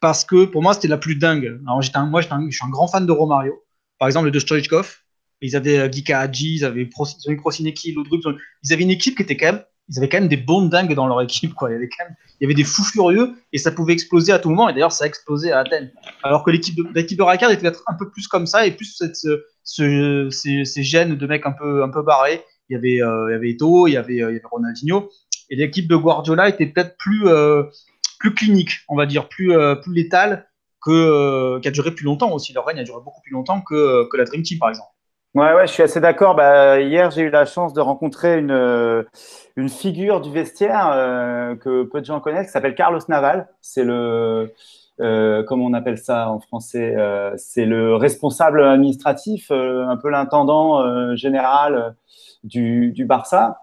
parce 0.00 0.24
que 0.24 0.44
pour 0.44 0.62
moi, 0.62 0.74
c'était 0.74 0.88
la 0.88 0.98
plus 0.98 1.16
dingue. 1.16 1.60
Alors, 1.66 1.82
j'étais 1.82 1.98
moi, 2.00 2.20
je 2.20 2.26
suis 2.26 2.64
un 2.64 2.70
grand 2.70 2.88
fan 2.88 3.04
de 3.04 3.12
Romario. 3.12 3.62
Par 3.98 4.08
exemple, 4.08 4.26
le 4.26 4.30
de 4.30 4.38
Stoichkov. 4.38 4.98
Ils 5.40 5.56
avaient 5.56 5.78
euh, 5.78 5.92
Gika 5.92 6.20
Hadji, 6.20 6.56
ils 6.56 6.64
avaient, 6.64 6.86
Pro, 6.86 7.06
ils 7.06 7.74
Ils 7.84 8.72
avaient 8.72 8.82
une 8.82 8.90
équipe 8.90 9.16
qui 9.16 9.22
était 9.22 9.36
quand 9.36 9.52
même 9.52 9.62
ils 9.88 9.98
avaient 9.98 10.08
quand 10.08 10.20
même 10.20 10.28
des 10.28 10.36
bons 10.36 10.66
dingues 10.66 10.94
dans 10.94 11.06
leur 11.06 11.22
équipe. 11.22 11.54
Quoi. 11.54 11.70
Il 12.40 12.44
y 12.44 12.46
avait 12.46 12.54
des 12.54 12.64
fous 12.64 12.84
furieux 12.84 13.34
et 13.52 13.58
ça 13.58 13.70
pouvait 13.70 13.92
exploser 13.92 14.32
à 14.32 14.38
tout 14.38 14.48
moment. 14.50 14.68
Et 14.68 14.72
d'ailleurs, 14.72 14.92
ça 14.92 15.04
a 15.04 15.06
explosé 15.06 15.52
à 15.52 15.60
Athènes. 15.60 15.90
Alors 16.22 16.44
que 16.44 16.50
l'équipe 16.50 16.76
de, 16.76 16.84
l'équipe 16.94 17.18
de 17.18 17.24
était 17.34 17.56
peut-être 17.56 17.82
un 17.86 17.94
peu 17.94 18.10
plus 18.10 18.28
comme 18.28 18.46
ça 18.46 18.66
et 18.66 18.70
plus 18.70 18.96
cette, 18.96 19.16
ce, 19.16 19.44
ce, 19.64 20.28
ces, 20.30 20.64
ces, 20.64 20.82
gènes 20.82 21.16
de 21.16 21.26
mecs 21.26 21.46
un 21.46 21.52
peu, 21.52 21.82
un 21.82 21.88
peu 21.88 22.02
barrés. 22.02 22.44
Il 22.70 22.74
y 22.74 22.76
avait, 22.76 23.02
euh, 23.02 23.28
il 23.28 23.32
y 23.32 23.34
avait 23.34 23.50
Eto, 23.50 23.86
il 23.86 23.92
y 23.92 23.96
avait, 23.96 24.22
euh, 24.22 24.30
il 24.30 24.34
y 24.34 24.38
avait 24.38 24.42
Ronaldinho. 24.50 25.10
Et 25.50 25.56
l'équipe 25.56 25.88
de 25.88 25.96
Guardiola 25.96 26.48
était 26.48 26.66
peut-être 26.66 26.96
plus, 26.96 27.26
euh, 27.26 27.64
plus 28.18 28.34
clinique, 28.34 28.70
on 28.88 28.96
va 28.96 29.06
dire, 29.06 29.28
plus, 29.28 29.52
euh, 29.52 29.74
plus 29.74 29.94
létale, 29.94 30.46
que, 30.82 30.90
euh, 30.90 31.60
qui 31.60 31.68
a 31.68 31.70
duré 31.70 31.92
plus 31.94 32.04
longtemps 32.04 32.32
aussi. 32.32 32.52
Leur 32.52 32.66
règne 32.66 32.78
a 32.78 32.84
duré 32.84 33.00
beaucoup 33.02 33.20
plus 33.22 33.32
longtemps 33.32 33.60
que, 33.62 34.08
que 34.10 34.16
la 34.16 34.24
Dream 34.24 34.42
Team, 34.42 34.58
par 34.58 34.68
exemple. 34.68 34.90
Ouais, 35.38 35.68
je 35.68 35.72
suis 35.72 35.84
assez 35.84 36.00
d'accord. 36.00 36.34
Bah, 36.34 36.80
hier, 36.80 37.12
j'ai 37.12 37.22
eu 37.22 37.30
la 37.30 37.44
chance 37.44 37.72
de 37.72 37.80
rencontrer 37.80 38.38
une, 38.38 38.50
euh, 38.50 39.04
figure 39.68 40.20
du 40.20 40.32
vestiaire 40.32 40.90
euh, 40.92 41.54
que 41.54 41.84
peu 41.84 42.00
de 42.00 42.04
gens 42.04 42.18
connaissent, 42.18 42.46
qui 42.46 42.52
s'appelle 42.52 42.74
Carlos 42.74 42.98
Naval. 43.06 43.48
C'est 43.60 43.84
le, 43.84 44.52
euh, 45.00 45.44
comment 45.44 45.66
on 45.66 45.74
appelle 45.74 45.98
ça 45.98 46.28
en 46.28 46.40
français 46.40 46.96
C'est 47.36 47.66
le 47.66 47.94
responsable 47.94 48.64
administratif, 48.64 49.52
un 49.52 49.96
peu 49.96 50.08
l'intendant 50.10 51.14
général 51.14 51.94
du, 52.42 52.90
du 52.90 53.04
Barça. 53.04 53.60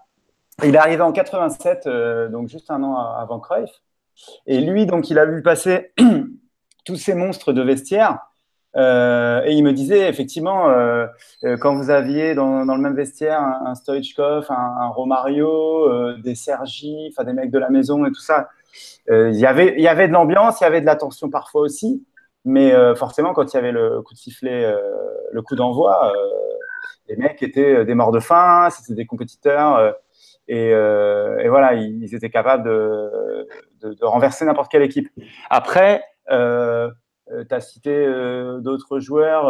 Il 0.64 0.74
est 0.74 0.78
arrivé 0.78 1.02
en 1.02 1.12
87, 1.12 1.88
donc 2.30 2.48
juste 2.48 2.70
un 2.70 2.82
an 2.84 2.96
avant 2.96 3.38
Cruyff. 3.38 3.82
Et 4.46 4.60
lui, 4.62 4.86
donc, 4.86 5.10
il 5.10 5.18
a 5.18 5.26
vu 5.26 5.42
passer 5.42 5.92
tous 6.86 6.96
ces 6.96 7.14
monstres 7.14 7.52
de 7.52 7.60
vestiaire. 7.60 8.20
Euh, 8.76 9.42
et 9.44 9.52
il 9.52 9.64
me 9.64 9.72
disait 9.72 10.08
effectivement, 10.08 10.68
euh, 10.68 11.06
euh, 11.44 11.56
quand 11.56 11.74
vous 11.74 11.90
aviez 11.90 12.34
dans, 12.34 12.64
le 12.64 12.80
même 12.80 12.94
vestiaire 12.94 13.40
un, 13.40 13.62
un 13.66 13.74
Stoichkov, 13.74 14.46
un, 14.50 14.88
Romario, 14.88 16.16
des 16.18 16.34
Sergi, 16.34 17.14
des 17.24 17.32
mecs 17.32 17.50
de 17.50 17.58
la 17.58 17.70
maison 17.70 18.04
et 18.04 18.10
tout 18.10 18.20
ça, 18.20 18.48
il 19.08 19.36
y 19.36 19.46
avait, 19.46 19.74
il 19.76 19.82
y 19.82 19.88
avait 19.88 20.08
de 20.08 20.12
l'ambiance, 20.12 20.60
il 20.60 20.64
y 20.64 20.66
avait 20.66 20.80
de 20.80 20.86
la 20.86 20.96
tension 20.96 21.30
parfois 21.30 21.62
aussi, 21.62 22.04
mais 22.44 22.72
forcément 22.96 23.32
quand 23.32 23.52
il 23.52 23.56
y 23.56 23.58
avait 23.58 23.72
le 23.72 24.02
coup 24.02 24.12
de 24.12 24.18
sifflet, 24.18 24.74
le 25.32 25.42
coup 25.42 25.56
d'envoi, 25.56 26.12
les 27.08 27.16
mecs 27.16 27.42
étaient 27.42 27.84
des 27.84 27.94
morts 27.94 28.12
de 28.12 28.20
faim, 28.20 28.68
c'était 28.70 28.94
des 28.94 29.06
compétiteurs. 29.06 29.94
Et, 30.48 30.72
voilà, 31.48 31.74
ils, 31.74 32.14
étaient 32.14 32.30
capables 32.30 32.64
de, 32.64 33.46
renverser 34.02 34.44
n'importe 34.44 34.70
quelle 34.70 34.82
équipe. 34.82 35.08
Après, 35.48 36.02
tu 37.28 37.54
as 37.54 37.60
cité 37.60 37.90
euh, 37.90 38.58
d'autres 38.60 39.00
joueurs, 39.00 39.48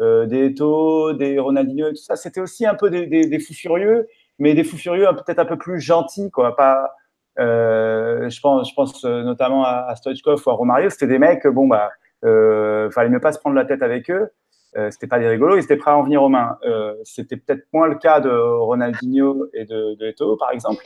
euh, 0.00 0.26
des 0.26 0.46
Eto, 0.46 1.12
des 1.12 1.38
Ronaldinho, 1.38 1.90
tout 1.90 1.96
ça. 1.96 2.16
C'était 2.16 2.40
aussi 2.40 2.66
un 2.66 2.74
peu 2.74 2.90
des, 2.90 3.40
fous 3.40 3.54
furieux, 3.54 4.06
mais 4.38 4.54
des 4.54 4.64
fous 4.64 4.76
furieux 4.76 5.06
peut-être 5.12 5.40
un 5.40 5.44
peu 5.44 5.58
plus 5.58 5.80
gentils, 5.80 6.30
quoi. 6.30 6.54
Pas, 6.56 6.94
je 7.36 8.40
pense, 8.40 8.68
je 8.68 8.74
pense 8.74 9.04
notamment 9.04 9.64
à, 9.64 9.86
à 9.88 9.96
Stoichkov 9.96 10.42
ou 10.46 10.50
à 10.50 10.54
Romario. 10.54 10.90
C'était 10.90 11.06
des 11.06 11.18
mecs, 11.18 11.46
bon 11.46 11.66
bah, 11.66 11.90
euh, 12.24 12.90
fallait 12.90 13.10
mieux 13.10 13.20
pas 13.20 13.32
se 13.32 13.38
prendre 13.38 13.56
la 13.56 13.64
tête 13.64 13.82
avec 13.82 14.10
eux. 14.10 14.30
Euh, 14.76 14.90
c'était 14.90 15.06
pas 15.06 15.18
des 15.18 15.28
rigolos, 15.28 15.56
ils 15.56 15.64
étaient 15.64 15.76
prêts 15.76 15.90
à 15.90 15.96
en 15.96 16.02
venir 16.02 16.22
aux 16.22 16.28
mains. 16.28 16.58
Euh, 16.64 16.94
c'était 17.04 17.36
peut-être 17.36 17.66
moins 17.72 17.88
le 17.88 17.94
cas 17.94 18.20
de 18.20 18.30
Ronaldinho 18.30 19.46
et 19.54 19.64
de, 19.64 19.94
de 19.94 20.36
par 20.36 20.50
exemple. 20.50 20.82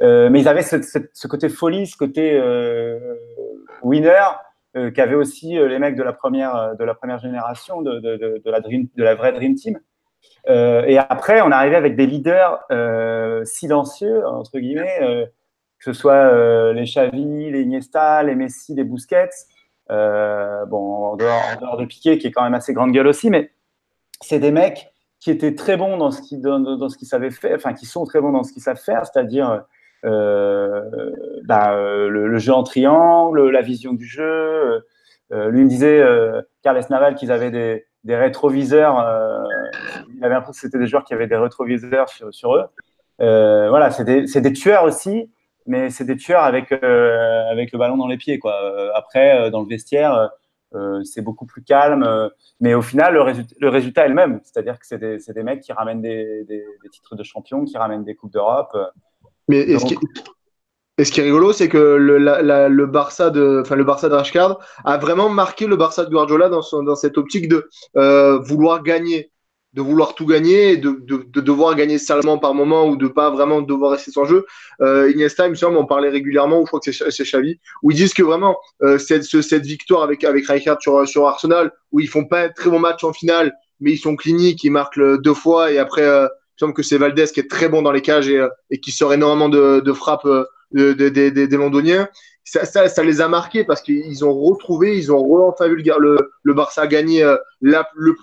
Euh, 0.00 0.28
mais 0.30 0.40
ils 0.40 0.48
avaient 0.48 0.62
ce, 0.62 1.26
côté 1.28 1.48
folie, 1.48 1.86
ce 1.86 1.96
côté 1.96 2.32
winner 3.82 4.10
euh, 4.10 4.26
qu'avaient 4.90 5.14
aussi 5.14 5.58
euh, 5.58 5.68
les 5.68 5.78
mecs 5.78 5.96
de 5.96 6.02
la 6.02 6.12
première, 6.12 6.56
euh, 6.56 6.74
de 6.74 6.84
la 6.84 6.94
première 6.94 7.18
génération, 7.18 7.82
de, 7.82 8.00
de, 8.00 9.00
la, 9.00 9.14
vraie 9.14 9.32
Dream 9.32 9.54
Team. 9.54 9.78
Euh, 10.48 10.84
et 10.86 10.98
après, 10.98 11.40
on 11.42 11.50
arrivé 11.50 11.76
avec 11.76 11.96
des 11.96 12.06
leaders 12.06 12.60
euh, 12.70 13.44
silencieux, 13.44 14.26
entre 14.26 14.58
guillemets, 14.58 14.98
euh, 15.02 15.26
que 15.26 15.84
ce 15.84 15.92
soit 15.92 16.72
les 16.72 16.84
Xavi, 16.84 17.50
les 17.50 17.62
Iniesta, 17.62 18.22
les 18.22 18.36
Messi, 18.36 18.74
les 18.74 18.84
Busquets. 18.84 19.30
bon, 19.88 21.12
en 21.12 21.16
dehors, 21.16 21.76
de 21.76 21.84
Piqué, 21.86 22.18
qui 22.18 22.28
est 22.28 22.30
quand 22.30 22.44
même 22.44 22.54
assez 22.54 22.72
grande 22.72 22.92
gueule 22.92 23.08
aussi, 23.08 23.30
mais 23.30 23.50
c'est 24.20 24.38
des 24.38 24.52
mecs 24.52 24.92
qui 25.22 25.30
étaient 25.30 25.54
très 25.54 25.76
bons 25.76 25.98
dans 25.98 26.10
ce 26.10 26.20
qu'ils 26.20 26.40
dans, 26.40 26.88
ce 26.88 26.96
qu'ils 26.96 27.06
savaient 27.06 27.30
faire, 27.30 27.54
enfin 27.54 27.74
qui 27.74 27.86
sont 27.86 28.04
très 28.04 28.20
bons 28.20 28.32
dans 28.32 28.42
ce 28.42 28.52
qu'ils 28.52 28.62
savent 28.62 28.80
faire, 28.80 29.06
c'est-à-dire 29.06 29.50
euh, 29.50 29.60
bah, 30.02 31.74
euh, 31.74 32.08
le, 32.08 32.38
jeu 32.38 32.52
en 32.52 32.62
triangle, 32.62 33.50
la 33.50 33.62
vision 33.62 33.92
du 33.92 34.06
jeu. 34.06 34.84
Euh, 35.32 35.48
lui 35.48 35.64
me 35.64 35.68
disait, 35.68 36.04
Carles 36.62 36.84
Naval, 36.90 37.14
qu'ils 37.14 37.32
avaient 37.32 37.50
des, 37.50 37.86
des 38.04 38.16
rétroviseurs. 38.16 38.96
il 40.14 40.24
avait 40.24 40.34
l'impression 40.34 40.52
que 40.52 40.58
c'était 40.58 40.78
des 40.78 40.86
joueurs 40.86 41.04
qui 41.04 41.14
avaient 41.14 41.26
des 41.26 41.36
rétroviseurs 41.36 42.08
sur, 42.08 42.54
eux. 42.54 42.64
voilà, 43.18 43.90
c'est 43.90 44.04
des, 44.04 44.24
des, 44.24 44.52
tueurs 44.52 44.84
aussi, 44.84 45.30
mais 45.66 45.90
c'est 45.90 46.04
des 46.04 46.16
tueurs 46.16 46.42
avec, 46.42 46.72
avec 46.72 47.72
le 47.72 47.78
ballon 47.78 47.96
dans 47.96 48.08
les 48.08 48.18
pieds. 48.18 48.38
Quoi. 48.38 48.54
après, 48.94 49.50
dans 49.50 49.60
le 49.60 49.68
vestiaire, 49.68 50.30
euh, 50.74 51.02
c'est 51.04 51.22
beaucoup 51.22 51.46
plus 51.46 51.62
calme. 51.62 52.02
Euh, 52.02 52.28
mais 52.60 52.74
au 52.74 52.82
final, 52.82 53.14
le, 53.14 53.68
résultat, 53.68 54.04
est 54.04 54.08
le 54.08 54.14
même. 54.14 54.40
C'est-à-dire 54.44 54.78
que 54.78 54.86
c'est 54.86 54.98
des, 54.98 55.42
mecs 55.42 55.60
qui 55.60 55.72
ramènent 55.72 56.02
des, 56.02 56.64
titres 56.90 57.16
de 57.16 57.22
champion, 57.22 57.64
qui 57.64 57.76
ramènent 57.76 58.04
des 58.04 58.14
Coupes 58.14 58.32
d'Europe. 58.32 58.76
Euh. 59.50 59.64
Mais 60.96 61.04
ce, 61.04 61.10
qui, 61.10 61.20
est 61.20 61.24
rigolo, 61.24 61.52
c'est 61.52 61.68
que 61.68 61.78
le, 61.78 62.86
Barça 62.86 63.30
de, 63.30 63.62
enfin, 63.62 63.76
le 63.76 63.84
Barça 63.84 64.08
de 64.08 64.14
Rashcard 64.14 64.58
a 64.84 64.98
vraiment 64.98 65.28
marqué 65.28 65.66
le 65.66 65.76
Barça 65.76 66.04
de 66.04 66.10
Guardiola 66.10 66.48
dans, 66.48 66.62
dans 66.82 66.96
cette 66.96 67.18
optique 67.18 67.48
de 67.48 67.68
vouloir 68.44 68.82
gagner 68.82 69.32
de 69.74 69.80
vouloir 69.80 70.14
tout 70.14 70.26
gagner, 70.26 70.76
de, 70.76 70.98
de, 71.00 71.24
de, 71.28 71.40
devoir 71.40 71.74
gagner 71.74 71.98
salement 71.98 72.38
par 72.38 72.54
moment 72.54 72.86
ou 72.86 72.96
de 72.96 73.08
pas 73.08 73.30
vraiment 73.30 73.62
devoir 73.62 73.92
rester 73.92 74.10
sans 74.10 74.26
jeu. 74.26 74.44
Euh, 74.82 75.10
Iniesta, 75.10 75.46
il 75.46 75.50
me 75.50 75.54
semble, 75.54 75.76
on 75.78 75.86
parlait 75.86 76.10
régulièrement, 76.10 76.60
ou 76.60 76.66
je 76.66 76.66
crois 76.66 76.80
que 76.80 76.92
c'est 76.92 77.24
Xavi, 77.24 77.58
où 77.82 77.90
ils 77.90 77.96
disent 77.96 78.12
que 78.12 78.22
vraiment 78.22 78.58
euh, 78.82 78.98
cette, 78.98 79.24
cette 79.24 79.64
victoire 79.64 80.02
avec 80.02 80.24
avec 80.24 80.46
Rijkaard 80.46 80.80
sur, 80.80 81.08
sur 81.08 81.26
Arsenal, 81.26 81.72
où 81.90 82.00
ils 82.00 82.08
font 82.08 82.26
pas 82.26 82.42
un 82.42 82.48
très 82.50 82.68
bon 82.68 82.80
match 82.80 83.02
en 83.02 83.12
finale, 83.12 83.54
mais 83.80 83.92
ils 83.92 83.98
sont 83.98 84.14
cliniques, 84.14 84.62
ils 84.62 84.70
marquent 84.70 85.00
deux 85.22 85.34
fois 85.34 85.72
et 85.72 85.78
après, 85.78 86.02
euh, 86.02 86.28
que 86.70 86.84
c'est 86.84 86.98
Valdez 86.98 87.26
qui 87.34 87.40
est 87.40 87.50
très 87.50 87.68
bon 87.68 87.82
dans 87.82 87.90
les 87.90 88.02
cages 88.02 88.28
et, 88.28 88.38
euh, 88.38 88.48
qui 88.80 88.92
sort 88.92 89.12
énormément 89.12 89.48
de, 89.48 89.80
de 89.80 89.92
frappes 89.92 90.26
euh, 90.26 90.44
de, 90.72 91.08
des 91.08 91.56
Londoniens. 91.56 92.08
Ça, 92.44 93.02
les 93.02 93.20
a 93.20 93.28
marqués 93.28 93.64
parce 93.64 93.82
qu'ils 93.82 94.24
ont 94.24 94.32
retrouvé, 94.32 94.96
ils 94.96 95.10
ont 95.10 95.48
enfin 95.48 95.66
vu 95.66 95.82
le, 95.82 96.54
Barça 96.54 96.86
gagner 96.86 97.24
la, 97.60 97.88
le, 97.94 98.14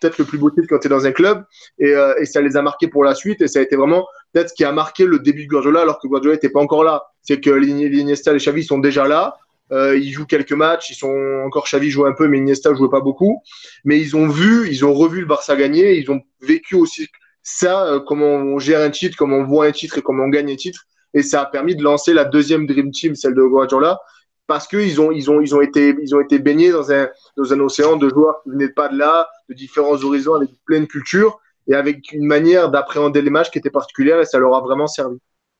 peut-être 0.00 0.18
le 0.18 0.24
plus 0.24 0.38
beau 0.38 0.50
titre 0.50 0.66
quand 0.68 0.78
tu 0.78 0.86
es 0.86 0.90
dans 0.90 1.06
un 1.06 1.12
club 1.12 1.44
et, 1.78 1.94
euh, 1.94 2.24
ça 2.24 2.40
les 2.40 2.56
a 2.56 2.62
marqués 2.62 2.88
pour 2.88 3.04
la 3.04 3.14
suite 3.14 3.40
et 3.40 3.48
ça 3.48 3.58
a 3.58 3.62
été 3.62 3.76
vraiment 3.76 4.06
peut-être 4.32 4.50
ce 4.50 4.54
qui 4.54 4.64
a 4.64 4.72
marqué 4.72 5.04
le 5.04 5.18
début 5.18 5.44
de 5.44 5.48
Guardiola 5.48 5.80
alors 5.82 5.98
que 5.98 6.06
Guardiola 6.06 6.36
n'était 6.36 6.50
pas 6.50 6.60
encore 6.60 6.84
là. 6.84 7.04
C'est 7.22 7.40
que 7.40 7.50
Iniesta 7.62 8.32
et 8.32 8.38
Xavi 8.38 8.64
sont 8.64 8.78
déjà 8.78 9.06
là. 9.06 9.36
Euh, 9.70 9.98
ils 9.98 10.12
jouent 10.12 10.26
quelques 10.26 10.52
matchs, 10.52 10.90
ils 10.90 10.94
sont 10.94 11.42
encore 11.44 11.66
Xavi 11.66 11.90
joue 11.90 12.06
un 12.06 12.12
peu 12.12 12.26
mais 12.26 12.38
Iniesta 12.38 12.74
jouait 12.74 12.90
pas 12.90 13.00
beaucoup. 13.00 13.42
Mais 13.84 14.00
ils 14.00 14.16
ont 14.16 14.28
vu, 14.28 14.68
ils 14.70 14.84
ont 14.84 14.94
revu 14.94 15.20
le 15.20 15.26
Barça 15.26 15.56
gagner, 15.56 15.98
ils 15.98 16.10
ont 16.10 16.20
vécu 16.40 16.74
aussi 16.74 17.08
ça 17.48 17.86
euh, 17.86 18.00
comment 18.00 18.26
on 18.26 18.58
gère 18.58 18.80
un 18.80 18.90
titre, 18.90 19.16
comment 19.16 19.36
on 19.36 19.44
voit 19.44 19.66
un 19.66 19.72
titre 19.72 19.98
et 19.98 20.02
comment 20.02 20.24
on 20.24 20.28
gagne 20.28 20.52
un 20.52 20.56
titre 20.56 20.84
et 21.14 21.22
ça 21.22 21.42
a 21.42 21.46
permis 21.46 21.74
de 21.74 21.82
lancer 21.82 22.12
la 22.12 22.24
deuxième 22.24 22.66
Dream 22.66 22.90
Team, 22.90 23.14
celle 23.14 23.34
de 23.34 23.42
Guardiola 23.42 23.98
parce 24.46 24.66
qu'ils 24.66 25.00
ont, 25.00 25.12
ils 25.12 25.30
ont, 25.30 25.40
ils 25.40 25.54
ont, 25.54 25.60
été, 25.60 25.94
ils 26.02 26.14
ont 26.14 26.20
été 26.20 26.38
baignés 26.38 26.70
dans 26.70 26.90
un, 26.90 27.08
dans 27.36 27.52
un 27.52 27.60
océan 27.60 27.96
de 27.96 28.08
joueurs 28.08 28.42
qui 28.42 28.50
venaient 28.50 28.70
pas 28.70 28.88
de 28.88 28.96
là, 28.96 29.28
de 29.48 29.54
différents 29.54 30.02
horizons, 30.02 30.34
avec 30.34 30.48
pleine 30.64 30.86
culture 30.86 31.38
et 31.68 31.74
avec 31.74 32.12
une 32.12 32.24
manière 32.24 32.70
d'appréhender 32.70 33.20
les 33.20 33.28
matchs 33.28 33.50
qui 33.50 33.58
était 33.58 33.70
particulière 33.70 34.18
et 34.20 34.24
ça 34.24 34.38
leur 34.38 34.56
a 34.56 34.60
vraiment 34.62 34.86
servi. 34.86 35.18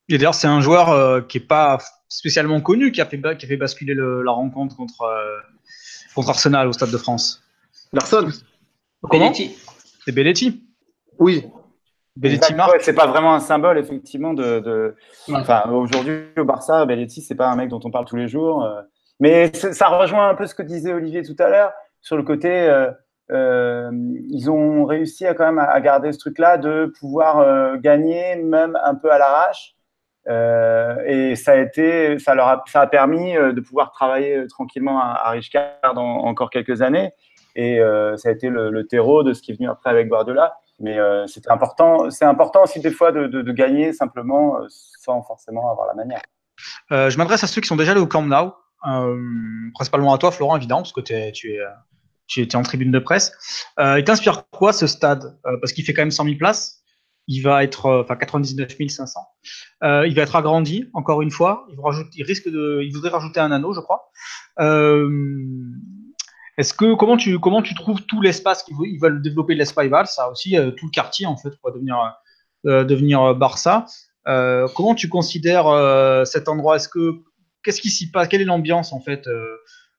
Et 0.08 0.16
d'ailleurs, 0.16 0.34
c'est 0.34 0.46
un 0.46 0.62
joueur 0.62 0.88
euh, 0.88 1.20
qui 1.20 1.36
est 1.36 1.46
pas 1.46 1.78
spécialement 2.08 2.62
connu 2.62 2.90
qui 2.90 3.02
a 3.02 3.04
fait, 3.04 3.20
qui 3.36 3.44
a 3.44 3.48
fait 3.48 3.58
basculer 3.58 3.92
le, 3.92 4.22
la 4.22 4.32
rencontre 4.32 4.74
contre, 4.74 5.02
euh, 5.02 5.36
contre 6.14 6.30
Arsenal 6.30 6.66
au 6.66 6.72
Stade 6.72 6.90
de 6.90 6.96
France. 6.96 7.42
Larson 7.92 8.30
Comment? 9.02 9.32
C'est 9.34 10.12
Belletti. 10.12 10.62
Oui, 11.18 11.44
Belletti 12.18 12.52
c'est 12.80 12.94
pas 12.94 13.06
vraiment 13.06 13.34
un 13.34 13.40
symbole, 13.40 13.78
effectivement, 13.78 14.34
de. 14.34 14.96
Enfin, 15.32 15.70
aujourd'hui, 15.70 16.24
au 16.36 16.44
Barça, 16.44 16.84
Belletti, 16.84 17.22
c'est 17.22 17.36
pas 17.36 17.48
un 17.48 17.56
mec 17.56 17.68
dont 17.68 17.80
on 17.84 17.90
parle 17.90 18.06
tous 18.06 18.16
les 18.16 18.28
jours. 18.28 18.64
Euh. 18.64 18.82
mais 19.20 19.52
ça 19.54 19.88
rejoint 19.88 20.28
un 20.28 20.34
peu 20.34 20.46
ce 20.46 20.54
que 20.54 20.62
disait 20.62 20.92
Olivier 20.92 21.22
tout 21.22 21.36
à 21.38 21.48
l'heure 21.48 21.72
sur 22.00 22.16
le 22.16 22.24
côté. 22.24 22.50
Euh, 22.50 22.90
euh, 23.30 23.90
ils 24.30 24.50
ont 24.50 24.84
réussi 24.84 25.26
à 25.26 25.34
quand 25.34 25.44
même 25.44 25.58
à 25.58 25.80
garder 25.80 26.12
ce 26.12 26.18
truc-là 26.18 26.56
de 26.56 26.92
pouvoir 26.98 27.78
gagner 27.78 28.36
même 28.36 28.76
un 28.82 28.94
peu 28.94 29.12
à 29.12 29.18
l'arrache. 29.18 29.76
et 30.26 31.36
ça 31.36 31.52
a 31.52 31.56
été, 31.56 32.18
ça 32.18 32.34
leur 32.34 32.48
a, 32.48 32.64
ça 32.66 32.80
a 32.80 32.86
permis 32.88 33.34
de 33.34 33.60
pouvoir 33.60 33.92
travailler 33.92 34.46
tranquillement 34.48 34.98
à, 34.98 35.20
à 35.22 35.30
Richcard 35.30 35.96
encore 35.96 36.50
quelques 36.50 36.82
années. 36.82 37.12
Et 37.54 37.80
ça 38.16 38.28
a 38.28 38.32
été 38.32 38.48
le, 38.48 38.70
le, 38.70 38.86
terreau 38.88 39.22
de 39.22 39.34
ce 39.34 39.42
qui 39.42 39.52
est 39.52 39.54
venu 39.54 39.68
après 39.68 39.90
avec 39.90 40.08
Guardiola. 40.08 40.54
Mais 40.80 40.98
euh, 40.98 41.26
c'est 41.26 41.50
important, 41.50 42.10
c'est 42.10 42.24
important 42.24 42.62
aussi 42.62 42.80
des 42.80 42.90
fois 42.90 43.10
de, 43.12 43.52
gagner 43.52 43.92
simplement 43.92 44.56
euh, 44.56 44.66
sans 44.68 45.22
forcément 45.22 45.70
avoir 45.70 45.86
la 45.88 45.94
manière. 45.94 46.22
Euh, 46.92 47.10
je 47.10 47.18
m'adresse 47.18 47.42
à 47.44 47.46
ceux 47.46 47.60
qui 47.60 47.68
sont 47.68 47.76
déjà 47.76 47.92
allés 47.92 48.00
au 48.00 48.06
Camp 48.06 48.22
Nou, 48.22 48.52
euh, 48.88 49.16
principalement 49.74 50.14
à 50.14 50.18
toi, 50.18 50.30
Florent, 50.30 50.56
évidemment, 50.56 50.82
parce 50.82 50.92
que 50.92 51.00
es, 51.12 51.32
tu 51.32 51.52
es 51.52 51.60
tu 52.26 52.42
étais 52.42 52.56
en 52.56 52.62
tribune 52.62 52.90
de 52.90 52.98
presse. 52.98 53.32
Il 53.78 54.04
t'inspire 54.04 54.50
quoi 54.50 54.74
ce 54.74 54.86
stade? 54.86 55.38
Parce 55.42 55.72
qu'il 55.72 55.82
fait 55.82 55.94
quand 55.94 56.02
même 56.02 56.10
100 56.10 56.24
000 56.24 56.36
places. 56.36 56.82
Il 57.26 57.40
va 57.40 57.64
être, 57.64 58.02
enfin 58.02 58.16
99 58.16 58.76
500. 58.86 59.20
Euh, 59.82 60.06
il 60.06 60.14
va 60.14 60.22
être 60.22 60.36
agrandi 60.36 60.90
encore 60.92 61.22
une 61.22 61.30
fois. 61.30 61.66
Il 62.14 62.24
risque 62.24 62.48
de, 62.50 62.82
il 62.82 62.92
voudrait 62.92 63.08
rajouter 63.08 63.40
un 63.40 63.50
anneau, 63.50 63.72
je 63.72 63.80
crois. 63.80 64.10
Est-ce 66.58 66.74
que 66.74 66.94
comment 66.94 67.16
tu 67.16 67.38
comment 67.38 67.62
tu 67.62 67.74
trouves 67.74 68.02
tout 68.02 68.20
l'espace 68.20 68.64
qu'ils 68.64 68.74
veulent, 69.00 69.22
développer 69.22 69.54
l'espace 69.54 70.14
ça 70.14 70.28
aussi 70.28 70.58
euh, 70.58 70.72
tout 70.72 70.86
le 70.86 70.90
quartier 70.90 71.24
en 71.24 71.36
fait 71.36 71.56
pour 71.60 71.72
devenir 71.72 71.96
euh, 72.66 72.84
devenir 72.84 73.22
euh, 73.22 73.34
Barça. 73.34 73.86
comment 74.26 74.96
tu 74.96 75.08
considères 75.08 75.68
cet 76.26 76.48
endroit? 76.48 76.76
Est-ce 76.76 76.88
que 76.88 77.22
qu'est-ce 77.62 77.80
qui 77.80 77.90
s'y 77.90 78.10
passe? 78.10 78.26
Quelle 78.26 78.42
est 78.42 78.44
l'ambiance 78.52 78.92
en 78.92 79.00
fait 79.00 79.28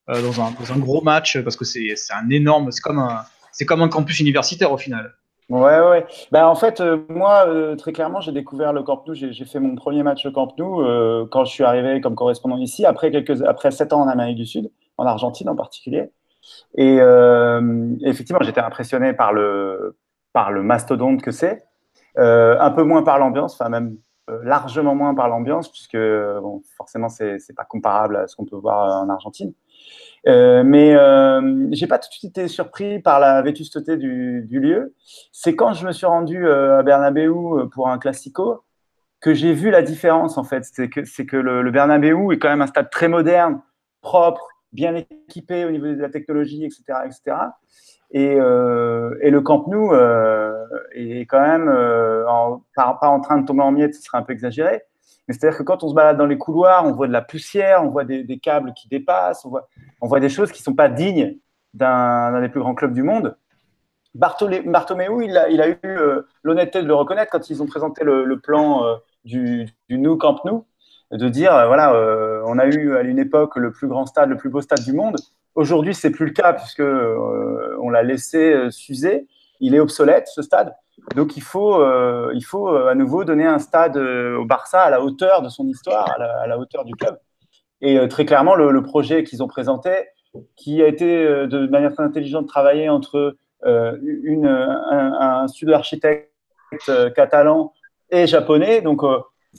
dans 0.07 0.41
un, 0.41 0.51
dans, 0.51 0.73
un, 0.73 0.79
gros 0.79 1.01
match? 1.01 1.41
Parce 1.41 1.55
que 1.55 1.65
c'est 1.65 1.95
un 2.13 2.29
énorme, 2.29 2.71
c'est 2.71 2.81
comme 2.81 2.99
un 2.99 3.23
c'est 3.53 3.65
comme 3.65 3.81
un 3.81 3.89
campus 3.89 4.19
universitaire 4.19 4.71
au 4.71 4.77
final. 4.77 5.13
Ouais, 5.49 5.79
ouais. 5.79 6.05
Ben, 6.31 6.45
en 6.45 6.53
fait, 6.53 6.79
moi, 7.09 7.47
très 7.75 7.91
clairement, 7.91 8.21
j'ai 8.21 8.31
découvert 8.31 8.71
le 8.71 8.83
Camp 8.83 9.03
Nou. 9.07 9.15
J'ai 9.15 9.45
fait 9.45 9.59
mon 9.59 9.75
premier 9.75 10.03
match 10.03 10.25
au 10.25 10.31
Camp 10.31 10.53
Nou 10.59 10.85
quand 11.31 11.45
je 11.45 11.51
suis 11.51 11.63
arrivé 11.63 12.01
comme 12.01 12.15
correspondant 12.15 12.57
ici, 12.57 12.85
après 12.85 13.09
quelques, 13.11 13.41
après 13.43 13.71
sept 13.71 13.93
ans 13.93 14.01
en 14.01 14.07
Amérique 14.09 14.37
du 14.37 14.45
Sud, 14.45 14.69
en 14.97 15.05
Argentine 15.05 15.47
en 15.49 15.55
particulier. 15.55 16.11
Et 16.75 16.97
euh, 16.99 17.95
effectivement, 18.03 18.39
j'étais 18.41 18.61
impressionné 18.61 19.13
par 19.13 19.33
le, 19.33 19.97
par 20.33 20.51
le 20.51 20.63
mastodonte 20.63 21.21
que 21.21 21.31
c'est. 21.31 21.65
Euh, 22.17 22.57
un 22.59 22.71
peu 22.71 22.83
moins 22.83 23.03
par 23.03 23.19
l'ambiance, 23.19 23.53
enfin 23.53 23.69
même 23.69 23.97
euh, 24.29 24.39
largement 24.43 24.95
moins 24.95 25.13
par 25.13 25.29
l'ambiance, 25.29 25.71
puisque 25.71 25.97
bon, 25.97 26.61
forcément, 26.75 27.07
c'est 27.09 27.33
n'est 27.33 27.55
pas 27.55 27.65
comparable 27.65 28.17
à 28.17 28.27
ce 28.27 28.35
qu'on 28.35 28.45
peut 28.45 28.55
voir 28.55 29.03
en 29.03 29.09
Argentine. 29.09 29.53
Mais 30.25 30.95
euh, 30.95 31.67
j'ai 31.71 31.87
pas 31.87 31.97
tout 31.97 32.09
de 32.09 32.13
suite 32.13 32.37
été 32.37 32.47
surpris 32.47 32.99
par 32.99 33.19
la 33.19 33.41
vétusteté 33.41 33.95
du, 33.97 34.45
lieu. 34.49 34.93
C'est 35.31 35.55
quand 35.55 35.73
je 35.73 35.85
me 35.85 35.91
suis 35.91 36.05
rendu 36.05 36.49
à 36.49 36.83
Bernabeu 36.83 37.69
pour 37.71 37.87
un 37.89 37.97
classico 37.97 38.63
que 39.21 39.33
j'ai 39.33 39.53
vu 39.53 39.69
la 39.69 39.81
différence 39.81 40.37
en 40.37 40.43
fait. 40.43 40.65
C'est 40.65 40.89
que, 40.89 41.01
que 41.23 41.37
le, 41.37 41.61
le 41.61 41.71
Bernabeu 41.71 42.33
est 42.33 42.39
quand 42.39 42.49
même 42.49 42.61
un 42.61 42.67
stade 42.67 42.89
très 42.89 43.07
moderne, 43.07 43.61
propre, 44.01 44.48
bien 44.71 44.95
équipé 44.95 45.65
au 45.65 45.71
niveau 45.71 45.87
de 45.87 46.01
la 46.01 46.09
technologie, 46.09 46.65
etc. 46.65 46.83
etc. 47.05 47.37
Et, 48.11 48.37
euh, 48.39 49.17
et 49.21 49.29
le 49.29 49.41
Camp 49.41 49.67
Nou 49.67 49.93
euh, 49.93 50.53
est 50.93 51.25
quand 51.25 51.41
même 51.41 51.69
euh, 51.69 52.23
pas, 52.75 52.97
en 53.03 53.19
train 53.19 53.37
de 53.37 53.45
tomber 53.45 53.61
en 53.61 53.71
miettes, 53.71 53.95
ce 53.95 54.01
serait 54.01 54.17
un 54.17 54.23
peu 54.23 54.33
exagéré. 54.33 54.81
Mais 55.27 55.33
c'est-à-dire 55.35 55.59
que 55.59 55.63
quand 55.63 55.83
on 55.83 55.89
se 55.89 55.93
balade 55.93 56.17
dans 56.17 56.25
les 56.25 56.37
couloirs, 56.37 56.85
on 56.85 56.93
voit 56.93 57.07
de 57.07 57.13
la 57.13 57.21
poussière, 57.21 57.83
on 57.83 57.89
voit 57.89 58.03
des, 58.03 58.39
câbles 58.39 58.73
qui 58.73 58.87
dépassent, 58.87 59.45
on 59.45 60.07
voit, 60.07 60.19
des 60.19 60.29
choses 60.29 60.51
qui 60.51 60.61
ne 60.61 60.63
sont 60.63 60.73
pas 60.73 60.89
dignes 60.89 61.37
d'un 61.75 62.41
des 62.41 62.49
plus 62.49 62.61
grands 62.61 62.73
clubs 62.73 62.93
du 62.93 63.03
monde. 63.03 63.37
Bartomeu, 64.15 65.23
il 65.23 65.37
a, 65.37 65.69
eu 65.69 65.77
euh, 65.85 66.27
l'honnêteté 66.41 66.81
de 66.81 66.87
le 66.87 66.95
reconnaître 66.95 67.31
quand 67.31 67.47
ils 67.51 67.61
ont 67.61 67.67
présenté 67.67 68.03
le, 68.03 68.39
plan 68.39 68.99
du, 69.23 69.69
du 69.87 69.99
Nou 69.99 70.17
Camp 70.17 70.43
Nou 70.45 70.65
de 71.11 71.29
dire 71.29 71.53
euh, 71.55 71.67
voilà, 71.67 71.93
euh, 71.93 72.41
on 72.45 72.57
a 72.59 72.65
eu 72.67 72.95
à 72.95 73.01
une 73.01 73.19
époque 73.19 73.55
le 73.55 73.71
plus 73.71 73.87
grand 73.87 74.05
stade, 74.05 74.29
le 74.29 74.37
plus 74.37 74.49
beau 74.49 74.61
stade 74.61 74.83
du 74.83 74.93
monde. 74.93 75.15
Aujourd'hui, 75.55 75.95
c'est 75.95 76.11
plus 76.11 76.27
le 76.27 76.31
cas 76.31 76.53
puisque 76.53 76.81
euh, 76.81 77.77
on 77.81 77.89
l'a 77.89 78.03
laissé 78.03 78.69
s'user. 78.71 79.27
Il 79.59 79.75
est 79.75 79.79
obsolète 79.79 80.27
ce 80.27 80.41
stade. 80.41 80.73
Donc 81.15 81.35
il 81.35 81.43
faut, 81.43 81.83
il 82.33 82.41
faut 82.41 82.69
à 82.69 82.95
nouveau 82.95 83.25
donner 83.25 83.45
un 83.45 83.59
stade 83.59 83.97
au 83.97 84.45
Barça 84.45 84.81
à 84.81 84.89
la 84.89 85.01
hauteur 85.01 85.41
de 85.41 85.49
son 85.49 85.67
histoire, 85.67 86.09
à 86.11 86.47
la, 86.47 86.57
hauteur 86.57 86.85
du 86.85 86.93
club. 86.93 87.17
Et 87.81 88.07
très 88.07 88.25
clairement, 88.25 88.55
le, 88.55 88.81
projet 88.83 89.23
qu'ils 89.23 89.43
ont 89.43 89.47
présenté, 89.47 89.91
qui 90.55 90.81
a 90.81 90.87
été 90.87 91.25
de 91.25 91.67
manière 91.67 91.93
très 91.93 92.03
intelligente 92.03 92.47
travaillé 92.47 92.87
entre 92.87 93.35
une, 93.65 94.45
un, 94.45 95.41
un 95.41 95.47
studio 95.47 95.73
d'architecte 95.73 96.31
catalan 97.15 97.73
et 98.09 98.27
japonais, 98.27 98.81
donc 98.81 99.01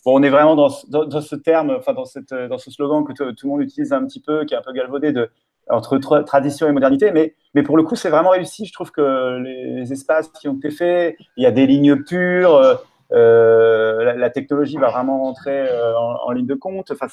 bon, 0.04 0.18
on 0.18 0.22
est 0.22 0.30
vraiment 0.30 0.56
dans, 0.56 0.68
ce 0.68 1.36
terme, 1.36 1.70
enfin 1.78 1.92
dans, 1.92 2.04
cette, 2.04 2.32
dans 2.32 2.58
ce 2.58 2.70
slogan 2.70 3.04
que 3.04 3.12
tout 3.12 3.46
le 3.46 3.48
monde 3.50 3.62
utilise 3.62 3.92
un 3.92 4.04
petit 4.06 4.20
peu, 4.20 4.44
qui 4.44 4.54
est 4.54 4.56
un 4.56 4.62
peu 4.62 4.72
galvaudé 4.72 5.12
de 5.12 5.30
entre 5.68 5.98
tradition 5.98 6.68
et 6.68 6.72
modernité, 6.72 7.12
mais, 7.12 7.34
mais 7.54 7.62
pour 7.62 7.76
le 7.76 7.84
coup, 7.84 7.94
c'est 7.94 8.10
vraiment 8.10 8.30
réussi. 8.30 8.66
Je 8.66 8.72
trouve 8.72 8.90
que 8.90 9.38
les, 9.38 9.92
espaces 9.92 10.28
qui 10.28 10.48
ont 10.48 10.56
été 10.56 10.70
faits, 10.70 11.16
il 11.36 11.44
y 11.44 11.46
a 11.46 11.52
des 11.52 11.66
lignes 11.66 12.02
pures, 12.02 12.80
euh, 13.12 14.14
la, 14.14 14.30
technologie 14.30 14.76
va 14.76 14.88
vraiment 14.88 15.22
rentrer 15.22 15.68
euh, 15.68 15.96
en, 15.96 16.30
ligne 16.32 16.46
de 16.46 16.54
compte. 16.54 16.90
Enfin, 16.90 17.06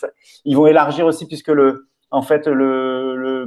ils 0.46 0.56
vont 0.56 0.68
élargir 0.68 1.06
aussi, 1.06 1.28
puisque 1.28 1.50
le, 1.50 1.88
en 2.12 2.22
fait, 2.22 2.48
le, 2.48 3.46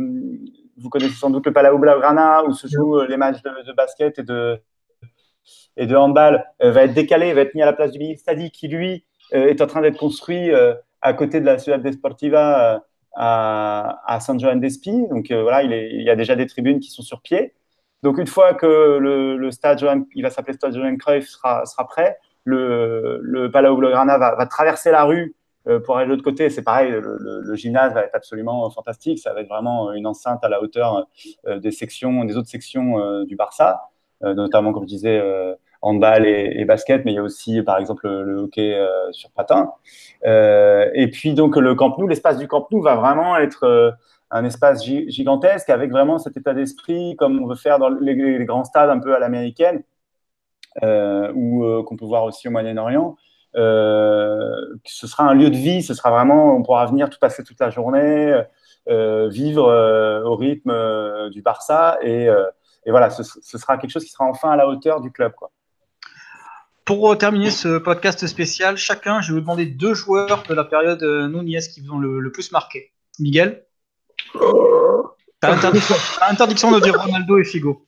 vous 0.76 0.89
connaissez 0.89 1.14
sans 1.14 1.31
doute 1.31 1.47
le 1.47 1.53
Palau 1.53 1.78
Blaugrana, 1.78 2.45
où 2.45 2.53
se 2.53 2.66
jouent 2.66 3.03
les 3.03 3.16
matchs 3.16 3.43
de, 3.43 3.72
basket 3.72 4.18
et 4.18 4.22
de, 4.22 4.61
et 5.76 5.87
de 5.87 5.97
handball, 5.97 6.45
euh, 6.62 6.72
va 6.72 6.85
être 6.85 6.95
décalé, 6.95 7.33
va 7.33 7.43
être 7.43 7.55
mis 7.55 7.62
à 7.62 7.66
la 7.66 7.72
place 7.72 7.93
du 7.93 7.99
Mini 7.99 8.16
Stadi, 8.16 8.51
qui 8.51 8.68
lui 8.68 9.05
est 9.33 9.61
en 9.61 9.66
train 9.66 9.81
d'être 9.81 9.99
construit 9.99 10.51
à 11.01 11.12
côté 11.12 11.41
de 11.41 11.47
la 11.47 11.59
Ciudad 11.59 11.83
Desportiva 11.83 12.83
à, 13.14 14.01
à 14.07 14.20
San 14.20 14.39
Juan 14.39 14.61
d'Espi. 14.61 15.07
Donc 15.09 15.31
voilà, 15.31 15.62
il, 15.62 16.03
y 16.03 16.11
a 16.11 16.16
déjà 16.16 16.37
des 16.37 16.47
tribunes 16.47 16.81
qui 16.81 16.91
sont 16.91 17.03
sur 17.03 17.20
pied. 17.20 17.55
Donc 18.03 18.18
une 18.18 18.26
fois 18.26 18.55
que 18.55 18.99
le, 18.99 19.37
le 19.37 19.51
stade 19.51 19.85
il 20.14 20.22
va 20.22 20.31
s'appeler 20.31 20.55
Stade 20.55 20.74
Johan 20.74 20.97
Cruyff, 20.97 21.28
sera, 21.28 21.66
sera 21.66 21.87
prêt, 21.87 22.18
le, 22.45 23.20
le 23.22 23.51
Palau 23.51 23.76
Blaugrana 23.76 24.18
va, 24.18 24.35
va, 24.35 24.47
traverser 24.47 24.91
la 24.91 25.05
rue 25.05 25.35
euh, 25.68 25.78
pour 25.78 25.97
aller 25.97 26.07
de 26.07 26.11
l'autre 26.11 26.24
côté. 26.24 26.49
C'est 26.49 26.62
pareil, 26.62 26.91
le, 26.91 27.55
gymnase 27.55 27.93
va 27.93 28.05
être 28.05 28.14
absolument 28.14 28.68
fantastique. 28.70 29.18
Ça 29.18 29.35
va 29.35 29.43
être 29.43 29.49
vraiment 29.49 29.93
une 29.93 30.07
enceinte 30.07 30.43
à 30.43 30.49
la 30.49 30.62
hauteur 30.62 31.07
euh, 31.47 31.59
des 31.59 31.70
sections, 31.70 32.24
des 32.24 32.37
autres 32.37 32.49
sections 32.49 32.99
euh, 32.99 33.24
du 33.24 33.37
Barça, 33.37 33.89
notamment, 34.22 34.72
comme 34.72 34.83
je 34.83 34.89
disais, 34.89 35.22
handball 35.83 36.26
et, 36.26 36.53
et, 36.57 36.64
basket, 36.64 37.05
mais 37.05 37.12
il 37.12 37.16
y 37.16 37.18
a 37.18 37.22
aussi, 37.22 37.62
par 37.62 37.78
exemple, 37.78 38.09
le, 38.09 38.41
hockey 38.41 38.78
sur 39.12 39.31
patin. 39.31 39.72
et 40.24 41.09
puis, 41.12 41.35
donc, 41.35 41.57
le 41.57 41.74
Camp 41.74 41.97
Nou, 41.99 42.07
l'espace 42.07 42.39
du 42.39 42.49
Camp 42.49 42.66
Nou 42.70 42.83
va 42.83 42.97
vraiment 42.97 43.37
être 43.37 43.97
un 44.31 44.45
espace 44.45 44.85
gigantesque 44.85 45.70
avec 45.70 45.91
vraiment 45.91 46.18
cet 46.18 46.37
état 46.37 46.55
d'esprit 46.55 47.16
comme 47.16 47.43
on 47.43 47.47
veut 47.47 47.57
faire 47.57 47.78
dans 47.78 47.89
les 47.89 48.45
grands 48.45 48.64
stades 48.64 48.91
un 48.91 49.01
peu 49.01 49.14
à 49.14 49.18
l'américaine 49.18 49.83
euh, 50.83 51.33
ou 51.35 51.64
euh, 51.64 51.83
qu'on 51.83 51.97
peut 51.97 52.05
voir 52.05 52.24
aussi 52.24 52.47
au 52.49 52.51
Moyen-Orient. 52.51 53.16
Euh, 53.57 54.78
ce 54.85 55.09
sera 55.09 55.24
un 55.24 55.35
lieu 55.35 55.51
de 55.51 55.57
vie, 55.57 55.83
ce 55.83 55.95
sera 55.95 56.11
vraiment, 56.11 56.55
on 56.55 56.62
pourra 56.62 56.87
venir 56.87 57.11
tout 57.11 57.18
passer 57.20 57.43
toute 57.43 57.59
la 57.59 57.70
journée, 57.70 58.41
vivre 58.87 60.22
au 60.24 60.37
rythme 60.37 61.31
du 61.31 61.43
Barça 61.43 61.99
et, 62.03 62.28
voilà, 62.87 63.11
ce, 63.11 63.22
sera 63.22 63.78
quelque 63.78 63.91
chose 63.91 64.05
qui 64.05 64.11
sera 64.11 64.24
enfin 64.26 64.51
à 64.51 64.57
la 64.57 64.68
hauteur 64.68 65.01
du 65.01 65.11
club. 65.11 65.33
Quoi. 65.33 65.51
Pour 66.91 67.16
terminer 67.16 67.53
ce 67.53 67.78
podcast 67.78 68.26
spécial, 68.26 68.76
chacun, 68.76 69.20
je 69.20 69.28
vais 69.28 69.34
vous 69.34 69.43
demander 69.43 69.64
deux 69.64 69.95
joueurs 69.95 70.43
de 70.43 70.55
la 70.55 70.64
période 70.64 71.01
Nunez 71.01 71.61
qui 71.72 71.80
vous 71.80 71.93
ont 71.93 71.99
le, 72.01 72.32
plus 72.32 72.51
marqué. 72.51 72.91
Miguel? 73.20 73.64
T'as 75.41 75.53
interdiction, 75.53 75.95
interdiction 76.22 76.72
de 76.72 76.80
dire 76.80 77.01
Ronaldo 77.01 77.38
et 77.38 77.45
Figo. 77.45 77.86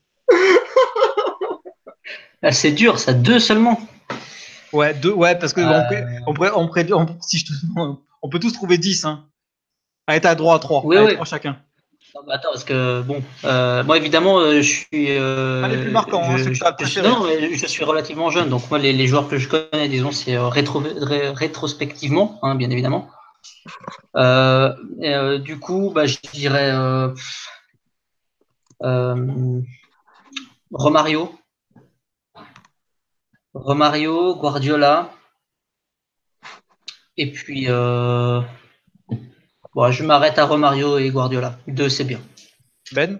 Ah, 2.42 2.52
c'est 2.52 2.70
dur, 2.70 3.00
ça, 3.00 3.12
deux 3.12 3.40
seulement. 3.40 3.80
Ouais, 4.72 4.94
deux, 4.94 5.12
ouais, 5.12 5.36
parce 5.36 5.52
que 5.52 5.60
euh. 5.60 6.20
on, 6.28 6.34
pourrait, 6.34 6.52
on, 6.52 7.06
si 7.20 7.44
on 8.22 8.28
peut 8.28 8.38
tous 8.38 8.52
trouver 8.52 8.78
10. 8.78 9.04
Hein. 9.04 9.26
Allez, 10.06 10.20
t'as 10.20 10.36
droit 10.36 10.54
à 10.54 10.58
3. 10.60 10.82
Oui, 10.84 10.96
oui. 10.96 11.16
chacun. 11.24 11.56
Bah, 12.14 12.34
attends, 12.34 12.50
parce 12.52 12.64
que 12.64 13.00
bon, 13.00 13.22
euh, 13.44 13.82
moi 13.84 13.96
évidemment, 13.96 14.38
euh, 14.38 14.60
je 14.60 14.70
suis. 14.70 15.06
Euh, 15.16 15.66
les 15.66 15.78
plus 15.78 15.90
marquants, 15.90 16.22
hein, 16.22 16.36
je, 16.36 17.00
non, 17.00 17.24
mais 17.24 17.54
je 17.54 17.66
suis 17.66 17.84
relativement 17.84 18.30
jeune, 18.30 18.50
donc 18.50 18.68
moi 18.70 18.78
les, 18.78 18.92
les 18.92 19.06
joueurs 19.06 19.28
que 19.28 19.38
je 19.38 19.48
connais, 19.48 19.88
disons, 19.88 20.12
c'est 20.12 20.36
rétro, 20.36 20.82
rétrospectivement, 21.00 22.38
hein, 22.42 22.54
bien 22.54 22.68
évidemment. 22.70 23.08
du 24.14 25.58
coup, 25.58 25.90
bah, 25.94 26.04
je 26.06 26.18
dirais 26.32 26.72
Romario. 30.70 31.32
Romario, 33.54 34.36
Guardiola. 34.36 35.14
Et 37.16 37.32
puis, 37.32 37.68
euh... 39.76 39.90
je 39.90 40.04
m'arrête 40.04 40.38
à 40.38 40.44
Romario 40.44 40.98
et 40.98 41.10
Guardiola. 41.10 41.58
Deux, 41.66 41.88
c'est 41.88 42.04
bien. 42.04 42.20
Ben 42.92 43.18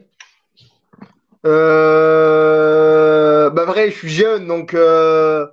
euh... 1.44 3.50
Bah 3.50 3.64
vrai, 3.64 3.90
je 3.90 3.96
suis 3.96 4.10
jeune, 4.10 4.46
donc 4.46 4.74
euh... 4.74 5.46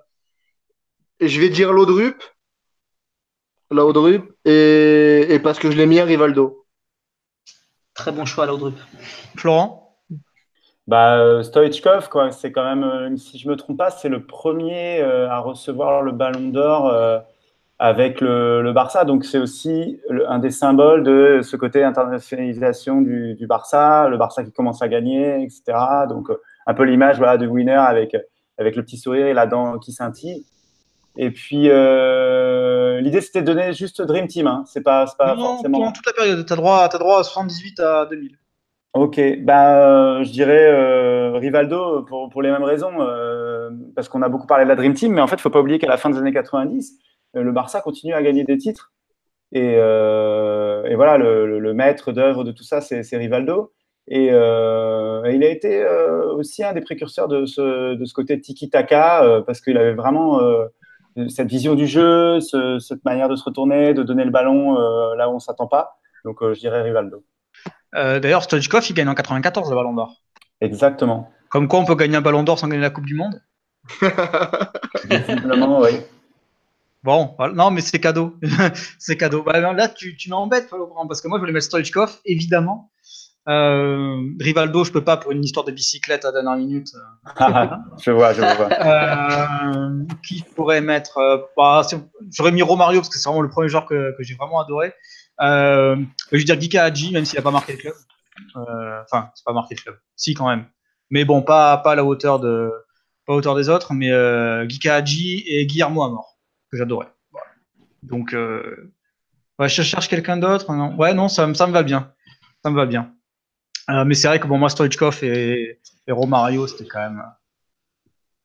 je 1.20 1.40
vais 1.40 1.50
dire 1.50 1.74
Laudrup. 1.74 2.24
Laudrup. 3.72 4.36
Et... 4.46 5.26
et 5.30 5.40
parce 5.40 5.60
que 5.60 5.72
je 5.72 5.78
l'ai 5.78 5.86
mis 5.86 6.00
à 6.00 6.06
Rivaldo. 6.06 6.66
Très 7.94 8.12
bon 8.12 8.26
choix, 8.26 8.46
Laudrup. 8.46 8.78
Florent? 9.36 9.98
Bah, 10.88 11.20
euh, 11.20 11.44
Stoichkov, 11.44 12.10
quoi, 12.10 12.32
c'est 12.32 12.52
quand 12.52 12.64
même, 12.64 13.16
si 13.16 13.38
je 13.38 13.48
me 13.48 13.56
trompe 13.56 13.78
pas, 13.78 13.92
c'est 13.92 14.10
le 14.10 14.26
premier 14.26 15.02
euh, 15.02 15.30
à 15.30 15.38
recevoir 15.38 16.02
le 16.02 16.12
Ballon 16.12 16.50
d'Or 16.50 16.88
avec 17.80 18.22
le, 18.22 18.72
Barça. 18.74 19.06
Donc 19.06 19.26
c'est 19.26 19.40
aussi 19.40 20.00
un 20.28 20.40
des 20.40 20.52
symboles 20.52 21.04
de 21.04 21.42
ce 21.42 21.56
côté 21.56 21.84
internationalisation 21.84 23.02
du, 23.02 23.48
Barça, 23.48 24.08
le 24.10 24.18
Barça 24.18 24.44
qui 24.44 24.52
commence 24.52 24.82
à 24.82 24.88
gagner, 24.88 25.44
etc. 25.44 25.64
Donc 26.08 26.30
un 26.68 26.74
peu 26.74 26.84
l'image 26.84 27.18
voilà, 27.18 27.38
de 27.38 27.48
winner 27.48 27.74
avec, 27.74 28.16
avec 28.58 28.76
le 28.76 28.84
petit 28.84 28.98
sourire 28.98 29.28
et 29.28 29.34
la 29.34 29.48
dent 29.48 29.80
qui 29.80 29.92
scintille. 29.92 30.46
Et 31.18 31.32
puis 31.32 31.64
l'idée 31.64 33.22
c'était 33.22 33.42
de 33.42 33.46
donner 33.46 33.74
juste 33.74 34.02
Dream 34.02 34.28
Team, 34.28 34.48
hein. 34.48 34.64
c'est 34.68 34.84
pas, 34.84 35.06
pas 35.18 35.36
non, 35.36 35.56
forcément. 35.56 35.80
Pendant 35.80 35.92
toute 35.92 36.06
la 36.06 36.14
période, 36.14 36.46
tu 36.46 36.54
as 36.54 36.56
droit, 36.56 36.84
as 36.84 36.98
droit 36.98 37.20
à 37.20 37.24
78 37.24 37.80
à 37.80 38.06
2000. 38.06 38.38
Ok, 38.94 39.22
bah, 39.44 40.24
je 40.24 40.32
dirais 40.32 40.66
euh, 40.68 41.38
Rivaldo 41.38 42.04
pour, 42.04 42.30
pour, 42.30 42.42
les 42.42 42.50
mêmes 42.50 42.64
raisons, 42.64 43.02
euh, 43.02 43.70
parce 43.96 44.10
qu'on 44.10 44.24
a 44.24 44.30
beaucoup 44.30 44.48
parlé 44.48 44.64
de 44.64 44.70
la 44.70 44.76
Dream 44.76 44.96
Team, 44.96 45.14
mais 45.14 45.22
en 45.22 45.28
fait, 45.28 45.36
il 45.36 45.40
ne 45.40 45.42
faut 45.42 45.52
pas 45.52 45.60
oublier 45.60 45.78
qu'à 45.78 45.88
la 45.88 45.98
fin 45.98 46.10
des 46.10 46.18
années 46.18 46.34
90, 46.34 46.94
euh, 46.94 46.96
le 47.34 47.52
Barça 47.52 47.82
continue 47.82 48.14
à 48.14 48.22
gagner 48.22 48.44
des 48.44 48.58
titres. 48.58 48.94
Et, 49.52 49.74
et 49.74 50.96
voilà, 50.96 51.18
le, 51.18 51.60
le 51.60 51.74
maître 51.74 52.12
d'œuvre 52.12 52.44
de 52.44 52.52
tout 52.52 52.64
ça, 52.64 52.82
c'est 52.82 53.18
Rivaldo. 53.18 53.74
Et, 54.08 54.28
et, 54.28 55.34
il 55.34 55.44
a 55.44 55.50
été 55.50 55.86
aussi 56.36 56.64
un 56.64 56.74
des 56.74 56.82
précurseurs 56.82 57.28
de 57.28 57.46
ce, 57.46 57.96
de 57.96 58.06
ce 58.06 58.14
côté 58.14 58.40
tiki-taka, 58.40 59.44
parce 59.46 59.62
qu'il 59.62 59.78
avait 59.78 59.94
vraiment 59.94 60.40
cette 61.30 61.50
vision 61.50 61.76
du 61.76 61.88
jeu, 61.88 62.40
ce, 62.40 62.80
cette 62.80 63.04
manière 63.06 63.30
de 63.30 63.36
se 63.36 63.44
retourner, 63.44 63.94
de 63.94 64.04
donner 64.04 64.24
le 64.24 64.32
ballon 64.32 64.74
là 65.16 65.30
où 65.30 65.32
on 65.32 65.36
ne 65.36 65.40
s'attend 65.40 65.68
pas. 65.68 66.00
Donc, 66.26 66.40
je 66.42 66.60
dirais 66.60 66.82
Rivaldo. 66.82 67.24
Euh, 67.96 68.20
d'ailleurs, 68.20 68.44
Stoichkov, 68.44 68.86
il 68.90 68.94
gagne 68.94 69.08
en 69.08 69.16
94 69.16 69.70
le 69.70 69.76
Ballon 69.76 69.94
d'Or. 69.94 70.14
Exactement. 70.62 71.32
Comme 71.50 71.68
quoi, 71.68 71.80
on 71.80 71.86
peut 71.86 71.96
gagner 71.96 72.18
un 72.18 72.22
Ballon 72.22 72.44
d'Or 72.44 72.60
sans 72.60 72.68
gagner 72.68 72.82
la 72.82 72.90
Coupe 72.90 73.06
du 73.06 73.16
Monde? 73.16 73.42
Visiblement, 75.10 75.80
oui. 75.80 75.92
Bon, 77.04 77.36
non, 77.54 77.72
mais 77.72 77.82
c'est 77.82 78.00
cadeau. 78.00 78.36
c'est 79.00 79.18
cadeau. 79.18 79.44
Bah, 79.44 79.60
là, 79.60 79.88
tu, 79.88 80.18
tu 80.18 80.30
m'embêtes, 80.30 80.70
parce 80.70 81.22
que 81.22 81.28
moi, 81.28 81.38
je 81.38 81.42
voulais 81.42 81.54
mettre 81.54 81.66
Stoichkov, 81.66 82.18
évidemment. 82.26 82.92
Euh, 83.48 84.18
Rivaldo, 84.40 84.84
je 84.84 84.92
peux 84.92 85.04
pas 85.04 85.18
pour 85.18 85.32
une 85.32 85.44
histoire 85.44 85.66
de 85.66 85.72
bicyclette 85.72 86.26
à 86.26 86.32
dernière 86.32 86.58
minute. 86.58 86.90
je 88.00 88.12
vois, 88.12 88.34
je 88.34 88.42
vois. 88.42 88.70
Euh, 88.72 90.04
qui 90.28 90.44
pourrait 90.56 90.82
mettre 90.82 91.48
bah, 91.58 91.82
J'aurais 92.32 92.52
mis 92.52 92.62
Romario 92.62 93.00
parce 93.00 93.10
que 93.10 93.18
c'est 93.18 93.28
vraiment 93.28 93.42
le 93.42 93.50
premier 93.50 93.70
joueur 93.70 93.86
que, 93.86 94.16
que 94.18 94.24
j'ai 94.24 94.36
vraiment 94.36 94.60
adoré. 94.60 94.94
Euh, 95.42 95.96
je 96.32 96.38
veux 96.38 96.44
dire 96.44 96.60
Gika 96.60 96.84
Hadji, 96.84 97.12
même 97.12 97.26
s'il 97.26 97.38
n'a 97.38 97.44
pas 97.44 97.52
marqué 97.52 97.74
le 97.74 97.78
club. 97.80 97.94
Euh, 98.56 99.02
enfin, 99.04 99.32
c'est 99.36 99.46
pas 99.46 99.54
marqué 99.54 99.76
le 99.76 99.82
club. 99.82 99.98
Si, 100.16 100.34
quand 100.34 100.48
même. 100.48 100.66
Mais 101.10 101.26
bon, 101.26 101.42
pas, 101.42 101.78
pas 101.78 101.94
à 101.94 101.96
la 101.96 102.04
hauteur, 102.04 102.40
de, 102.40 102.72
pas 103.26 103.34
à 103.34 103.36
hauteur 103.36 103.56
des 103.56 103.70
autres, 103.70 103.94
mais 103.94 104.12
euh, 104.12 104.68
Gika 104.68 104.96
Hadji 104.96 105.44
et 105.48 105.66
Guillermo 105.66 106.04
Amor, 106.04 106.29
que 106.72 106.78
j'adorais. 106.78 107.08
Donc, 108.04 108.34
euh, 108.34 108.94
je 109.60 109.82
cherche 109.82 110.08
quelqu'un 110.08 110.38
d'autre. 110.38 110.74
Ouais, 110.98 111.14
non, 111.14 111.28
ça, 111.28 111.54
ça 111.54 111.68
me 111.68 111.74
va 111.74 111.84
bien. 111.84 112.14
Ça 112.64 112.72
me 112.72 112.76
va 112.76 112.86
bien. 112.86 113.14
Euh, 113.90 114.06
mais 114.06 114.14
c'est 114.14 114.28
vrai 114.28 114.40
que 114.40 114.48
bon, 114.48 114.58
moi, 114.58 114.70
Stoichkov 114.70 115.24
et, 115.24 115.80
et 116.08 116.12
Romario, 116.12 116.68
c'était 116.68 116.86
quand 116.86 117.00
même. 117.00 117.24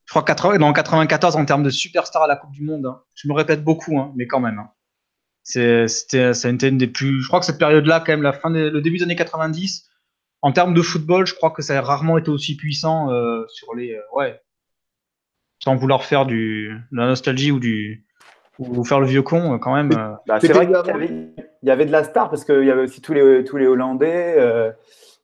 Je 0.06 0.10
crois 0.10 0.22
80, 0.22 0.58
dans 0.58 0.72
94 0.72 1.36
en 1.36 1.44
termes 1.44 1.62
de 1.62 1.70
superstar 1.70 2.22
à 2.22 2.26
la 2.26 2.36
Coupe 2.36 2.52
du 2.52 2.62
Monde. 2.62 2.86
Hein. 2.86 3.02
Je 3.14 3.28
me 3.28 3.32
répète 3.32 3.64
beaucoup, 3.64 3.98
hein, 3.98 4.12
mais 4.16 4.26
quand 4.26 4.40
même. 4.40 4.58
Hein. 4.58 4.70
C'était, 5.44 6.34
ça 6.34 6.48
une 6.48 6.56
des 6.56 6.86
plus. 6.86 7.22
Je 7.22 7.28
crois 7.28 7.40
que 7.40 7.46
cette 7.46 7.58
période-là, 7.58 8.00
quand 8.00 8.12
même, 8.12 8.22
la 8.22 8.32
fin 8.32 8.50
le 8.50 8.80
début 8.80 8.98
des 8.98 9.04
années 9.04 9.16
90, 9.16 9.90
en 10.42 10.52
termes 10.52 10.74
de 10.74 10.82
football, 10.82 11.26
je 11.26 11.34
crois 11.34 11.50
que 11.50 11.62
ça 11.62 11.78
a 11.78 11.82
rarement 11.82 12.18
été 12.18 12.30
aussi 12.30 12.56
puissant 12.56 13.10
euh, 13.10 13.44
sur 13.48 13.74
les. 13.74 13.94
Euh, 13.94 14.00
ouais. 14.14 14.40
Sans 15.62 15.76
vouloir 15.76 16.04
faire 16.04 16.26
du, 16.26 16.68
de 16.92 16.96
la 16.96 17.06
nostalgie 17.06 17.50
ou 17.50 17.60
du. 17.60 18.06
Ou 18.58 18.84
faire 18.84 19.00
le 19.00 19.06
vieux 19.06 19.22
con, 19.22 19.54
euh, 19.54 19.58
quand 19.58 19.74
même. 19.74 19.90
Bah, 20.26 20.38
c'est 20.40 20.52
vrai 20.52 20.66
qu'il 20.66 20.74
y, 21.62 21.70
avait, 21.70 21.86
de 21.86 21.92
la 21.92 22.04
star 22.04 22.30
parce 22.30 22.44
qu'il 22.44 22.64
y 22.64 22.70
avait 22.70 22.82
aussi 22.82 23.00
tous 23.00 23.12
les, 23.12 23.44
tous 23.44 23.56
les 23.56 23.66
Hollandais. 23.66 24.36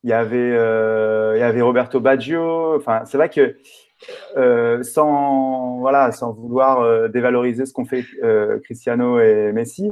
il 0.03 0.11
y 0.11 0.13
avait, 0.13 0.51
il 0.51 1.41
y 1.41 1.43
avait 1.43 1.61
Roberto 1.61 2.01
Baggio. 2.01 2.77
Enfin, 2.77 3.03
c'est 3.05 3.17
vrai 3.17 3.29
que 3.29 3.57
sans, 4.83 5.79
voilà, 5.79 6.13
sans 6.13 6.33
vouloir 6.33 7.09
dévaloriser 7.11 7.67
ce 7.67 7.73
qu'ont 7.73 7.85
fait 7.85 8.05
Cristiano 8.65 9.21
et 9.21 9.53
Messi, 9.53 9.91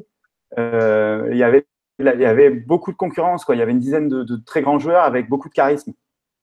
il 0.56 1.36
y 1.36 1.42
avait 1.42 1.66
il 1.98 2.20
y 2.20 2.24
avait 2.24 2.50
beaucoup 2.50 2.92
de 2.92 2.96
concurrence. 2.96 3.44
Quoi. 3.44 3.56
Il 3.56 3.58
y 3.58 3.62
avait 3.62 3.72
une 3.72 3.80
dizaine 3.80 4.08
de, 4.08 4.36
très 4.46 4.62
grands 4.62 4.78
joueurs 4.78 5.04
avec 5.04 5.28
beaucoup 5.28 5.48
de 5.48 5.54
charisme. 5.54 5.92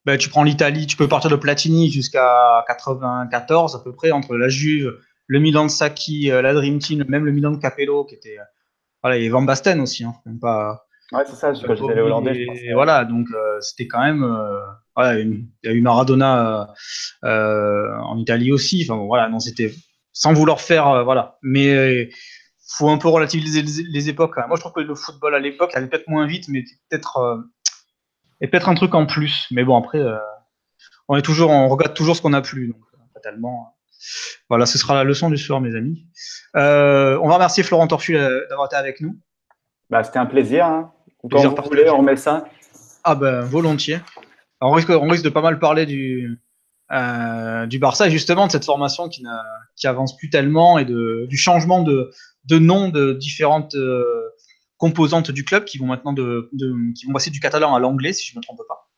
Ben, 0.06 0.18
tu 0.18 0.30
prends 0.30 0.44
l'Italie, 0.44 0.86
tu 0.86 0.98
peux 0.98 1.08
partir 1.08 1.32
de 1.32 1.36
Platini 1.36 1.90
jusqu'à 1.90 2.64
94 2.68 3.76
à 3.76 3.80
peu 3.84 3.92
près, 3.92 4.12
entre 4.12 4.36
la 4.36 4.50
Juve, 4.50 4.94
le 5.28 5.40
Milan 5.40 5.66
de 5.66 5.72
Sacchi, 5.72 6.28
la 6.28 6.54
Dream 6.54 6.80
Team, 6.80 7.04
même 7.08 7.26
le 7.26 7.32
Milan 7.32 7.52
de 7.52 7.58
Capello, 7.58 8.06
qui 8.06 8.16
était. 8.16 8.38
Voilà, 9.02 9.18
il 9.18 9.22
y 9.22 9.26
avait 9.26 9.32
Van 9.32 9.42
Basten 9.44 9.80
aussi, 9.82 10.04
hein, 10.04 10.16
même 10.26 10.40
pas. 10.40 10.86
Ouais, 11.12 11.24
c'est 11.28 11.36
ça, 11.36 11.54
quand 11.54 11.76
j'étais 11.76 12.00
hollandais. 12.00 12.48
Et 12.64 12.74
voilà, 12.74 13.06
donc 13.06 13.28
euh, 13.34 13.60
c'était 13.62 13.88
quand 13.88 14.02
même. 14.02 14.24
Euh, 14.24 14.60
voilà, 14.96 15.20
il 15.20 15.48
y 15.64 15.68
a 15.68 15.72
eu 15.72 15.82
Maradona 15.82 16.74
euh, 17.24 17.96
en 18.00 18.18
Italie 18.18 18.52
aussi. 18.52 18.86
Enfin 18.88 19.00
voilà, 19.06 19.30
non, 19.30 19.40
c'était 19.40 19.72
sans 20.14 20.34
vouloir 20.34 20.62
faire, 20.62 21.04
voilà. 21.04 21.38
Mais 21.44 22.10
faut 22.68 22.90
un 22.90 22.98
peu 22.98 23.10
relativiser 23.10 23.62
les, 23.62 24.10
époques. 24.10 24.38
Moi, 24.48 24.56
je 24.56 24.62
trouve 24.62 24.74
que 24.74 24.80
le 24.80 24.96
football 24.96 25.36
à 25.36 25.40
l'époque 25.40 25.72
allait 25.76 25.88
peut-être 25.88 26.08
moins 26.08 26.26
vite, 26.26 26.48
mais 26.48 26.64
peut-être 26.90 27.46
et 28.42 28.48
peut-être 28.48 28.70
un 28.70 28.76
truc 28.76 28.96
en 28.96 29.06
plus. 29.06 29.48
Mais 29.52 29.64
bon, 29.64 29.78
après, 29.78 30.02
on 31.08 31.16
est 31.16 31.22
toujours, 31.22 31.52
on 31.52 31.68
regarde 31.68 31.94
toujours 31.94 32.16
ce 32.16 32.22
qu'on 32.22 32.34
a 32.34 32.42
plus, 32.42 32.70
donc 32.70 32.82
fatalement. 33.14 33.75
Voilà, 34.50 34.66
ce 34.66 34.78
sera 34.78 34.96
la 34.96 35.04
leçon 35.04 35.30
du 35.30 35.38
soir, 35.38 35.62
mes 35.62 35.76
amis. 35.76 36.06
on 36.54 37.28
va 37.28 37.34
remercier 37.34 37.64
Florent 37.64 37.88
Torfu 37.88 38.14
d'avoir 38.14 38.68
été 38.68 38.76
avec 38.76 39.02
nous. 39.02 39.20
Bah, 39.90 40.04
c'était 40.04 40.20
un 40.20 40.26
plaisir. 40.26 40.66
Hein. 40.66 40.92
Quand 41.30 41.42
vous 41.42 41.70
voulez, 41.70 41.90
on 41.90 41.98
remet 41.98 42.16
ça. 42.16 42.46
Ah 43.04 43.16
ben, 43.16 43.42
volontiers. 43.42 44.00
on, 44.62 44.72
risque, 44.72 44.90
on 44.90 45.08
risque 45.08 45.24
de 45.24 45.30
pas 45.30 45.42
mal 45.42 45.60
parler 45.60 45.86
du, 45.86 46.40
euh, 46.92 47.66
du 47.66 47.80
Barça 47.80 48.08
et 48.08 48.12
justement 48.12 48.46
de 48.46 48.52
cette 48.52 48.66
formation 48.66 49.10
qui, 49.10 49.24
qui 49.76 49.88
avance 49.88 50.16
plus 50.18 50.30
tellement 50.30 50.78
et 50.78 50.86
de, 50.86 51.26
du 51.28 51.38
changement 51.38 51.82
de, 51.82 52.12
de 52.46 52.60
nom 52.60 52.90
de 52.90 53.14
différentes 53.14 53.76
euh, 53.76 54.04
composantes 54.78 55.32
du 55.32 55.44
club 55.46 55.66
qui 55.66 55.78
vont 55.78 55.88
maintenant 55.88 56.14
de, 56.14 56.52
qui 56.96 57.08
vont 57.08 57.14
passer 57.14 57.32
du 57.32 57.40
catalan 57.40 57.74
à 57.74 57.80
l'anglais 57.80 58.14
si 58.14 58.28
je 58.28 58.38
me 58.38 58.44
trompe 58.44 58.62
pas. 58.68 58.90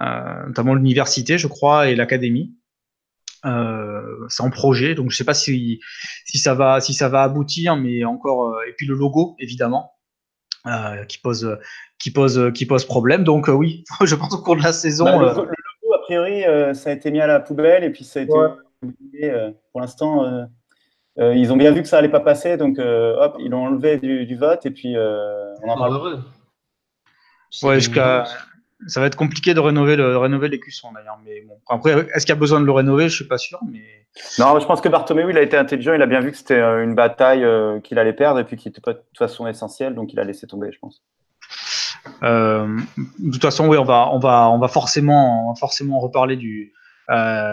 Euh, 0.00 0.46
notamment 0.46 0.74
l'université, 0.74 1.36
je 1.36 1.46
crois, 1.46 1.88
et 1.88 1.96
l'académie. 1.96 2.54
C'est 3.42 4.42
en 4.42 4.50
projet, 4.50 4.94
donc 4.94 5.10
je 5.10 5.16
sais 5.16 5.24
pas 5.24 5.34
si, 5.34 5.80
si 6.24 6.38
ça 6.38 6.54
va 6.54 6.80
si 6.80 6.94
ça 6.94 7.08
va 7.08 7.22
aboutir, 7.22 7.76
mais 7.76 8.04
encore 8.04 8.56
et 8.68 8.72
puis 8.72 8.86
le 8.86 8.94
logo 8.94 9.36
évidemment 9.38 9.92
euh, 10.66 11.04
qui 11.04 11.18
pose 11.18 11.58
qui 11.98 12.10
pose 12.10 12.52
qui 12.52 12.66
pose 12.66 12.84
problème. 12.84 13.24
Donc 13.24 13.48
euh, 13.48 13.52
oui, 13.52 13.84
je 14.04 14.14
pense 14.14 14.34
au 14.34 14.42
cours 14.42 14.56
de 14.56 14.62
la 14.62 14.72
saison. 14.72 15.04
Bah, 15.04 15.18
le, 15.18 15.26
euh, 15.26 15.34
logo, 15.34 15.94
a 15.94 16.02
priori, 16.02 16.42
ça 16.74 16.90
a 16.90 16.92
été 16.92 17.10
mis 17.10 17.20
à 17.20 17.26
la 17.26 17.40
poubelle 17.40 17.84
et 17.84 17.90
puis 17.90 18.04
ça 18.04 18.20
a 18.20 18.22
été 18.22 18.32
pour 19.72 19.80
l'instant. 19.80 20.46
ils 21.16 21.52
ont 21.52 21.56
bien 21.56 21.70
vu 21.70 21.82
que 21.82 21.88
ça 21.88 21.98
allait 21.98 22.08
pas 22.08 22.20
passer, 22.20 22.56
donc 22.56 22.78
hop, 22.78 23.36
ils 23.38 23.50
l'ont 23.50 23.66
enlevé 23.66 23.98
du, 23.98 24.36
vote 24.36 24.66
et 24.66 24.70
puis 24.70 24.96
on 24.96 25.68
en 25.68 25.76
parle. 25.76 25.92
Heureux. 25.92 26.20
Ouais, 27.62 27.76
jusqu'à 27.76 28.24
ça 28.86 29.00
va 29.00 29.06
être 29.06 29.16
compliqué 29.16 29.54
de 29.54 29.60
rénover 29.60 29.96
le 29.96 30.16
rénover 30.16 30.48
l'écusson 30.48 30.92
d'ailleurs. 30.92 31.18
Mais 31.24 31.42
bon, 31.42 31.58
après, 31.68 32.06
est-ce 32.14 32.24
qu'il 32.24 32.32
y 32.32 32.36
a 32.36 32.40
besoin 32.40 32.60
de 32.60 32.66
le 32.66 32.72
rénover? 32.72 33.08
Je 33.08 33.14
suis 33.14 33.26
pas 33.26 33.38
sûr, 33.38 33.58
mais. 33.70 34.06
Non, 34.38 34.58
je 34.58 34.66
pense 34.66 34.80
que 34.80 34.88
Bartomeu, 34.88 35.28
il 35.30 35.36
a 35.36 35.42
été 35.42 35.56
intelligent. 35.56 35.94
Il 35.94 36.02
a 36.02 36.06
bien 36.06 36.20
vu 36.20 36.30
que 36.30 36.36
c'était 36.36 36.60
euh, 36.60 36.84
une 36.84 36.94
bataille 36.94 37.44
euh, 37.44 37.80
qu'il 37.80 37.98
allait 37.98 38.12
perdre 38.12 38.38
et 38.40 38.44
puis 38.44 38.56
qui 38.56 38.68
n'était 38.68 38.80
pas 38.80 38.92
de 38.92 38.98
toute 38.98 39.18
façon 39.18 39.46
essentielle, 39.46 39.94
donc 39.94 40.12
il 40.12 40.20
a 40.20 40.24
laissé 40.24 40.46
tomber, 40.46 40.70
je 40.72 40.78
pense. 40.78 41.02
Euh, 42.22 42.78
de 43.18 43.32
toute 43.32 43.42
façon, 43.42 43.68
oui, 43.68 43.78
on 43.78 43.84
va, 43.84 44.08
on 44.12 44.18
va, 44.18 44.48
on 44.48 44.58
va 44.58 44.68
forcément, 44.68 45.54
forcément 45.56 45.98
reparler 45.98 46.36
du, 46.36 46.72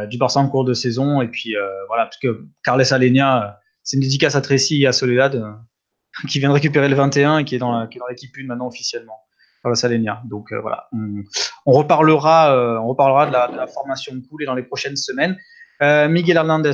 du 0.09 0.17
Barça 0.17 0.39
en 0.39 0.47
cours 0.47 0.65
de 0.65 0.73
saison 0.73 1.21
et 1.21 1.27
puis 1.27 1.55
voilà, 1.87 2.05
parce 2.05 2.17
que 2.17 2.45
Carles 2.63 2.83
Alenia, 2.91 3.59
c'est 3.83 3.97
une 3.97 4.03
dédicace 4.03 4.35
à 4.35 4.41
Tracy 4.41 4.83
et 4.83 4.87
à 4.87 4.91
Soledad 4.91 5.43
qui 6.29 6.39
vient 6.39 6.49
de 6.49 6.53
récupérer 6.53 6.87
le 6.87 6.95
21 6.95 7.39
et 7.39 7.45
qui 7.45 7.55
est 7.55 7.59
dans 7.59 7.87
l'équipe 8.09 8.31
1 8.37 8.45
maintenant 8.45 8.67
officiellement. 8.67 9.24
Salenia. 9.73 10.21
Donc 10.25 10.51
euh, 10.51 10.59
voilà, 10.59 10.87
on, 11.65 11.71
reparlera, 11.71 12.55
euh, 12.55 12.77
on 12.77 12.87
reparlera 12.87 13.25
de 13.25 13.31
la, 13.31 13.67
formation 13.67 14.13
de 14.13 14.19
poule 14.19 14.43
et 14.43 14.45
dans 14.45 14.53
les 14.53 14.63
prochaines 14.63 14.97
semaines. 14.97 15.37
Euh, 15.81 16.07
Miguel 16.07 16.37
Hernandez, 16.37 16.73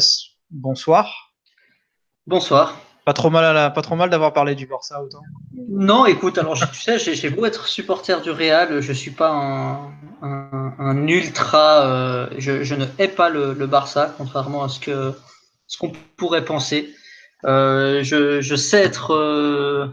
bonsoir. 0.50 1.32
Bonsoir. 2.28 2.78
Pas 3.06 3.14
trop 3.14 3.30
mal, 3.30 3.58
à 3.58 3.70
pas 3.72 3.82
trop 3.82 3.96
mal 3.96 4.10
d'avoir 4.10 4.32
parlé 4.34 4.54
du 4.54 4.68
Barça 4.68 5.02
autant. 5.02 5.22
Non, 5.70 6.06
écoute, 6.06 6.38
alors 6.38 6.56
tu 6.72 6.82
sais, 6.82 7.00
j'ai 7.00 7.30
beau 7.30 7.46
être 7.46 7.68
supporter 7.68 8.22
du 8.22 8.30
Real, 8.30 8.80
je 8.80 8.94
suis 8.94 9.10
pas 9.10 9.90
un, 10.22 11.08
ultra, 11.08 12.30
je, 12.38 12.76
ne 12.76 12.86
hais 13.00 13.08
pas 13.08 13.30
le, 13.30 13.54
Barça, 13.66 14.14
contrairement 14.18 14.64
à 14.64 14.70
ce 14.70 14.80
que 14.80 15.14
ce 15.66 15.80
qu'on 15.80 15.94
pourrait 16.16 16.46
penser. 16.46 16.94
je, 17.44 18.38
je, 18.40 18.56
sais 18.56 18.84
être 18.84 19.92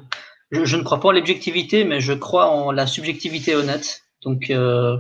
je, 0.51 0.77
ne 0.77 0.83
crois 0.83 1.01
pas 1.01 1.09
en 1.09 1.13
l'objectivité, 1.13 1.85
mais 1.85 2.01
je 2.01 2.13
crois 2.13 2.51
en 2.51 2.73
la 2.73 2.87
subjectivité 2.87 3.55
honnête. 3.55 4.03
Donc, 4.23 4.51
euh, 4.51 4.97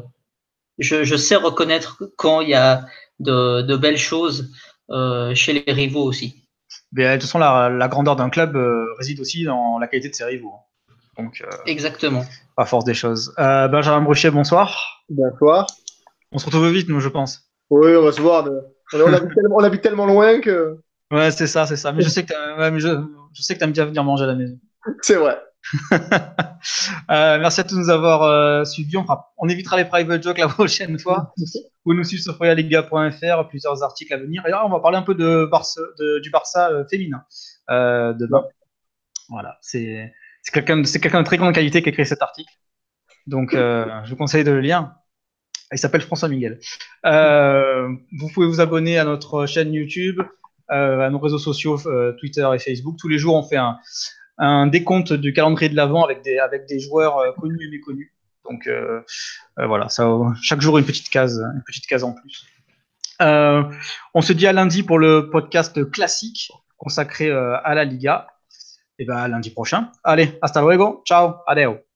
je, 0.78 1.16
sais 1.16 1.36
reconnaître 1.36 2.02
quand 2.16 2.40
il 2.40 2.50
y 2.50 2.54
a 2.54 2.84
de, 3.20 3.76
belles 3.76 3.98
choses 3.98 4.52
euh, 4.90 5.34
chez 5.34 5.52
les 5.52 5.72
rivaux 5.72 6.04
aussi. 6.04 6.44
Mais 6.92 7.04
de 7.04 7.12
toute 7.14 7.22
façon, 7.22 7.38
la, 7.38 7.88
grandeur 7.88 8.16
d'un 8.16 8.30
club 8.30 8.56
euh, 8.56 8.84
réside 8.98 9.20
aussi 9.20 9.44
dans 9.44 9.78
la 9.78 9.88
qualité 9.88 10.08
de 10.08 10.14
ses 10.14 10.24
rivaux. 10.24 10.54
Donc, 11.16 11.42
Exactement. 11.66 12.24
À 12.56 12.64
force 12.64 12.84
des 12.84 12.94
choses. 12.94 13.34
Benjamin 13.36 14.02
Brochet, 14.02 14.30
bonsoir. 14.30 15.04
Bonsoir. 15.08 15.66
On 16.30 16.38
se 16.38 16.46
retrouve 16.46 16.68
vite, 16.70 16.88
nous, 16.88 17.00
je 17.00 17.08
pense. 17.08 17.50
Oui, 17.70 17.96
on 17.96 18.02
va 18.02 18.12
se 18.12 18.20
voir. 18.20 18.48
On, 18.92 19.62
habite 19.62 19.82
tellement, 19.82 20.06
loin 20.06 20.40
que. 20.40 20.78
Ouais, 21.10 21.30
c'est 21.30 21.46
ça, 21.46 21.66
c'est 21.66 21.76
ça. 21.76 21.92
Mais 21.92 22.02
je 22.02 22.08
sais 22.08 22.24
que 22.24 22.32
tu 22.32 23.64
aimes 23.64 23.72
bien 23.72 23.84
venir 23.84 24.04
manger 24.04 24.24
à 24.24 24.28
la 24.28 24.34
maison. 24.34 24.58
C'est 25.02 25.16
vrai. 25.16 25.38
Euh, 27.10 27.38
merci 27.38 27.60
à 27.60 27.64
tous 27.64 27.76
de 27.76 27.80
nous 27.80 27.90
avoir 27.90 28.22
euh, 28.22 28.64
suivis. 28.64 28.96
On, 29.38 29.48
évitera 29.48 29.76
les 29.76 29.84
private 29.84 30.22
jokes 30.22 30.38
la 30.38 30.48
prochaine 30.48 30.98
fois. 30.98 31.32
Vous 31.84 31.94
nous 31.94 32.04
suivez 32.04 32.22
sur 32.22 32.36
foyaliga.fr, 32.36 33.48
plusieurs 33.48 33.82
articles 33.82 34.12
à 34.12 34.18
venir. 34.18 34.44
Et 34.46 34.50
là, 34.50 34.66
on 34.66 34.68
va 34.68 34.80
parler 34.80 34.98
un 34.98 35.02
peu 35.02 35.14
de 35.14 35.48
Barça, 35.50 35.80
du 36.22 36.30
Barça 36.30 36.70
euh, 36.70 36.84
féminin. 36.90 37.24
de 37.68 38.28
Voilà, 39.28 39.58
c'est 39.62 40.12
quelqu'un 40.52 40.82
quelqu'un 40.82 41.20
de 41.20 41.26
très 41.26 41.38
grande 41.38 41.54
qualité 41.54 41.80
qui 41.80 41.88
a 41.88 41.92
écrit 41.92 42.04
cet 42.04 42.20
article. 42.20 42.52
Donc, 43.26 43.50
je 43.52 44.10
vous 44.10 44.16
conseille 44.16 44.44
de 44.44 44.52
le 44.52 44.60
lire. 44.60 44.92
Il 45.72 45.78
s'appelle 45.78 46.02
François 46.02 46.28
Miguel. 46.28 46.58
vous 47.04 48.28
pouvez 48.34 48.46
vous 48.46 48.60
abonner 48.60 48.98
à 48.98 49.04
notre 49.04 49.46
chaîne 49.46 49.72
YouTube, 49.72 50.20
à 50.68 51.08
nos 51.08 51.18
réseaux 51.18 51.38
sociaux, 51.38 51.78
Twitter 52.18 52.46
et 52.54 52.58
Facebook. 52.58 52.96
Tous 52.98 53.08
les 53.08 53.18
jours, 53.18 53.36
on 53.36 53.42
fait 53.42 53.56
un, 53.56 53.78
un 54.38 54.66
décompte 54.66 55.12
du 55.12 55.32
calendrier 55.32 55.68
de 55.68 55.76
l'avant 55.76 56.04
avec 56.04 56.22
des, 56.22 56.38
avec 56.38 56.66
des 56.66 56.78
joueurs 56.78 57.18
euh, 57.18 57.32
connus 57.32 57.66
et 57.66 57.70
méconnus. 57.70 58.12
Donc 58.48 58.66
euh, 58.66 59.02
euh, 59.58 59.66
voilà, 59.66 59.88
chaque 60.42 60.60
jour 60.60 60.78
une 60.78 60.86
petite 60.86 61.10
case, 61.10 61.38
une 61.54 61.62
petite 61.66 61.86
case 61.86 62.04
en 62.04 62.12
plus. 62.12 62.46
on 63.20 64.22
se 64.22 64.32
dit 64.32 64.46
à 64.46 64.52
lundi 64.52 64.82
pour 64.82 64.98
le 64.98 65.28
podcast 65.30 65.90
classique 65.90 66.50
consacré 66.76 67.30
à 67.30 67.74
la 67.74 67.84
Liga. 67.84 68.28
Et 69.00 69.04
ben 69.04 69.16
à 69.16 69.28
lundi 69.28 69.50
prochain. 69.50 69.92
Allez, 70.02 70.36
hasta 70.42 70.60
luego. 70.60 71.02
Ciao. 71.06 71.36
Adeo. 71.46 71.87